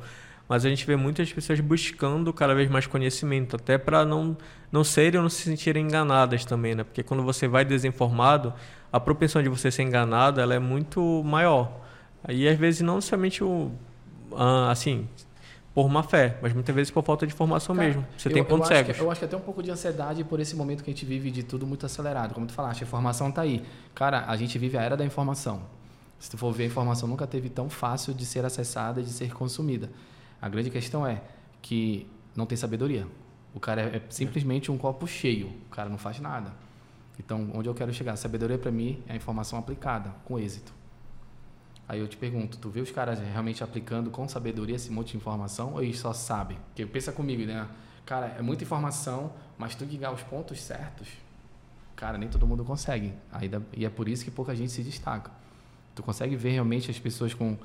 Mas 0.47 0.63
a 0.63 0.69
gente 0.69 0.87
vê 0.87 0.95
muitas 0.95 1.29
pessoas 1.33 1.59
buscando 1.59 2.31
cada 2.31 2.55
vez 2.55 2.69
mais 2.69 2.87
conhecimento, 2.87 3.57
até 3.57 3.77
para 3.77 4.05
não, 4.05 4.37
não 4.71 4.85
serem 4.85 5.17
ou 5.17 5.23
não 5.23 5.29
se 5.29 5.41
sentirem 5.41 5.83
enganadas 5.83 6.45
também, 6.45 6.73
né? 6.73 6.85
Porque 6.85 7.03
quando 7.03 7.21
você 7.21 7.49
vai 7.49 7.65
desinformado, 7.65 8.53
a 8.89 8.97
propensão 8.97 9.43
de 9.43 9.49
você 9.49 9.69
ser 9.69 9.83
enganado 9.83 10.39
ela 10.39 10.55
é 10.55 10.59
muito 10.59 11.21
maior. 11.21 11.69
Aí, 12.23 12.47
às 12.47 12.57
vezes, 12.57 12.79
não 12.79 13.01
somente 13.01 13.43
o. 13.43 13.69
Ah, 14.33 14.71
assim, 14.71 15.05
por 15.77 15.87
má 15.89 16.01
fé, 16.01 16.39
mas 16.41 16.53
muitas 16.53 16.73
vezes 16.73 16.89
por 16.89 17.03
falta 17.03 17.27
de 17.27 17.33
informação 17.33 17.75
Cara, 17.75 17.87
mesmo. 17.87 18.07
Você 18.17 18.29
eu, 18.29 18.33
tem 18.33 18.43
pontos 18.43 18.67
cegos. 18.67 18.95
Que, 18.95 19.03
eu 19.03 19.11
acho 19.11 19.19
que 19.19 19.25
até 19.25 19.37
um 19.37 19.41
pouco 19.41 19.61
de 19.61 19.69
ansiedade 19.69 20.23
por 20.23 20.39
esse 20.39 20.55
momento 20.55 20.83
que 20.83 20.89
a 20.89 20.91
gente 20.91 21.05
vive 21.05 21.29
de 21.29 21.43
tudo 21.43 21.67
muito 21.67 21.85
acelerado. 21.85 22.33
Como 22.33 22.47
tu 22.47 22.53
falaste, 22.53 22.83
a 22.83 22.87
informação 22.87 23.29
está 23.29 23.43
aí. 23.43 23.63
Cara, 23.93 24.25
a 24.27 24.35
gente 24.35 24.57
vive 24.57 24.75
a 24.75 24.81
era 24.81 24.97
da 24.97 25.05
informação. 25.05 25.61
Se 26.17 26.31
tu 26.31 26.35
for 26.35 26.51
ver, 26.51 26.63
a 26.63 26.65
informação 26.65 27.07
nunca 27.07 27.27
teve 27.27 27.47
tão 27.47 27.69
fácil 27.69 28.11
de 28.11 28.25
ser 28.25 28.43
acessada 28.43 29.01
e 29.01 29.03
de 29.03 29.11
ser 29.11 29.31
consumida. 29.35 29.91
A 30.41 30.49
grande 30.49 30.71
questão 30.71 31.05
é 31.05 31.21
que 31.61 32.07
não 32.35 32.47
tem 32.47 32.57
sabedoria. 32.57 33.05
O 33.53 33.59
cara 33.59 33.83
é, 33.83 33.97
é 33.97 34.01
simplesmente 34.09 34.71
um 34.71 34.79
copo 34.79 35.05
cheio. 35.05 35.53
O 35.67 35.69
cara 35.69 35.89
não 35.89 35.99
faz 35.99 36.19
nada. 36.19 36.53
Então, 37.19 37.51
onde 37.53 37.69
eu 37.69 37.75
quero 37.75 37.93
chegar? 37.93 38.13
A 38.13 38.17
sabedoria 38.17 38.57
para 38.57 38.71
mim 38.71 39.03
é 39.07 39.13
a 39.13 39.15
informação 39.15 39.59
aplicada, 39.59 40.09
com 40.25 40.39
êxito. 40.39 40.73
Aí 41.87 41.99
eu 41.99 42.07
te 42.07 42.17
pergunto, 42.17 42.57
tu 42.57 42.69
vê 42.69 42.81
os 42.81 42.91
caras 42.91 43.19
realmente 43.19 43.63
aplicando 43.63 44.09
com 44.09 44.27
sabedoria 44.27 44.75
esse 44.75 44.91
monte 44.91 45.11
de 45.11 45.17
informação 45.17 45.73
ou 45.73 45.83
eles 45.83 45.97
só 45.97 46.11
sabem? 46.11 46.57
Porque 46.67 46.85
pensa 46.85 47.13
comigo, 47.13 47.45
né? 47.45 47.65
Cara, 48.05 48.35
é 48.37 48.41
muita 48.41 48.63
informação, 48.63 49.31
mas 49.57 49.73
tu 49.73 49.85
ligar 49.85 50.13
os 50.13 50.21
pontos 50.21 50.61
certos, 50.61 51.07
cara, 51.95 52.17
nem 52.17 52.27
todo 52.27 52.45
mundo 52.45 52.63
consegue. 52.65 53.13
Aí, 53.31 53.49
e 53.75 53.85
é 53.85 53.89
por 53.89 54.07
isso 54.09 54.23
que 54.23 54.31
pouca 54.31 54.55
gente 54.55 54.71
se 54.71 54.83
destaca. 54.83 55.31
Tu 55.95 56.03
consegue 56.03 56.35
ver 56.35 56.51
realmente 56.51 56.91
as 56.91 56.99
pessoas 56.99 57.33
com, 57.33 57.57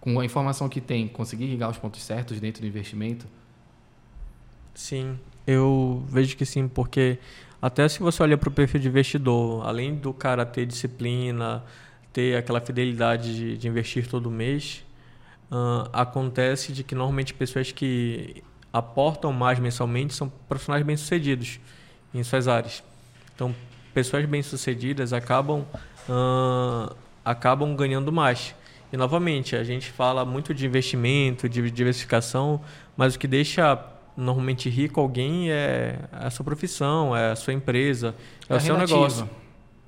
com 0.00 0.18
a 0.20 0.24
informação 0.24 0.68
que 0.68 0.80
tem, 0.80 1.08
conseguir 1.08 1.46
ligar 1.46 1.68
os 1.68 1.76
pontos 1.76 2.02
certos 2.02 2.40
dentro 2.40 2.62
do 2.62 2.66
investimento? 2.68 3.26
Sim, 4.74 5.18
eu 5.46 6.04
vejo 6.08 6.36
que 6.36 6.46
sim, 6.46 6.68
porque 6.68 7.18
até 7.60 7.88
se 7.88 7.98
você 8.00 8.22
olha 8.22 8.38
para 8.38 8.48
o 8.48 8.52
perfil 8.52 8.80
de 8.80 8.88
investidor, 8.88 9.66
além 9.66 9.94
do 9.94 10.12
cara 10.12 10.44
ter 10.44 10.66
disciplina, 10.66 11.64
ter 12.16 12.34
aquela 12.34 12.62
fidelidade 12.62 13.36
de, 13.36 13.58
de 13.58 13.68
investir 13.68 14.08
todo 14.08 14.30
mês, 14.30 14.82
uh, 15.52 15.86
acontece 15.92 16.72
de 16.72 16.82
que 16.82 16.94
normalmente 16.94 17.34
pessoas 17.34 17.70
que 17.72 18.42
aportam 18.72 19.34
mais 19.34 19.58
mensalmente 19.58 20.14
são 20.14 20.32
profissionais 20.48 20.82
bem-sucedidos 20.82 21.60
em 22.14 22.24
suas 22.24 22.48
áreas. 22.48 22.82
Então, 23.34 23.54
pessoas 23.92 24.24
bem-sucedidas 24.24 25.12
acabam, 25.12 25.66
uh, 26.08 26.96
acabam 27.22 27.76
ganhando 27.76 28.10
mais. 28.10 28.54
E 28.90 28.96
novamente, 28.96 29.54
a 29.54 29.62
gente 29.62 29.90
fala 29.90 30.24
muito 30.24 30.54
de 30.54 30.64
investimento, 30.64 31.46
de 31.50 31.70
diversificação, 31.70 32.62
mas 32.96 33.14
o 33.14 33.18
que 33.18 33.28
deixa 33.28 33.78
normalmente 34.16 34.70
rico 34.70 35.02
alguém 35.02 35.50
é 35.50 35.98
a 36.10 36.30
sua 36.30 36.46
profissão, 36.46 37.14
é 37.14 37.32
a 37.32 37.36
sua 37.36 37.52
empresa, 37.52 38.14
é, 38.48 38.56
o 38.56 38.60
seu 38.60 38.78
negócio. 38.78 39.28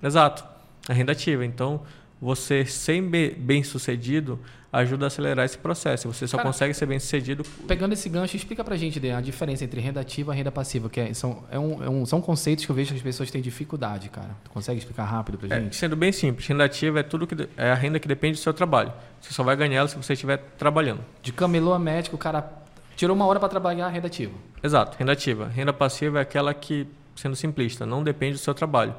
Exato, 0.02 0.44
a 0.86 0.92
renda 0.92 1.12
ativa. 1.12 1.42
Então, 1.42 1.80
você 2.20 2.64
ser 2.64 3.00
bem 3.36 3.62
sucedido 3.62 4.38
ajuda 4.72 5.06
a 5.06 5.08
acelerar 5.08 5.44
esse 5.44 5.56
processo. 5.56 6.12
Você 6.12 6.26
só 6.26 6.36
Cara, 6.36 6.48
consegue 6.48 6.74
ser 6.74 6.86
bem 6.86 6.98
sucedido. 6.98 7.42
Pegando 7.66 7.92
esse 7.92 8.08
gancho, 8.08 8.36
explica 8.36 8.62
pra 8.62 8.76
gente 8.76 9.00
a 9.10 9.20
diferença 9.20 9.64
entre 9.64 9.80
renda 9.80 10.00
ativa 10.00 10.34
e 10.34 10.36
renda 10.36 10.52
passiva, 10.52 10.88
que 10.88 11.00
é, 11.00 11.14
são, 11.14 11.44
é 11.50 11.58
um, 11.58 11.82
é 11.82 11.88
um, 11.88 12.04
são 12.04 12.20
conceitos 12.20 12.64
que 12.64 12.70
eu 12.70 12.76
vejo 12.76 12.90
que 12.90 12.96
as 12.96 13.02
pessoas 13.02 13.30
têm 13.30 13.40
dificuldade, 13.40 14.08
cara. 14.10 14.30
Tu 14.44 14.50
consegue 14.50 14.78
explicar 14.78 15.04
rápido 15.04 15.38
pra 15.38 15.56
é, 15.56 15.60
gente? 15.60 15.74
É, 15.74 15.78
sendo 15.78 15.96
bem 15.96 16.12
simples, 16.12 16.46
renda 16.46 16.64
ativa 16.64 17.00
é 17.00 17.02
tudo 17.02 17.26
que 17.26 17.48
é 17.56 17.70
a 17.70 17.74
renda 17.74 17.98
que 17.98 18.06
depende 18.06 18.38
do 18.38 18.42
seu 18.42 18.52
trabalho. 18.52 18.92
Você 19.20 19.32
só 19.32 19.42
vai 19.42 19.56
ganhar 19.56 19.78
ela 19.78 19.88
se 19.88 19.96
você 19.96 20.12
estiver 20.12 20.38
trabalhando. 20.58 21.00
De 21.22 21.32
camelô 21.32 21.72
a 21.72 21.78
médico, 21.78 22.16
o 22.16 22.18
cara 22.18 22.52
tirou 22.94 23.16
uma 23.16 23.24
hora 23.26 23.40
para 23.40 23.48
trabalhar, 23.48 23.88
renda 23.88 24.06
ativa. 24.06 24.34
Exato, 24.62 24.98
renda 24.98 25.12
ativa. 25.12 25.48
Renda 25.48 25.72
passiva 25.72 26.18
é 26.18 26.22
aquela 26.22 26.52
que, 26.52 26.86
sendo 27.16 27.36
simplista, 27.36 27.86
não 27.86 28.02
depende 28.02 28.34
do 28.34 28.38
seu 28.38 28.52
trabalho. 28.52 28.94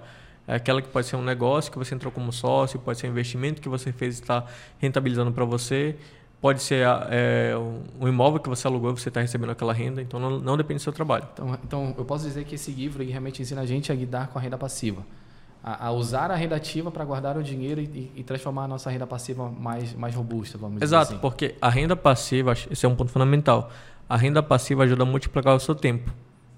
É 0.49 0.55
aquela 0.55 0.81
que 0.81 0.87
pode 0.87 1.05
ser 1.05 1.15
um 1.15 1.21
negócio 1.21 1.71
que 1.71 1.77
você 1.77 1.93
entrou 1.93 2.11
como 2.11 2.33
sócio, 2.33 2.79
pode 2.79 2.97
ser 2.97 3.05
um 3.05 3.11
investimento 3.11 3.61
que 3.61 3.69
você 3.69 3.91
fez 3.91 4.17
e 4.17 4.21
está 4.21 4.43
rentabilizando 4.79 5.31
para 5.31 5.45
você, 5.45 5.95
pode 6.41 6.63
ser 6.63 6.87
é, 7.11 7.53
um 8.01 8.07
imóvel 8.07 8.39
que 8.39 8.49
você 8.49 8.65
alugou 8.65 8.89
e 8.89 8.99
você 8.99 9.09
está 9.09 9.21
recebendo 9.21 9.51
aquela 9.51 9.71
renda, 9.71 10.01
então 10.01 10.19
não, 10.19 10.39
não, 10.39 10.57
depende 10.57 10.79
do 10.79 10.81
seu 10.81 10.91
trabalho. 10.91 11.27
Então, 11.33 11.59
então, 11.63 11.95
eu 11.95 12.03
posso 12.03 12.25
dizer 12.25 12.45
que 12.45 12.55
esse 12.55 12.71
livro 12.71 13.05
realmente 13.05 13.39
ensina 13.39 13.61
a 13.61 13.65
gente 13.65 13.91
a 13.91 13.95
lidar 13.95 14.29
com 14.29 14.39
a 14.39 14.41
renda 14.41 14.57
passiva. 14.57 15.05
A, 15.63 15.87
a 15.87 15.91
usar 15.91 16.31
a 16.31 16.35
renda 16.35 16.55
ativa 16.55 16.89
para 16.89 17.05
guardar 17.05 17.37
o 17.37 17.43
dinheiro 17.43 17.79
e, 17.79 18.11
e, 18.15 18.23
transformar 18.23 18.63
a 18.63 18.67
nossa 18.67 18.89
renda 18.89 19.05
passiva 19.05 19.51
mais, 19.51 19.93
mais 19.93 20.15
robusta, 20.15 20.57
vamos 20.57 20.81
Exato, 20.81 21.03
dizer 21.03 21.13
assim. 21.13 21.21
porque 21.21 21.55
a 21.61 21.69
renda 21.69 21.95
passiva, 21.95 22.53
esse 22.53 22.83
é 22.83 22.89
um 22.89 22.95
ponto 22.95 23.11
fundamental, 23.11 23.69
a 24.07 24.17
renda 24.17 24.41
passiva 24.41 24.83
ajuda 24.83 25.03
a 25.03 25.05
multiplicar 25.05 25.55
o 25.55 25.59
seu 25.59 25.75
tempo. 25.75 26.11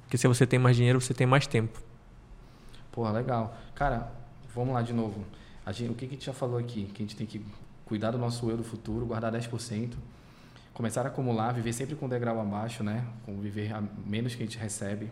Porque 0.04 0.18
se 0.18 0.30
você 0.30 0.46
tem 0.46 0.60
mais 0.60 0.78
dinheiro, 0.78 1.02
você 1.02 1.14
tem 1.14 1.28
mais 1.28 1.46
tempo. 1.46 1.91
Porra, 2.92 3.12
legal. 3.12 3.58
Cara, 3.74 4.12
vamos 4.54 4.74
lá 4.74 4.82
de 4.82 4.94
novo. 4.94 5.26
Gente, 5.72 5.92
o 5.92 5.96
que, 5.96 6.08
que 6.08 6.14
a 6.14 6.18
gente 6.18 6.26
já 6.26 6.34
falou 6.34 6.58
aqui? 6.58 6.86
Que 6.94 7.02
a 7.02 7.06
gente 7.06 7.16
tem 7.16 7.26
que 7.26 7.46
cuidar 7.86 8.12
do 8.12 8.18
nosso 8.18 8.50
eu 8.50 8.58
do 8.58 8.64
futuro, 8.64 9.06
guardar 9.06 9.32
10%, 9.32 9.94
começar 10.74 11.02
a 11.04 11.08
acumular, 11.08 11.54
viver 11.54 11.72
sempre 11.72 11.96
com 11.96 12.06
um 12.06 12.10
degrau 12.10 12.40
abaixo, 12.40 12.84
né? 12.84 13.06
Com 13.26 13.40
viver 13.40 13.74
a 13.74 13.82
menos 14.06 14.36
que 14.36 14.44
a 14.44 14.46
gente 14.46 14.58
recebe. 14.58 15.10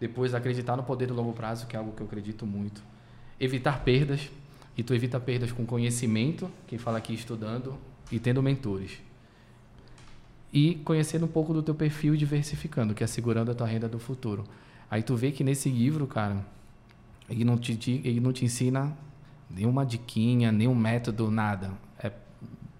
Depois, 0.00 0.34
acreditar 0.34 0.76
no 0.76 0.82
poder 0.82 1.06
do 1.06 1.14
longo 1.14 1.32
prazo, 1.32 1.66
que 1.66 1.76
é 1.76 1.78
algo 1.78 1.92
que 1.92 2.02
eu 2.02 2.06
acredito 2.06 2.46
muito. 2.46 2.82
Evitar 3.40 3.82
perdas. 3.82 4.30
E 4.76 4.82
tu 4.82 4.94
evita 4.94 5.18
perdas 5.18 5.50
com 5.50 5.66
conhecimento, 5.66 6.48
quem 6.68 6.78
fala 6.78 6.98
aqui 6.98 7.12
estudando, 7.12 7.76
e 8.12 8.20
tendo 8.20 8.40
mentores. 8.40 8.98
E 10.52 10.76
conhecendo 10.76 11.24
um 11.24 11.28
pouco 11.28 11.52
do 11.52 11.62
teu 11.62 11.74
perfil 11.74 12.14
e 12.14 12.18
diversificando, 12.18 12.94
que 12.94 13.02
é 13.02 13.06
segurando 13.06 13.50
a 13.50 13.54
tua 13.54 13.66
renda 13.66 13.88
do 13.88 13.98
futuro. 13.98 14.44
Aí 14.90 15.02
tu 15.02 15.16
vê 15.16 15.32
que 15.32 15.42
nesse 15.42 15.68
livro, 15.68 16.06
cara, 16.06 16.46
ele 17.28 17.44
não 17.44 17.56
te, 17.56 18.00
ele 18.04 18.20
não 18.20 18.32
te 18.32 18.44
ensina 18.44 18.96
nenhuma 19.50 19.84
diquinha, 19.84 20.50
nenhum 20.52 20.74
método, 20.74 21.30
nada. 21.30 21.72
É 21.98 22.12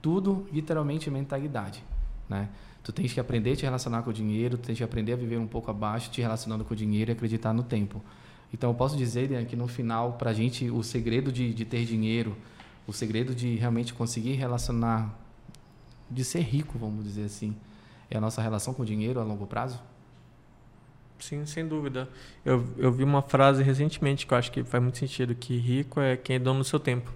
tudo 0.00 0.46
literalmente 0.52 1.10
mentalidade, 1.10 1.82
né? 2.28 2.48
Tu 2.82 2.92
tens 2.92 3.12
que 3.12 3.20
aprender 3.20 3.52
a 3.52 3.56
te 3.56 3.62
relacionar 3.64 4.02
com 4.02 4.10
o 4.10 4.12
dinheiro, 4.12 4.56
tu 4.56 4.66
tens 4.66 4.78
que 4.78 4.84
aprender 4.84 5.12
a 5.12 5.16
viver 5.16 5.38
um 5.38 5.46
pouco 5.46 5.70
abaixo, 5.70 6.10
te 6.10 6.22
relacionando 6.22 6.64
com 6.64 6.72
o 6.72 6.76
dinheiro 6.76 7.10
e 7.10 7.12
acreditar 7.12 7.52
no 7.52 7.62
tempo. 7.62 8.02
Então, 8.52 8.70
eu 8.70 8.74
posso 8.74 8.96
dizer 8.96 9.44
que 9.46 9.54
no 9.54 9.68
final, 9.68 10.14
para 10.14 10.30
a 10.30 10.32
gente, 10.32 10.70
o 10.70 10.82
segredo 10.82 11.30
de, 11.30 11.52
de 11.52 11.64
ter 11.66 11.84
dinheiro, 11.84 12.34
o 12.86 12.92
segredo 12.92 13.34
de 13.34 13.56
realmente 13.56 13.92
conseguir 13.92 14.32
relacionar, 14.32 15.14
de 16.10 16.24
ser 16.24 16.40
rico, 16.40 16.78
vamos 16.78 17.04
dizer 17.04 17.24
assim, 17.24 17.54
é 18.10 18.16
a 18.16 18.20
nossa 18.20 18.40
relação 18.40 18.72
com 18.72 18.82
o 18.82 18.86
dinheiro 18.86 19.20
a 19.20 19.22
longo 19.22 19.46
prazo? 19.46 19.78
Sim, 21.18 21.44
sem 21.46 21.66
dúvida. 21.66 22.08
Eu, 22.44 22.64
eu 22.76 22.92
vi 22.92 23.02
uma 23.02 23.22
frase 23.22 23.62
recentemente 23.62 24.26
que 24.26 24.32
eu 24.32 24.38
acho 24.38 24.52
que 24.52 24.62
faz 24.62 24.82
muito 24.82 24.98
sentido, 24.98 25.34
que 25.34 25.56
rico 25.56 26.00
é 26.00 26.16
quem 26.16 26.36
é 26.36 26.38
dono 26.38 26.60
do 26.60 26.64
seu 26.64 26.78
tempo. 26.78 27.12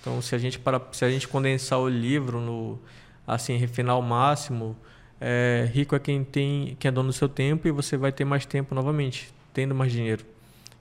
Então, 0.00 0.20
se 0.20 0.34
a 0.34 0.38
gente 0.38 0.58
para, 0.58 0.80
se 0.92 1.04
a 1.04 1.10
gente 1.10 1.28
condensar 1.28 1.78
o 1.78 1.88
livro 1.88 2.40
no 2.40 2.78
assim, 3.26 3.56
refinar 3.56 3.94
ao 3.94 4.02
máximo, 4.02 4.76
é, 5.20 5.68
rico 5.72 5.94
é 5.94 5.98
quem 5.98 6.24
tem, 6.24 6.76
quem 6.80 6.88
é 6.88 6.92
dono 6.92 7.10
do 7.10 7.12
seu 7.12 7.28
tempo 7.28 7.68
e 7.68 7.70
você 7.70 7.96
vai 7.96 8.10
ter 8.10 8.24
mais 8.24 8.44
tempo 8.46 8.74
novamente, 8.74 9.32
tendo 9.52 9.74
mais 9.74 9.92
dinheiro. 9.92 10.24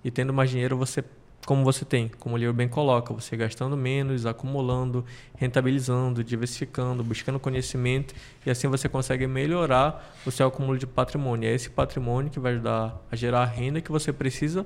E 0.03 0.09
tendo 0.09 0.33
mais 0.33 0.49
dinheiro, 0.49 0.77
você 0.77 1.03
como 1.45 1.63
você 1.63 1.83
tem, 1.83 2.09
como 2.19 2.35
o 2.35 2.37
livro 2.37 2.53
bem 2.53 2.67
coloca, 2.67 3.13
você 3.13 3.35
gastando 3.35 3.75
menos, 3.75 4.25
acumulando, 4.25 5.03
rentabilizando, 5.35 6.23
diversificando, 6.23 7.03
buscando 7.03 7.39
conhecimento 7.39 8.13
e 8.45 8.49
assim 8.49 8.67
você 8.67 8.87
consegue 8.87 9.25
melhorar 9.25 10.13
o 10.25 10.31
seu 10.31 10.47
acúmulo 10.47 10.77
de 10.77 10.85
patrimônio. 10.85 11.49
É 11.49 11.53
esse 11.53 11.69
patrimônio 11.69 12.29
que 12.29 12.39
vai 12.39 12.53
ajudar 12.53 13.01
a 13.11 13.15
gerar 13.15 13.41
a 13.41 13.45
renda 13.45 13.81
que 13.81 13.91
você 13.91 14.13
precisa 14.13 14.65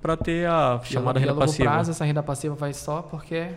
para 0.00 0.16
ter 0.16 0.48
a 0.48 0.80
chamada 0.82 1.18
e 1.18 1.20
renda 1.20 1.32
longo 1.32 1.46
passiva. 1.46 1.70
prazo, 1.70 1.90
essa 1.90 2.04
renda 2.04 2.22
passiva 2.22 2.54
vai 2.54 2.72
só 2.72 3.02
porque 3.02 3.48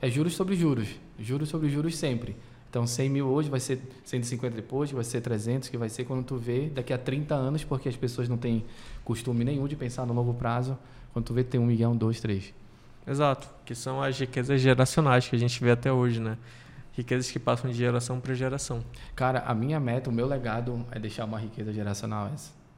é 0.00 0.10
juros 0.10 0.34
sobre 0.34 0.56
juros, 0.56 0.88
juros 1.18 1.48
sobre 1.48 1.68
juros 1.68 1.96
sempre. 1.96 2.36
Então, 2.68 2.88
100 2.88 3.08
mil 3.08 3.28
hoje 3.28 3.48
vai 3.48 3.60
ser 3.60 3.80
150 4.04 4.56
depois, 4.56 4.90
vai 4.90 5.04
ser 5.04 5.20
300, 5.20 5.68
que 5.68 5.78
vai 5.78 5.88
ser 5.88 6.04
quando 6.04 6.24
tu 6.24 6.36
vê 6.36 6.68
daqui 6.68 6.92
a 6.92 6.98
30 6.98 7.32
anos, 7.32 7.62
porque 7.62 7.88
as 7.88 7.94
pessoas 7.94 8.28
não 8.28 8.36
têm 8.36 8.64
costume 9.04 9.44
nenhum 9.44 9.68
de 9.68 9.76
pensar 9.76 10.04
no 10.04 10.12
longo 10.12 10.34
prazo 10.34 10.76
quando 11.14 11.26
tu 11.26 11.32
vê, 11.32 11.44
tem 11.44 11.60
um 11.60 11.66
milhão, 11.66 11.96
dois, 11.96 12.20
três. 12.20 12.52
Exato, 13.06 13.48
que 13.64 13.72
são 13.72 14.02
as 14.02 14.18
riquezas 14.18 14.60
geracionais 14.60 15.28
que 15.28 15.36
a 15.36 15.38
gente 15.38 15.62
vê 15.62 15.70
até 15.70 15.92
hoje, 15.92 16.18
né? 16.20 16.36
Riquezas 16.92 17.30
que 17.30 17.38
passam 17.38 17.70
de 17.70 17.76
geração 17.76 18.18
para 18.18 18.34
geração. 18.34 18.84
Cara, 19.14 19.40
a 19.46 19.54
minha 19.54 19.78
meta, 19.78 20.10
o 20.10 20.12
meu 20.12 20.26
legado 20.26 20.84
é 20.90 20.98
deixar 20.98 21.24
uma 21.24 21.38
riqueza 21.38 21.72
geracional 21.72 22.28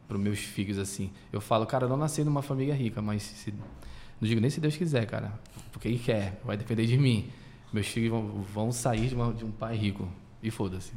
para 0.06 0.16
os 0.18 0.22
meus 0.22 0.38
filhos, 0.38 0.78
assim. 0.78 1.10
Eu 1.32 1.40
falo, 1.40 1.64
cara, 1.64 1.86
eu 1.86 1.88
não 1.88 1.96
nasci 1.96 2.22
numa 2.24 2.42
família 2.42 2.74
rica, 2.74 3.00
mas 3.00 3.22
se, 3.22 3.52
não 4.20 4.28
digo 4.28 4.38
nem 4.38 4.50
se 4.50 4.60
Deus 4.60 4.76
quiser, 4.76 5.06
cara, 5.06 5.32
porque 5.72 5.88
Ele 5.88 5.98
quer, 5.98 6.38
vai 6.44 6.58
depender 6.58 6.84
de 6.84 6.98
mim. 6.98 7.30
Meus 7.72 7.86
filhos 7.86 8.10
vão, 8.10 8.26
vão 8.42 8.72
sair 8.72 9.08
de, 9.08 9.14
uma, 9.14 9.32
de 9.32 9.46
um 9.46 9.50
pai 9.50 9.76
rico. 9.76 10.06
E 10.42 10.50
foda-se. 10.50 10.92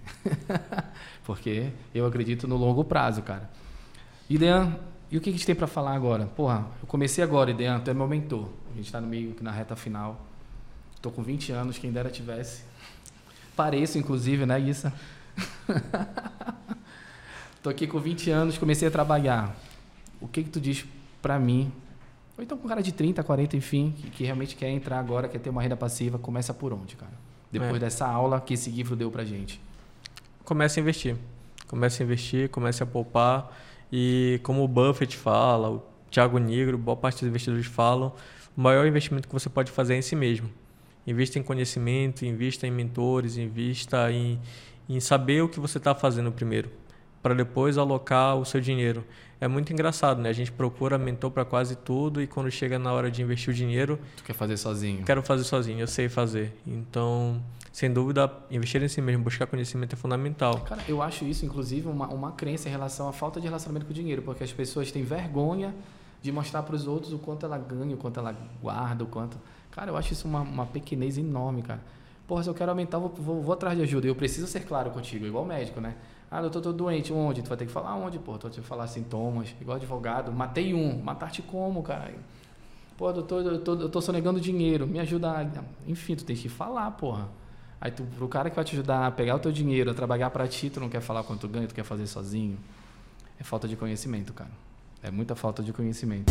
porque 1.24 1.72
eu 1.96 2.06
acredito 2.06 2.50
no 2.50 2.58
longo 2.58 2.84
prazo, 2.84 3.22
cara. 3.22 3.50
Idean, 4.30 4.78
e 5.12 5.18
o 5.18 5.22
que 5.22 5.30
a 5.30 5.32
gente 5.32 5.46
tem 5.46 5.56
para 5.56 5.66
falar 5.68 5.94
agora? 5.94 6.26
Porra, 6.28 6.68
eu 6.82 6.88
comecei 6.88 7.24
agora, 7.24 7.50
Idean, 7.50 7.80
tu 7.80 7.90
é 7.90 7.94
meu 7.94 8.08
mentor. 8.08 8.48
A 8.72 8.76
gente 8.76 8.86
está 8.86 9.02
no 9.02 9.08
meio, 9.08 9.36
na 9.42 9.52
reta 9.52 9.76
final. 9.76 10.24
Estou 10.96 11.12
com 11.12 11.24
20 11.24 11.52
anos, 11.52 11.78
quem 11.80 11.92
dera 11.92 12.10
tivesse. 12.10 12.64
Pareço, 13.56 13.98
inclusive, 13.98 14.46
né, 14.46 14.60
Issa? 14.60 14.94
Estou 17.58 17.72
aqui 17.72 17.88
com 17.88 18.00
20 18.00 18.30
anos, 18.30 18.58
comecei 18.58 18.88
a 18.88 18.92
trabalhar. 18.92 19.56
O 20.22 20.28
que 20.28 20.44
que 20.44 20.50
tu 20.50 20.62
diz 20.62 20.86
para 21.22 21.40
mim? 21.40 21.72
Ou 22.38 22.44
então 22.44 22.58
com 22.58 22.66
um 22.66 22.70
cara 22.70 22.84
de 22.84 22.92
30, 22.92 23.24
40, 23.24 23.58
enfim, 23.58 23.94
que, 23.98 24.10
que, 24.12 24.24
realmente 24.24 24.56
quer 24.56 24.70
entrar 24.70 25.00
agora, 25.00 25.28
quer 25.28 25.40
ter 25.40 25.50
uma 25.50 25.62
renda 25.62 25.76
passiva, 25.76 26.20
começa 26.20 26.54
por 26.54 26.72
onde, 26.72 26.96
cara? 26.96 27.12
Depois 27.52 27.76
é. 27.76 27.80
dessa 27.80 28.08
aula 28.08 28.40
que 28.40 28.54
esse 28.54 28.70
livro 28.70 28.96
deu 28.96 29.10
pra 29.10 29.26
gente. 29.26 29.60
Comece 30.46 30.80
a 30.80 30.84
investir. 30.84 31.18
Comece 31.68 32.02
a 32.02 32.06
investir, 32.06 32.50
comece 32.50 32.84
a 32.84 32.86
poupar 32.86 33.52
e 33.92 34.40
como 34.44 34.64
o 34.64 34.68
Buffett 34.68 35.18
fala, 35.18 35.70
o 35.70 35.84
Thiago 36.12 36.38
Negro, 36.38 36.78
boa 36.78 36.98
parte 36.98 37.20
dos 37.20 37.30
investidores 37.30 37.66
falam, 37.66 38.14
o 38.56 38.62
maior 38.62 38.86
investimento 38.86 39.28
que 39.28 39.34
você 39.34 39.50
pode 39.50 39.72
fazer 39.72 39.96
é 39.96 39.98
em 39.98 40.02
si 40.02 40.16
mesmo. 40.16 40.50
Invista 41.08 41.40
em 41.40 41.44
conhecimento, 41.44 42.26
invista 42.26 42.68
em 42.68 42.72
mentores, 42.72 43.38
invista 43.38 44.12
em, 44.12 44.40
em 44.88 45.00
saber 45.00 45.42
o 45.42 45.50
que 45.50 45.60
você 45.60 45.78
está 45.78 45.96
fazendo 45.96 46.32
primeiro, 46.32 46.70
para 47.22 47.34
depois 47.34 47.78
alocar 47.78 48.36
o 48.38 48.46
seu 48.46 48.62
dinheiro. 48.62 49.04
É 49.42 49.48
muito 49.48 49.72
engraçado, 49.72 50.22
né? 50.22 50.30
A 50.30 50.34
gente 50.34 50.52
procura 50.52 50.98
mentor 50.98 51.32
para 51.32 51.46
quase 51.46 51.76
tudo 51.76 52.22
e 52.22 52.28
quando 52.28 52.52
chega 52.52 52.78
na 52.78 52.92
hora 52.92 53.10
de 53.10 53.22
investir 53.22 53.50
o 53.50 53.54
dinheiro. 53.54 53.98
Tu 54.18 54.24
quer 54.24 54.34
fazer 54.34 54.58
sozinho? 54.58 55.04
Quero 55.06 55.24
fazer 55.24 55.46
sozinho, 55.46 55.80
eu 55.80 55.88
sei 55.88 56.10
fazer. 56.10 56.54
Então, 56.68 57.42
sem 57.80 57.94
dúvida, 57.94 58.30
investir 58.52 58.84
em 58.84 58.90
si 58.90 59.00
mesmo, 59.00 59.24
buscar 59.24 59.48
conhecimento 59.48 59.94
é 59.94 59.96
fundamental. 59.96 60.60
Cara, 60.66 60.84
eu 60.86 61.02
acho 61.02 61.24
isso, 61.24 61.46
inclusive, 61.46 61.88
uma, 61.88 62.10
uma 62.10 62.34
crença 62.34 62.68
em 62.68 62.72
relação 62.72 63.08
à 63.08 63.14
falta 63.14 63.40
de 63.40 63.48
relacionamento 63.48 63.86
com 63.86 63.94
o 63.94 63.96
dinheiro, 63.96 64.22
porque 64.22 64.44
as 64.44 64.52
pessoas 64.52 64.92
têm 64.92 65.02
vergonha 65.02 65.74
de 66.22 66.30
mostrar 66.30 66.62
para 66.64 66.76
os 66.76 66.86
outros 66.86 67.14
o 67.14 67.18
quanto 67.18 67.46
ela 67.46 67.58
ganha, 67.58 67.96
o 67.96 67.98
quanto 67.98 68.20
ela 68.20 68.36
guarda, 68.62 69.06
o 69.06 69.08
quanto. 69.08 69.38
Cara, 69.72 69.92
eu 69.92 69.96
acho 69.96 70.12
isso 70.12 70.28
uma, 70.28 70.42
uma 70.42 70.66
pequenez 70.66 71.18
enorme, 71.18 71.62
cara. 71.62 71.80
Porra, 72.28 72.44
se 72.44 72.50
eu 72.50 72.54
quero 72.54 72.70
aumentar, 72.70 72.98
vou, 72.98 73.14
vou, 73.18 73.42
vou 73.42 73.54
atrás 73.54 73.78
de 73.78 73.84
ajuda. 73.84 74.08
Eu 74.08 74.16
preciso 74.16 74.46
ser 74.46 74.66
claro 74.66 74.92
contigo, 74.92 75.26
igual 75.26 75.46
médico, 75.46 75.80
né? 75.80 75.96
Ah, 76.30 76.42
doutor, 76.42 76.62
tô 76.62 76.74
doente. 76.74 77.14
Onde? 77.14 77.42
Tu 77.42 77.48
vai 77.48 77.58
ter 77.58 77.66
que 77.66 77.72
falar 77.72 77.96
onde, 77.96 78.20
pô? 78.20 78.38
Tu 78.38 78.44
vai 78.44 78.52
ter 78.52 78.62
que 78.62 78.68
falar 78.68 78.88
sintomas. 78.88 79.56
Igual 79.62 79.78
advogado. 79.78 80.34
Matei 80.34 80.74
um. 80.74 81.02
Matar-te 81.02 81.42
como, 81.42 81.82
cara? 81.82 82.14
Pô, 82.98 83.14
doutor, 83.14 83.46
eu 83.46 83.62
tô, 83.62 83.76
eu 83.76 83.88
tô 83.88 84.02
sonegando 84.02 84.38
dinheiro. 84.38 84.86
Me 84.86 85.00
ajuda. 85.00 85.32
A... 85.32 85.64
Enfim, 85.88 86.18
tu 86.18 86.26
tem 86.26 86.36
que 86.36 86.50
falar, 86.50 86.92
porra. 86.92 87.39
Aí 87.82 87.92
tu, 87.92 88.04
pro 88.04 88.28
cara 88.28 88.50
que 88.50 88.56
vai 88.58 88.66
te 88.66 88.74
ajudar 88.74 89.08
a 89.08 89.12
pegar 89.12 89.36
o 89.36 89.40
teu 89.40 89.54
dinheiro, 89.54 89.90
a 89.90 89.94
trabalhar 89.94 90.30
para 90.32 90.46
ti, 90.50 90.70
tu 90.70 90.82
não 90.82 90.90
quer 90.90 91.00
falar 91.00 91.24
quanto 91.24 91.48
ganha, 91.48 91.66
tu 91.66 91.74
quer 91.74 91.86
fazer 91.86 92.08
sozinho. 92.08 92.60
É 93.40 93.44
falta 93.44 93.70
de 93.70 93.78
conhecimento, 93.78 94.34
cara. 94.34 94.52
É 95.02 95.10
muita 95.10 95.34
falta 95.34 95.64
de 95.64 95.72
conhecimento. 95.72 96.30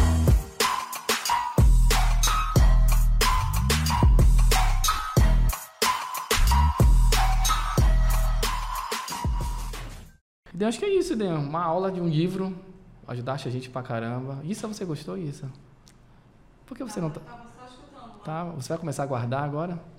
Eu 10.61 10.67
acho 10.67 10.79
que 10.79 10.85
é 10.85 10.99
isso, 10.99 11.17
Dan. 11.17 11.39
Uma 11.39 11.63
aula 11.63 11.91
de 11.91 11.99
um 11.99 12.09
livro, 12.09 12.55
ajudaste 13.07 13.49
a 13.49 13.51
gente 13.51 13.71
pra 13.71 13.83
caramba. 13.83 14.39
Isso 14.45 14.69
você 14.69 14.85
gostou, 14.85 15.17
isso? 15.17 15.51
Por 16.67 16.77
que 16.77 16.85
você 16.85 17.01
não 17.01 17.09
tá? 17.09 17.21
Tava 17.21 17.49
só 17.57 17.65
escutando. 17.65 18.09
Né? 18.09 18.21
Tá, 18.23 18.45
você 18.45 18.69
vai 18.69 18.79
começar 18.79 19.05
a 19.05 19.07
guardar 19.07 19.45
agora? 19.45 19.98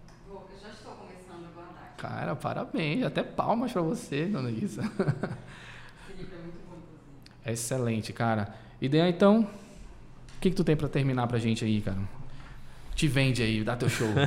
Cara, 2.00 2.36
parabéns. 2.36 3.04
Até 3.04 3.22
palmas 3.24 3.72
pra 3.72 3.82
você, 3.82 4.26
dona 4.26 4.50
Isa. 4.50 4.89
É. 7.45 7.52
Excelente, 7.52 8.14
cara. 8.14 8.54
E 8.82 8.88
Dean, 8.88 9.10
então, 9.10 9.41
o 9.41 10.39
que, 10.39 10.50
que 10.50 10.56
tu 10.56 10.64
tem 10.64 10.76
pra 10.76 10.88
terminar 10.88 11.28
pra 11.28 11.38
gente 11.39 11.66
aí, 11.66 11.82
cara? 11.82 11.97
Te 12.95 13.08
vende 13.08 13.41
aí, 13.41 13.64
dá 13.64 13.76
teu 13.76 13.89
show. 13.89 14.08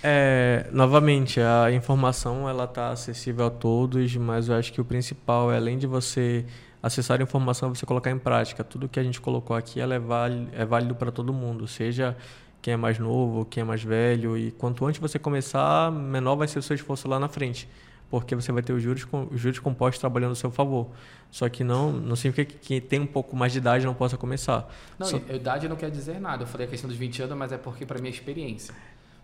É, 0.00 0.68
novamente, 0.70 1.40
a 1.40 1.72
informação 1.72 2.48
ela 2.48 2.64
está 2.64 2.90
acessível 2.90 3.46
a 3.46 3.50
todos, 3.50 4.14
mas 4.14 4.48
eu 4.48 4.54
acho 4.54 4.72
que 4.72 4.80
o 4.80 4.84
principal 4.84 5.50
é 5.50 5.56
além 5.56 5.76
de 5.76 5.88
você 5.88 6.46
acessar 6.80 7.18
a 7.18 7.22
informação, 7.24 7.74
você 7.74 7.84
colocar 7.84 8.10
em 8.10 8.18
prática. 8.18 8.62
Tudo 8.62 8.88
que 8.88 9.00
a 9.00 9.02
gente 9.02 9.20
colocou 9.20 9.56
aqui 9.56 9.80
é, 9.80 9.98
válido, 9.98 10.48
é 10.52 10.64
válido 10.64 10.94
para 10.94 11.10
todo 11.10 11.32
mundo, 11.32 11.66
seja 11.66 12.16
quem 12.62 12.74
é 12.74 12.76
mais 12.76 12.98
novo, 12.98 13.44
quem 13.44 13.60
é 13.62 13.64
mais 13.64 13.82
velho. 13.82 14.36
E 14.36 14.50
quanto 14.52 14.84
antes 14.86 15.00
você 15.00 15.18
começar, 15.18 15.90
menor 15.92 16.36
vai 16.36 16.48
ser 16.48 16.58
o 16.58 16.62
seu 16.62 16.74
esforço 16.74 17.08
lá 17.08 17.18
na 17.18 17.28
frente, 17.28 17.68
porque 18.10 18.34
você 18.34 18.50
vai 18.52 18.62
ter 18.62 18.72
os 18.72 18.82
juros, 18.82 19.06
os 19.30 19.40
juros 19.40 19.58
compostos 19.58 19.98
trabalhando 20.00 20.32
a 20.32 20.34
seu 20.34 20.50
favor. 20.50 20.88
Só 21.30 21.48
que 21.48 21.62
não, 21.62 21.92
não 21.92 22.16
significa 22.16 22.52
que 22.52 22.58
quem 22.58 22.80
tem 22.80 23.00
um 23.00 23.06
pouco 23.06 23.36
mais 23.36 23.52
de 23.52 23.58
idade 23.58 23.84
não 23.84 23.94
possa 23.94 24.16
começar. 24.16 24.68
Não, 24.98 25.06
Só- 25.06 25.20
idade 25.30 25.68
não 25.68 25.76
quer 25.76 25.90
dizer 25.90 26.18
nada. 26.20 26.42
Eu 26.44 26.46
falei 26.46 26.66
a 26.66 26.70
questão 26.70 26.88
dos 26.88 26.96
20 26.96 27.22
anos, 27.22 27.36
mas 27.36 27.52
é 27.52 27.58
porque 27.58 27.84
pra 27.84 27.98
minha 27.98 28.10
experiência. 28.10 28.74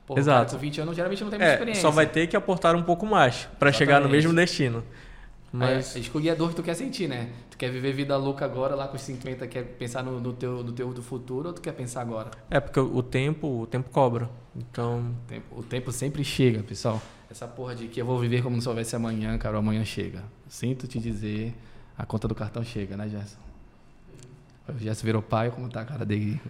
Pô, 0.06 0.18
Exato. 0.18 0.38
Cara, 0.48 0.50
com 0.50 0.58
20 0.58 0.80
anos 0.82 0.96
geralmente 0.96 1.22
não 1.24 1.30
tem 1.30 1.38
muita 1.38 1.50
É, 1.50 1.54
experiência. 1.54 1.80
só 1.80 1.90
vai 1.90 2.06
ter 2.06 2.26
que 2.26 2.36
aportar 2.36 2.76
um 2.76 2.82
pouco 2.82 3.06
mais 3.06 3.48
para 3.58 3.72
chegar 3.72 4.02
no 4.02 4.08
mesmo 4.08 4.34
destino. 4.34 4.84
Mas 5.56 5.94
Mas 5.94 5.96
escolher 5.96 6.30
a 6.30 6.34
dor 6.34 6.48
que 6.48 6.56
tu 6.56 6.64
quer 6.64 6.74
sentir, 6.74 7.06
né? 7.08 7.30
Tu 7.48 7.56
quer 7.56 7.70
viver 7.70 7.92
vida 7.92 8.16
louca 8.16 8.44
agora, 8.44 8.74
lá 8.74 8.88
com 8.88 8.96
os 8.96 9.02
50, 9.02 9.46
quer 9.46 9.62
pensar 9.62 10.02
no, 10.02 10.18
no 10.18 10.32
teu, 10.32 10.64
no 10.64 10.72
teu 10.72 10.92
do 10.92 11.00
futuro, 11.00 11.50
ou 11.50 11.54
tu 11.54 11.60
quer 11.60 11.70
pensar 11.70 12.00
agora? 12.00 12.32
é 12.50 12.58
porque 12.58 12.80
o 12.80 13.02
tempo, 13.04 13.60
o 13.60 13.64
tempo 13.64 13.88
cobra. 13.90 14.28
Então, 14.56 15.14
O 15.24 15.28
tempo, 15.28 15.60
o 15.60 15.62
tempo 15.62 15.92
sempre 15.92 16.24
chega, 16.24 16.60
pessoal. 16.64 17.00
Essa 17.30 17.46
porra 17.46 17.76
de 17.76 17.86
que 17.86 18.00
eu 18.00 18.04
vou 18.04 18.18
viver 18.18 18.42
como 18.42 18.60
se 18.60 18.68
houvesse 18.68 18.96
amanhã, 18.96 19.38
cara, 19.38 19.54
o 19.54 19.58
amanhã 19.60 19.84
chega. 19.84 20.24
Sinto 20.48 20.88
te 20.88 20.98
dizer, 20.98 21.54
a 21.96 22.04
conta 22.04 22.26
do 22.26 22.34
cartão 22.34 22.64
chega, 22.64 22.96
né, 22.96 23.08
Gerson? 23.08 23.38
O 24.68 24.76
Gerson 24.76 25.06
virou 25.06 25.22
pai, 25.22 25.52
como 25.52 25.68
tá 25.68 25.82
a 25.82 25.84
cara 25.84 26.04
dele? 26.04 26.40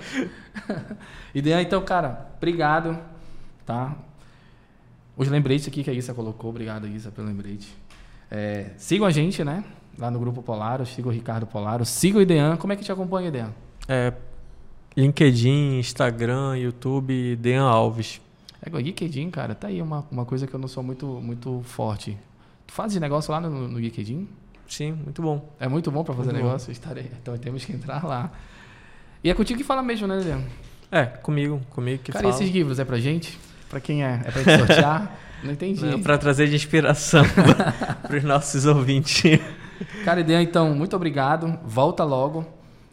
Ideia, 1.34 1.60
então, 1.60 1.84
cara, 1.84 2.30
obrigado, 2.38 2.98
tá? 3.66 3.94
Os 5.14 5.28
lembretes 5.28 5.68
aqui 5.68 5.84
que 5.84 5.90
a 5.90 5.92
Isa 5.92 6.14
colocou, 6.14 6.48
obrigado, 6.50 6.88
Isa, 6.88 7.10
pelo 7.10 7.28
lembrete. 7.28 7.68
É, 8.36 8.70
sigam 8.76 9.06
a 9.06 9.10
gente, 9.12 9.44
né? 9.44 9.62
Lá 9.96 10.10
no 10.10 10.18
Grupo 10.18 10.42
Polaro, 10.42 10.84
siga 10.84 11.08
o 11.08 11.10
Ricardo 11.12 11.46
Polaro, 11.46 11.84
siga 11.84 12.18
o 12.18 12.22
Idean. 12.22 12.56
Como 12.56 12.72
é 12.72 12.76
que 12.76 12.82
te 12.82 12.90
acompanha, 12.90 13.28
Idean? 13.28 13.50
é, 13.86 14.12
LinkedIn, 14.96 15.78
Instagram, 15.78 16.56
YouTube, 16.56 17.36
Dean 17.36 17.62
Alves. 17.62 18.20
É, 18.62 18.74
o 18.74 18.78
LinkedIn, 18.78 19.30
cara, 19.30 19.54
tá 19.54 19.68
aí 19.68 19.80
uma, 19.82 20.04
uma 20.10 20.24
coisa 20.24 20.46
que 20.46 20.54
eu 20.54 20.58
não 20.58 20.68
sou 20.68 20.82
muito, 20.82 21.06
muito 21.06 21.60
forte. 21.64 22.16
Tu 22.66 22.72
fazes 22.72 23.00
negócio 23.00 23.30
lá 23.32 23.40
no, 23.40 23.68
no 23.68 23.78
LinkedIn? 23.78 24.28
Sim, 24.68 24.92
muito 24.92 25.20
bom. 25.20 25.48
É 25.60 25.68
muito 25.68 25.90
bom 25.90 26.02
pra 26.02 26.14
fazer 26.14 26.30
Muito 26.30 26.42
bom. 26.42 26.46
negócio? 26.48 26.72
Estarei. 26.72 27.10
Então 27.20 27.36
temos 27.36 27.64
que 27.64 27.72
entrar 27.72 28.04
lá. 28.04 28.32
E 29.22 29.30
é 29.30 29.34
contigo 29.34 29.58
que 29.58 29.64
fala 29.64 29.82
mesmo, 29.82 30.06
né, 30.06 30.16
Leandro? 30.16 30.50
É, 30.90 31.04
comigo, 31.06 31.60
comigo 31.70 32.02
que 32.02 32.10
cara, 32.12 32.22
fala. 32.24 32.34
esses 32.34 32.50
livros 32.50 32.78
é 32.78 32.84
pra 32.84 32.98
gente? 32.98 33.38
Pra 33.68 33.80
quem 33.80 34.02
é? 34.04 34.22
É 34.24 34.30
pra 34.30 34.42
gente 34.42 34.58
sortear? 34.58 35.16
não 35.44 35.52
entendi. 35.52 35.98
Para 35.98 36.18
trazer 36.18 36.48
de 36.48 36.56
inspiração 36.56 37.24
para 38.02 38.16
os 38.16 38.24
nossos 38.24 38.64
ouvintes. 38.64 39.40
Cara, 40.04 40.20
Ideia, 40.20 40.42
então, 40.42 40.74
muito 40.74 40.96
obrigado. 40.96 41.58
Volta 41.64 42.02
logo. 42.04 42.46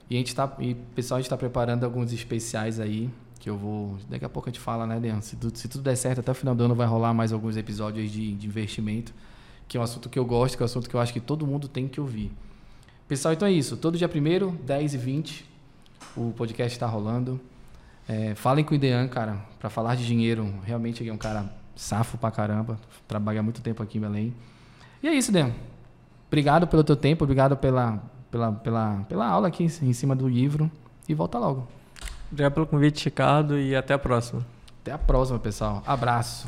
E 0.10 0.16
a 0.16 0.18
gente 0.18 0.36
tá. 0.36 0.52
E 0.60 0.76
pessoal, 0.76 1.18
a 1.18 1.22
gente 1.22 1.30
tá 1.30 1.38
preparando 1.38 1.86
alguns 1.86 2.12
especiais 2.12 2.80
aí. 2.80 3.10
Que 3.40 3.50
eu 3.50 3.58
vou. 3.58 3.98
Daqui 4.10 4.26
a 4.26 4.30
pouco 4.30 4.50
a 4.50 4.52
gente 4.52 4.60
fala, 4.60 4.86
né, 4.86 5.00
Dean? 5.00 5.22
Se 5.22 5.36
tudo, 5.36 5.58
se 5.58 5.68
tudo 5.68 5.84
der 5.84 5.96
certo, 5.96 6.20
até 6.20 6.32
o 6.32 6.36
final 6.36 6.54
do 6.54 6.64
ano 6.64 6.76
vai 6.76 6.86
rolar 6.86 7.14
mais 7.14 7.32
alguns 7.32 7.56
episódios 7.56 8.12
de, 8.12 8.34
de 8.34 8.46
investimento. 8.46 9.14
Que 9.68 9.78
é 9.78 9.80
um 9.80 9.84
assunto 9.84 10.10
que 10.10 10.20
eu 10.20 10.26
gosto, 10.26 10.58
que 10.58 10.64
é 10.64 10.66
um 10.66 10.66
assunto 10.66 10.90
que 10.90 10.96
eu 10.96 11.00
acho 11.00 11.14
que 11.14 11.22
todo 11.22 11.48
mundo 11.48 11.68
tem 11.68 11.88
que 11.88 12.02
ouvir. 12.02 12.32
Pessoal, 13.08 13.34
então 13.34 13.48
é 13.48 13.52
isso. 13.52 13.78
Todo 13.78 13.98
dia 13.98 14.10
1 14.10 14.56
10 14.66 14.94
e 14.94 14.98
20, 14.98 15.46
o 16.16 16.34
podcast 16.36 16.76
está 16.76 16.86
rolando. 16.86 17.40
É, 18.08 18.36
falem 18.36 18.66
com 18.66 18.74
o 18.74 18.76
Idean, 18.76 19.08
cara, 19.08 19.38
para 19.60 19.70
falar 19.70 19.96
de 19.96 20.06
dinheiro. 20.06 20.54
Realmente 20.66 21.02
ele 21.02 21.10
é 21.10 21.14
um 21.14 21.18
cara 21.18 21.61
safo 21.76 22.18
pra 22.18 22.32
caramba. 22.32 22.78
Trabalha 23.08 23.40
há 23.40 23.44
muito 23.44 23.62
tempo 23.62 23.82
aqui 23.82 23.98
em 23.98 24.02
Belém. 24.02 24.34
E 25.02 25.08
é 25.08 25.14
isso, 25.14 25.32
Idean. 25.32 25.52
Obrigado 26.28 26.68
pelo 26.68 26.84
teu 26.84 26.96
tempo, 26.96 27.24
obrigado 27.24 27.58
pela, 27.58 28.02
pela, 28.30 28.52
pela, 28.52 29.06
pela 29.10 29.28
aula 29.28 29.48
aqui 29.50 29.64
em 29.64 29.90
em 29.90 29.94
cima 29.94 30.16
do 30.16 30.28
livro. 30.28 30.72
E 31.10 31.14
volta 31.14 31.38
logo. 31.38 31.68
Obrigado 32.32 32.54
pelo 32.54 32.66
convite, 32.66 33.06
Ricardo, 33.06 33.60
e 33.60 33.76
até 33.76 33.94
a 33.94 34.00
próxima. 34.00 34.46
Até 34.82 34.92
a 34.94 34.98
próxima, 34.98 35.38
pessoal. 35.38 35.84
Abraço. 35.86 36.48